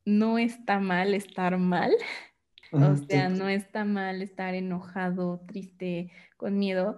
[0.04, 1.92] no está mal estar mal,
[2.74, 6.98] o sea, no está mal estar enojado, triste, con miedo.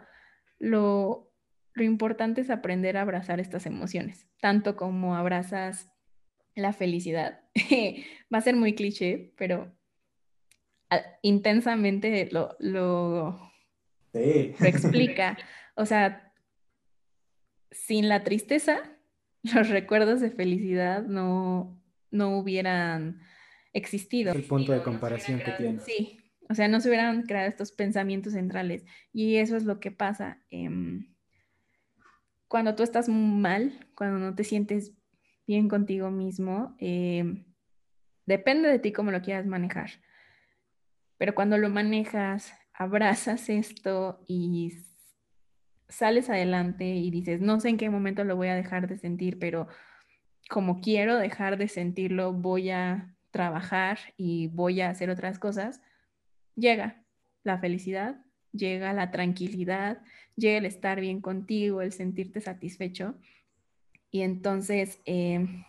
[0.57, 1.31] Lo,
[1.73, 5.93] lo importante es aprender a abrazar estas emociones, tanto como abrazas
[6.55, 7.41] la felicidad.
[8.33, 9.71] Va a ser muy cliché, pero
[11.21, 13.48] intensamente lo, lo,
[14.13, 15.37] lo explica.
[15.75, 16.33] O sea,
[17.71, 18.79] sin la tristeza,
[19.43, 21.81] los recuerdos de felicidad no,
[22.11, 23.21] no hubieran
[23.73, 24.33] existido.
[24.33, 25.79] El punto de comparación que tiene.
[25.79, 26.19] Sí,
[26.49, 28.83] o sea, no se hubieran creado estos pensamientos centrales.
[29.13, 30.39] Y eso es lo que pasa.
[32.47, 34.93] cuando tú estás mal, cuando no te sientes
[35.45, 37.45] bien contigo mismo, em,
[38.25, 39.91] depende de ti cómo lo quieras manejar.
[41.17, 44.73] Pero cuando lo manejas, abrazas esto y
[45.89, 49.37] sales adelante y dices, no sé en qué momento lo voy a dejar de sentir,
[49.37, 49.67] pero
[50.49, 55.81] como quiero dejar de sentirlo, voy a trabajar y voy a hacer otras cosas,
[56.55, 57.03] llega
[57.43, 58.23] la felicidad,
[58.53, 60.01] llega la tranquilidad,
[60.37, 63.15] llega el estar bien contigo, el sentirte satisfecho.
[64.09, 65.65] Y entonces em,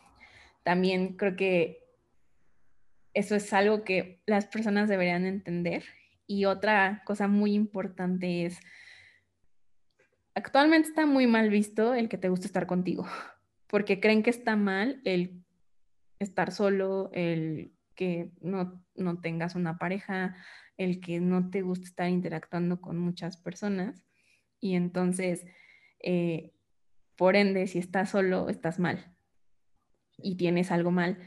[0.63, 1.85] también creo que
[3.15, 5.83] eso es algo que las personas deberían entender.
[6.31, 8.61] Y otra cosa muy importante es,
[10.37, 13.05] actualmente está muy mal visto el que te guste estar contigo,
[13.67, 15.43] porque creen que está mal el
[16.21, 20.37] estar solo, el que no, no tengas una pareja,
[20.77, 24.05] el que no te gusta estar interactuando con muchas personas.
[24.61, 25.45] Y entonces,
[25.99, 26.53] eh,
[27.17, 29.17] por ende, si estás solo, estás mal
[30.17, 31.19] y tienes algo mal.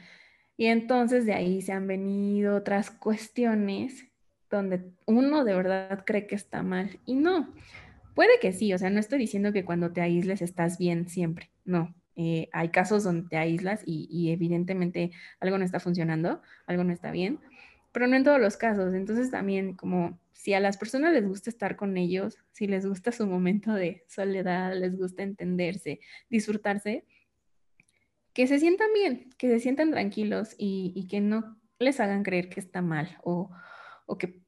[0.55, 4.12] Y entonces de ahí se han venido otras cuestiones
[4.57, 7.53] donde uno de verdad cree que está mal y no.
[8.15, 11.49] Puede que sí, o sea, no estoy diciendo que cuando te aísles estás bien siempre,
[11.65, 16.93] no, eh, hay casos donde te aíslas y, evidentemente algo no está funcionando, algo no
[16.93, 17.39] está bien,
[17.91, 18.93] pero no en todos los casos.
[18.93, 23.11] Entonces también como si a las personas les gusta estar con ellos, si les gusta
[23.11, 27.05] su momento de soledad, les gusta entenderse, disfrutarse,
[28.33, 32.59] que se sientan bien, que se sientan tranquilos y, que no les hagan creer que
[32.59, 33.49] está mal o,
[34.19, 34.42] que,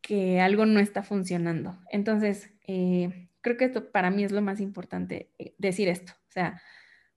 [0.00, 1.78] que, algo no está funcionando.
[1.90, 6.12] Entonces, eh, creo que esto para mí es lo más importante, eh, decir esto.
[6.28, 6.60] O sea,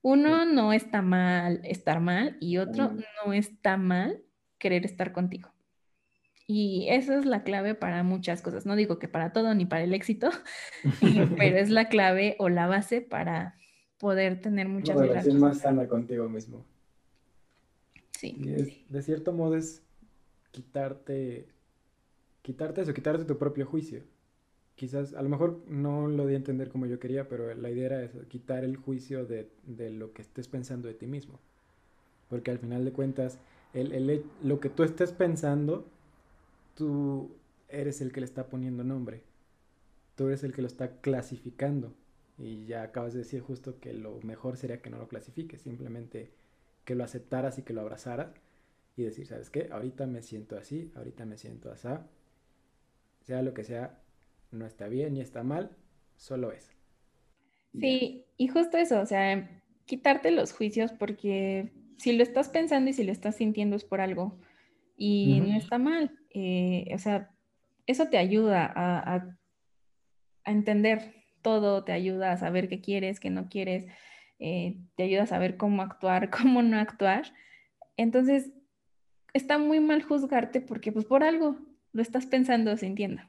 [0.02, 2.96] uno no está mal estar mal y otro
[3.26, 4.24] no está mal
[4.58, 5.52] querer estar contigo.
[6.48, 8.66] Y esa es la clave para muchas cosas.
[8.66, 10.30] No digo que para todo ni para el éxito,
[11.38, 13.56] pero es la clave o la base para
[13.98, 16.66] poder tener muchas Una relación más sana contigo mismo.
[18.18, 18.86] Sí.
[18.90, 19.82] de cierto modo es
[20.52, 21.48] quitarte,
[22.42, 24.04] quitarte eso, quitarte tu propio juicio.
[24.76, 27.86] quizás, a lo mejor no lo di a entender como yo quería, pero la idea
[27.86, 29.50] era quitar el juicio de,
[29.92, 31.40] lo que estés pensando de ti mismo.
[32.30, 33.40] Porque al final de cuentas,
[33.74, 35.86] el, lo que tú estés pensando,
[36.76, 37.30] tú
[37.70, 39.22] eres el que le está poniendo nombre.
[40.16, 41.94] Tú eres el que lo está clasificando.
[42.38, 46.32] Y ya acabas de decir justo que lo mejor sería que no lo clasifiques, simplemente
[46.86, 48.32] que lo aceptaras y que lo abrazaras
[48.98, 49.70] y decir, ¿sabes qué?
[49.72, 51.88] Ahorita me siento así, ahorita me siento así.
[53.22, 54.00] Sea lo que sea,
[54.52, 55.72] no está bien ni está mal,
[56.16, 56.70] solo es.
[57.80, 62.94] Sí, y justo eso, o sea, quitarte los juicios porque si lo estás pensando y
[62.94, 64.40] si lo estás sintiendo es por algo
[64.98, 66.12] y no está mal.
[66.32, 67.32] Eh, o sea,
[67.88, 69.38] eso te ayuda a, a,
[70.46, 73.86] entender todo, te ayuda a saber qué quieres, qué no quieres,
[74.40, 77.34] eh, te ayuda a saber cómo actuar, cómo no actuar.
[77.98, 78.52] Entonces,
[79.34, 81.58] está muy mal juzgarte porque pues por algo
[81.94, 83.22] lo estás pensando, sintiendo.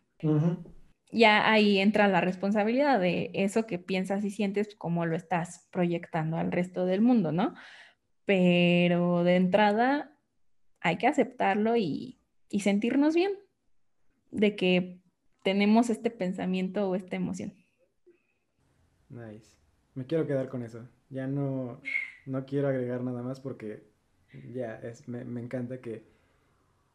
[1.10, 6.36] Ya ahí entra la responsabilidad de eso que piensas y sientes, cómo lo estás proyectando
[6.36, 7.55] al resto del mundo, ¿no?
[8.24, 10.16] Pero de entrada
[10.80, 13.32] hay que aceptarlo y, y sentirnos bien
[14.30, 15.02] de que
[15.43, 17.52] tenemos este pensamiento o esta emoción.
[19.09, 19.56] Nice.
[19.94, 20.89] Me quiero quedar con eso.
[21.10, 21.82] Ya no,
[22.24, 23.82] no quiero agregar nada más porque
[24.55, 26.05] ya, es, me, encanta que,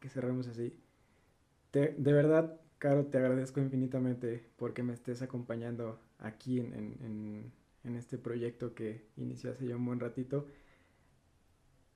[0.00, 0.76] que cerremos así.
[1.96, 7.52] De verdad, Caro, te agradezco infinitamente porque me estés acompañando aquí en,
[7.84, 10.46] en, este proyecto que inició hace ya un buen ratito.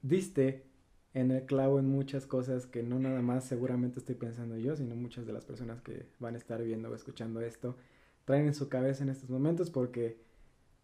[0.00, 0.64] Diste
[1.12, 4.96] en el clavo en muchas cosas que no nada más seguramente estoy pensando yo, sino
[4.96, 7.76] muchas de las personas que van a estar viendo o escuchando esto
[8.24, 10.18] traen en su cabeza en estos momentos porque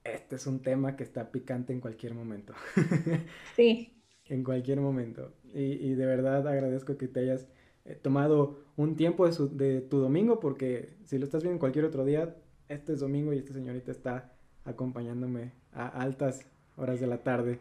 [0.05, 2.55] este es un tema que está picante en cualquier momento.
[3.57, 3.99] Sí
[4.29, 5.33] en cualquier momento.
[5.53, 7.49] Y, de verdad agradezco que te hayas
[7.85, 12.37] eh, tomado un tiempo de, tu domingo, porque si lo estás viendo cualquier otro día,
[12.69, 14.33] este es domingo y esta señorita está
[14.65, 16.47] acompañándome a altas
[16.77, 17.59] horas de la tarde.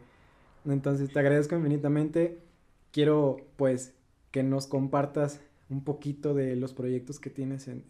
[0.64, 2.38] Entonces te agradezco infinitamente.
[2.92, 3.94] Quiero pues
[4.30, 7.84] que nos compartas un poquito de los proyectos que tienes en,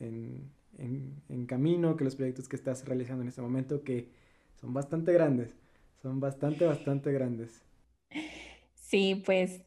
[0.79, 4.09] en, en camino, que los proyectos que estás realizando en este momento, que
[4.59, 5.55] son bastante grandes,
[6.01, 7.63] son bastante, bastante grandes.
[8.75, 9.61] Sí, pues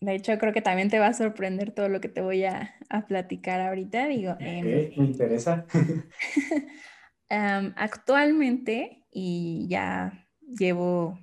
[0.00, 2.76] de hecho creo que también te va a sorprender todo lo que te voy a,
[3.08, 4.06] platicar ahorita.
[4.08, 5.66] Digo, em, me interesa.
[7.76, 11.18] actualmente, y ya llevo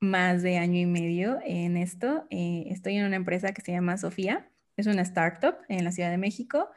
[0.00, 3.98] más de año y medio en esto, eh, estoy en una empresa que se llama
[3.98, 6.70] Sofía, es una startup en la Ciudad de México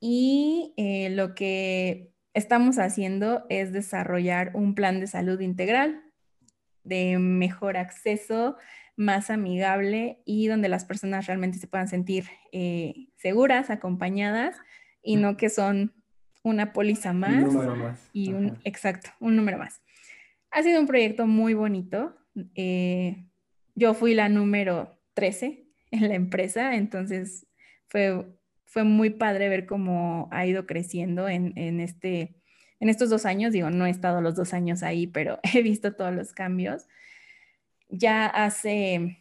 [0.00, 6.02] y eh, lo que estamos haciendo es desarrollar un plan de salud integral
[6.84, 8.56] de mejor acceso
[8.96, 14.56] más amigable y donde las personas realmente se puedan sentir eh, seguras, acompañadas
[15.02, 15.92] y no que son
[16.42, 17.44] una póliza más.
[17.44, 18.10] Un número más.
[18.12, 19.80] Y un, exacto, un número más.
[20.50, 22.16] Ha sido un proyecto muy bonito.
[22.54, 23.26] Eh,
[23.74, 27.46] yo fui la número 13 en la empresa, entonces
[27.88, 28.26] fue,
[28.64, 32.36] fue muy padre ver cómo ha ido creciendo en, en, este,
[32.80, 33.52] en estos dos años.
[33.52, 36.86] Digo, no he estado los dos años ahí, pero he visto todos los cambios
[37.92, 39.18] ya hace,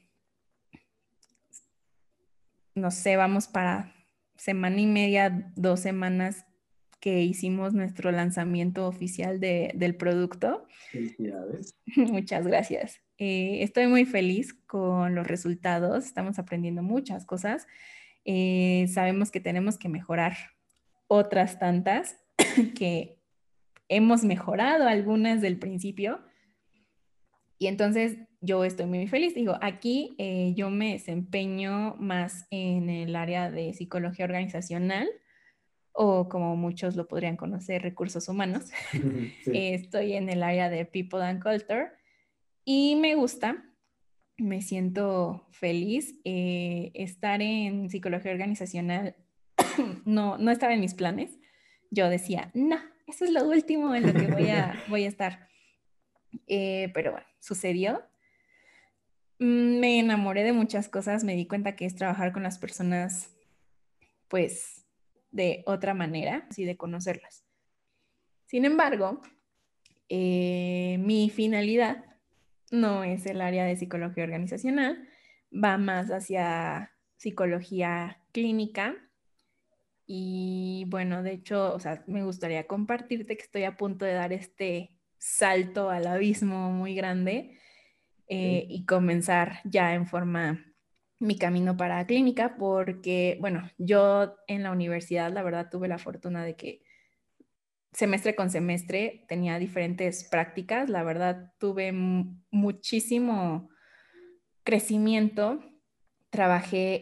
[2.73, 3.93] no sé, vamos para
[4.37, 6.45] semana y media, dos semanas
[6.99, 10.65] que hicimos nuestro lanzamiento oficial del producto.
[10.91, 11.75] Felicidades.
[11.95, 13.01] Muchas gracias.
[13.17, 16.05] Eh, estoy muy feliz con los resultados.
[16.05, 17.67] Estamos aprendiendo muchas cosas.
[18.23, 20.37] Eh, sabemos que tenemos que mejorar
[21.07, 22.17] otras tantas
[22.77, 23.19] que
[23.89, 26.21] hemos mejorado algunas del principio.
[27.57, 29.35] Y entonces yo estoy muy feliz.
[29.35, 35.07] Digo, aquí eh, yo me desempeño más en el área de psicología organizacional
[35.93, 38.71] o como muchos lo podrían conocer, recursos humanos.
[39.45, 41.91] estoy en el área de People and Culture
[42.65, 43.63] y me gusta,
[44.37, 46.15] me siento feliz.
[46.23, 49.15] Eh, estar en psicología organizacional
[50.05, 51.37] no, no estaba en mis planes.
[51.91, 55.47] Yo decía, no, eso es lo último en lo que voy a, voy a estar.
[56.47, 58.01] Eh, pero bueno, sucedió
[59.41, 63.35] me enamoré de muchas cosas, me di cuenta que es trabajar con las personas,
[64.27, 64.85] pues,
[65.31, 67.43] de otra manera, así de conocerlas.
[68.45, 69.19] Sin embargo,
[70.09, 72.05] eh, mi finalidad
[72.69, 75.09] no es el área de psicología organizacional,
[75.51, 78.95] va más hacia psicología clínica.
[80.05, 84.33] Y bueno, de hecho, o sea, me gustaría compartirte que estoy a punto de dar
[84.33, 87.57] este salto al abismo muy grande
[88.33, 90.63] eh, y comenzar ya en forma
[91.19, 96.45] mi camino para clínica, porque, bueno, yo en la universidad, la verdad, tuve la fortuna
[96.45, 96.81] de que
[97.91, 100.89] semestre con semestre tenía diferentes prácticas.
[100.89, 103.69] La verdad, tuve muchísimo
[104.63, 105.59] crecimiento.
[106.29, 107.01] Trabajé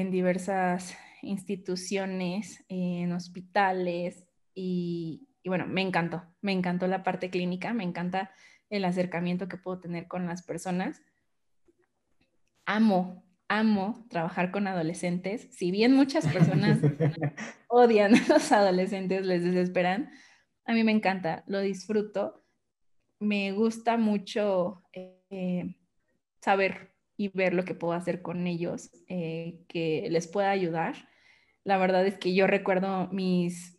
[0.00, 4.24] en diversas instituciones, en hospitales
[4.54, 8.30] y, bueno, me encantó, me encantó la parte clínica, me encanta
[8.70, 11.02] el acercamiento que puedo tener con las personas.
[12.64, 15.48] Amo, amo trabajar con adolescentes.
[15.50, 16.78] Si bien muchas personas
[17.68, 20.10] odian a los adolescentes, les desesperan,
[20.64, 22.44] a mí me encanta, lo disfruto.
[23.18, 25.76] Me gusta mucho eh,
[26.40, 30.94] saber y ver lo que puedo hacer con ellos, eh, que les pueda ayudar.
[31.64, 33.76] La verdad es que yo recuerdo mis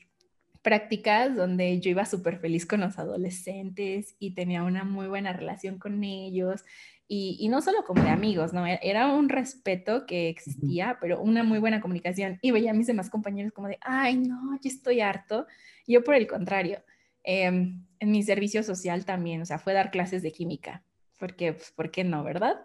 [0.62, 5.80] prácticas donde yo iba súper feliz con los adolescentes y tenía una muy buena relación
[5.80, 6.64] con ellos.
[7.08, 8.66] Y, y, no solo como de amigos, ¿no?
[8.66, 12.40] E-, era un respeto que existía, pero una muy buena comunicación.
[12.42, 15.46] Y veía a mis demás compañeros como de, ay, no, yo estoy harto.
[15.88, 16.84] Yo por el contrario,
[17.24, 20.84] em, en mi servicio social también, o sea, fue dar clases de química,
[21.20, 22.62] porque, pues, ¿por qué no, verdad?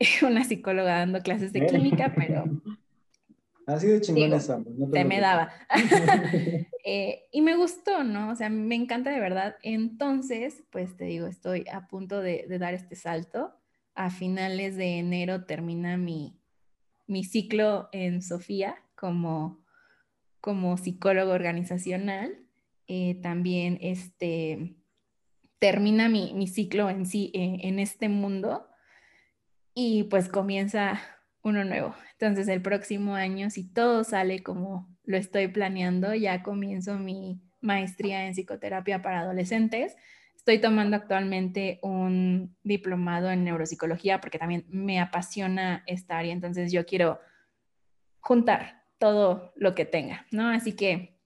[0.22, 2.44] Una psicóloga dando clases de química, pero...
[3.74, 5.52] Así de chingón se me daba.
[6.82, 8.30] Eh, y me gustó, ¿no?
[8.30, 9.56] O sea, me encanta de verdad.
[9.62, 13.52] Entonces, pues te digo, estoy a punto de, de dar este salto.
[13.94, 16.40] A finales de enero termina mi,
[17.06, 19.62] mi ciclo en Sofía como,
[20.40, 22.40] como psicólogo organizacional
[22.92, 24.74] eh, también este,
[25.60, 28.66] termina mi, mi, ciclo en sí eh, en este mundo
[29.74, 31.00] y pues comienza
[31.42, 31.94] uno nuevo.
[32.12, 38.26] Entonces el próximo año, si todo sale como lo estoy planeando, ya comienzo mi maestría
[38.26, 39.96] en psicoterapia para adolescentes.
[40.36, 46.86] Estoy tomando actualmente un diplomado en neuropsicología porque también me apasiona esta área, entonces yo
[46.86, 47.20] quiero
[48.20, 50.48] juntar todo lo que tenga, ¿no?
[50.48, 51.18] Así que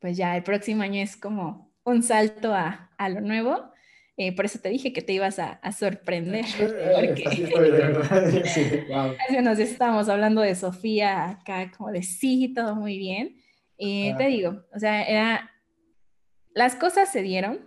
[0.00, 3.71] pues ya el próximo año es como un salto a, a lo nuevo.
[4.16, 6.44] Eh, por eso te dije que te ibas a, a sorprender.
[6.58, 7.24] Porque
[9.42, 13.36] nos estamos hablando de Sofía acá, como de sí, todo muy bien.
[13.78, 15.50] Eh, te digo, o sea, era,
[16.54, 17.66] las cosas se dieron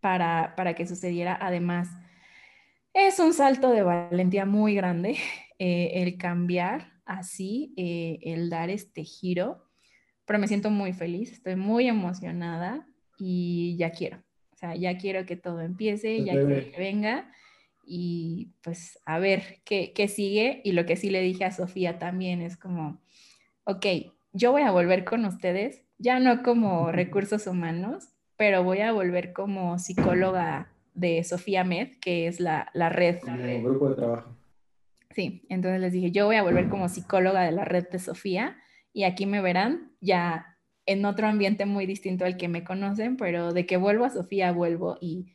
[0.00, 1.38] para, para que sucediera.
[1.40, 1.88] Además,
[2.92, 5.16] es un salto de valentía muy grande
[5.58, 9.64] eh, el cambiar así, el dar este giro
[10.24, 12.86] pero me siento muy feliz, estoy muy emocionada
[13.18, 14.22] y ya quiero.
[14.64, 17.30] Sea, ya quiero que todo empiece, ya quiero que venga
[17.86, 20.62] y pues a ver qué, qué sigue.
[20.64, 23.00] Y lo que sí le dije a Sofía también es como,
[23.64, 23.86] ok,
[24.32, 29.32] yo voy a volver con ustedes, ya no como recursos humanos, pero voy a volver
[29.32, 33.18] como psicóloga de Sofía Med, que es la, la red.
[33.26, 34.34] El grupo de trabajo.
[35.10, 38.56] Sí, entonces les dije, yo voy a volver como psicóloga de la red de Sofía
[38.92, 40.53] y aquí me verán ya
[40.86, 44.52] en otro ambiente muy distinto al que me conocen, pero de que vuelvo a Sofía,
[44.52, 45.32] vuelvo y,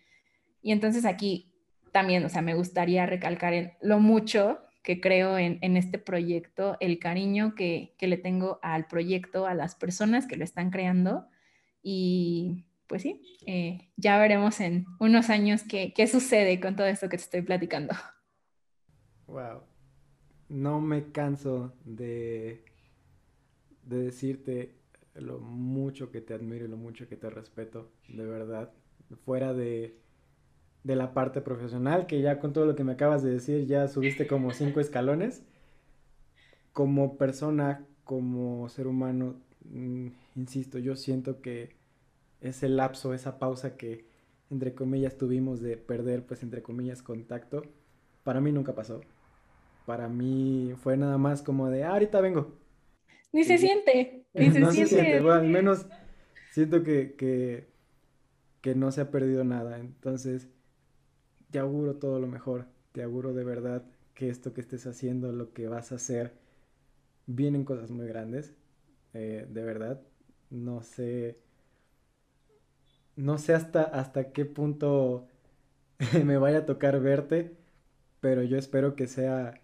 [0.61, 1.51] y entonces aquí
[1.91, 6.77] también, o sea, me gustaría recalcar en lo mucho que creo en, en este proyecto,
[6.80, 11.27] el cariño que, que, le tengo al proyecto, a las personas que lo están creando
[11.81, 17.09] y pues sí, eh, ya veremos en unos años qué, qué sucede con todo esto
[17.09, 17.93] que te estoy platicando.
[19.27, 19.61] Wow,
[20.47, 22.63] no me canso de
[23.89, 24.78] de decirte
[25.22, 28.72] lo mucho que te admiro y lo mucho que te respeto, de verdad,
[29.26, 29.96] fuera de,
[30.84, 33.88] de la parte profesional, que ya con todo lo que me acabas de decir, ya
[33.88, 35.44] subiste como cinco escalones,
[36.74, 39.36] como persona, como ser humano,
[39.66, 41.76] mm, insisto, yo siento que
[42.41, 44.06] ese lapso, esa pausa que
[44.50, 47.64] entre comillas tuvimos de perder, pues entre comillas, contacto,
[48.24, 49.02] para mí nunca pasó.
[49.86, 52.60] Para mí fue nada más como de, ah, ahorita vengo,
[53.32, 55.18] ni se siente, ni se, siente.
[55.18, 55.85] al menos
[56.51, 57.15] siento que,
[58.61, 59.80] que, no se ha perdido nada.
[59.80, 60.47] Entonces,
[61.51, 62.68] te auguro todo lo mejor.
[62.91, 63.84] Te auguro de verdad
[64.14, 66.34] que esto que estés haciendo, lo que vas a hacer,
[67.26, 68.53] vienen cosas muy grandes.
[69.14, 70.01] Eh, de verdad.
[70.49, 71.39] No sé.
[73.15, 75.27] No sé hasta, hasta qué punto
[76.26, 77.57] me vaya a tocar verte,
[78.22, 79.61] pero yo espero que sea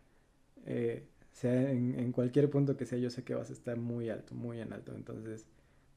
[0.66, 4.34] eh, sea en, cualquier punto que sea, yo sé que vas a estar muy alto,
[4.34, 4.96] muy en alto.
[4.96, 5.46] Entonces,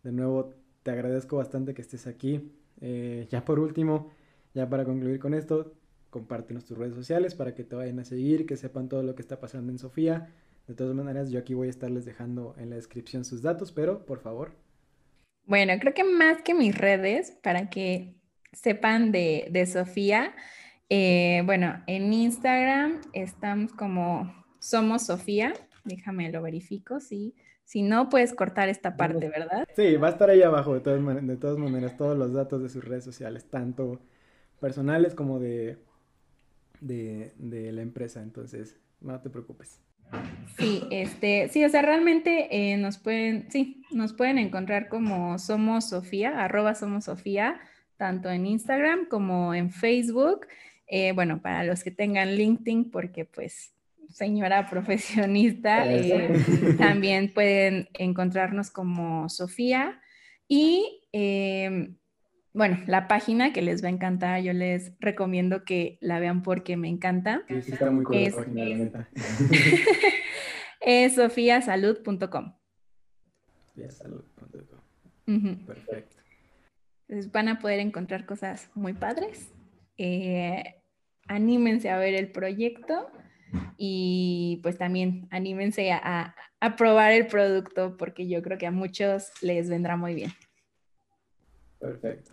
[0.03, 0.53] de nuevo,
[0.83, 2.51] te agradezco bastante que estés aquí.
[2.81, 4.11] Eh, ya por último,
[4.53, 5.77] ya para concluir con esto,
[6.11, 9.23] compártenos tus redes sociales para que te vayan a seguir, que sepan todo lo que
[9.23, 10.29] está pasando en Sofía.
[10.67, 14.05] De todas maneras, yo aquí voy a estarles dejando en la descripción sus datos, pero
[14.07, 14.51] por favor.
[15.45, 18.17] Bueno, creo que más que mis redes, para que
[18.53, 20.35] sepan de, de Sofía,
[20.89, 25.55] eh, bueno, en Instagram estamos como somos Sofía,
[25.89, 27.35] Déjame lo verifico, sí.
[27.65, 29.67] Si no, puedes cortar esta parte, ¿verdad?
[29.77, 32.69] Sí, va a estar ahí abajo de todas, de todas maneras todos los datos de
[32.69, 34.01] sus redes sociales, tanto
[34.61, 35.77] personales como de,
[36.81, 38.23] de, de la empresa.
[38.23, 39.81] Entonces, no te preocupes.
[40.59, 45.91] Sí, este, sí, o sea, realmente eh, nos pueden, sí, nos pueden encontrar como Somos
[45.91, 47.61] Sofía, arroba Somos Sofía,
[47.99, 50.47] tanto en Instagram como en Facebook.
[50.87, 53.75] Eh, bueno, para los que tengan LinkedIn, porque pues
[54.11, 60.01] señora profesionista, eh, también pueden encontrarnos como Sofía.
[60.47, 61.97] Y em,
[62.53, 66.77] bueno, la página que les va a encantar, yo les recomiendo que la vean porque
[66.77, 67.43] me encanta.
[67.49, 69.09] Sí, está muy cool es, la página, la
[70.81, 72.55] es sofiasalud.com.
[73.67, 75.67] Sofiasalud.com.
[75.67, 76.17] Perfecto.
[77.09, 79.51] Entonces van a poder encontrar cosas muy padres.
[79.97, 80.63] Eh,
[81.27, 83.11] anímense a ver el proyecto
[83.77, 89.31] y pues también anímense a, a probar el producto porque yo creo que a muchos
[89.43, 90.33] les vendrá muy bien.
[91.79, 92.33] Perfecto.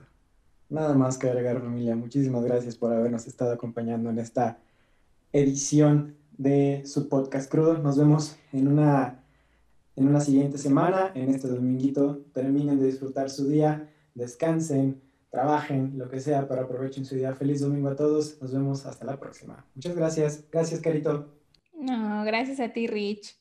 [0.70, 1.96] Nada más que agregar familia.
[1.96, 4.60] Muchísimas gracias por habernos estado acompañando en esta
[5.32, 7.78] edición de su podcast crudo.
[7.78, 9.24] Nos vemos en una,
[9.96, 12.26] en una siguiente semana, en este dominguito.
[12.34, 15.02] Terminen de disfrutar su día, descansen,
[15.36, 17.34] trabajen, lo que sea, pero aprovechen su día.
[17.34, 18.42] Feliz domingo a todos.
[18.42, 19.66] Nos vemos hasta la próxima.
[19.76, 20.46] Muchas gracias.
[20.50, 21.36] Gracias, Carito.
[21.74, 23.38] No, gracias a ti, Rich.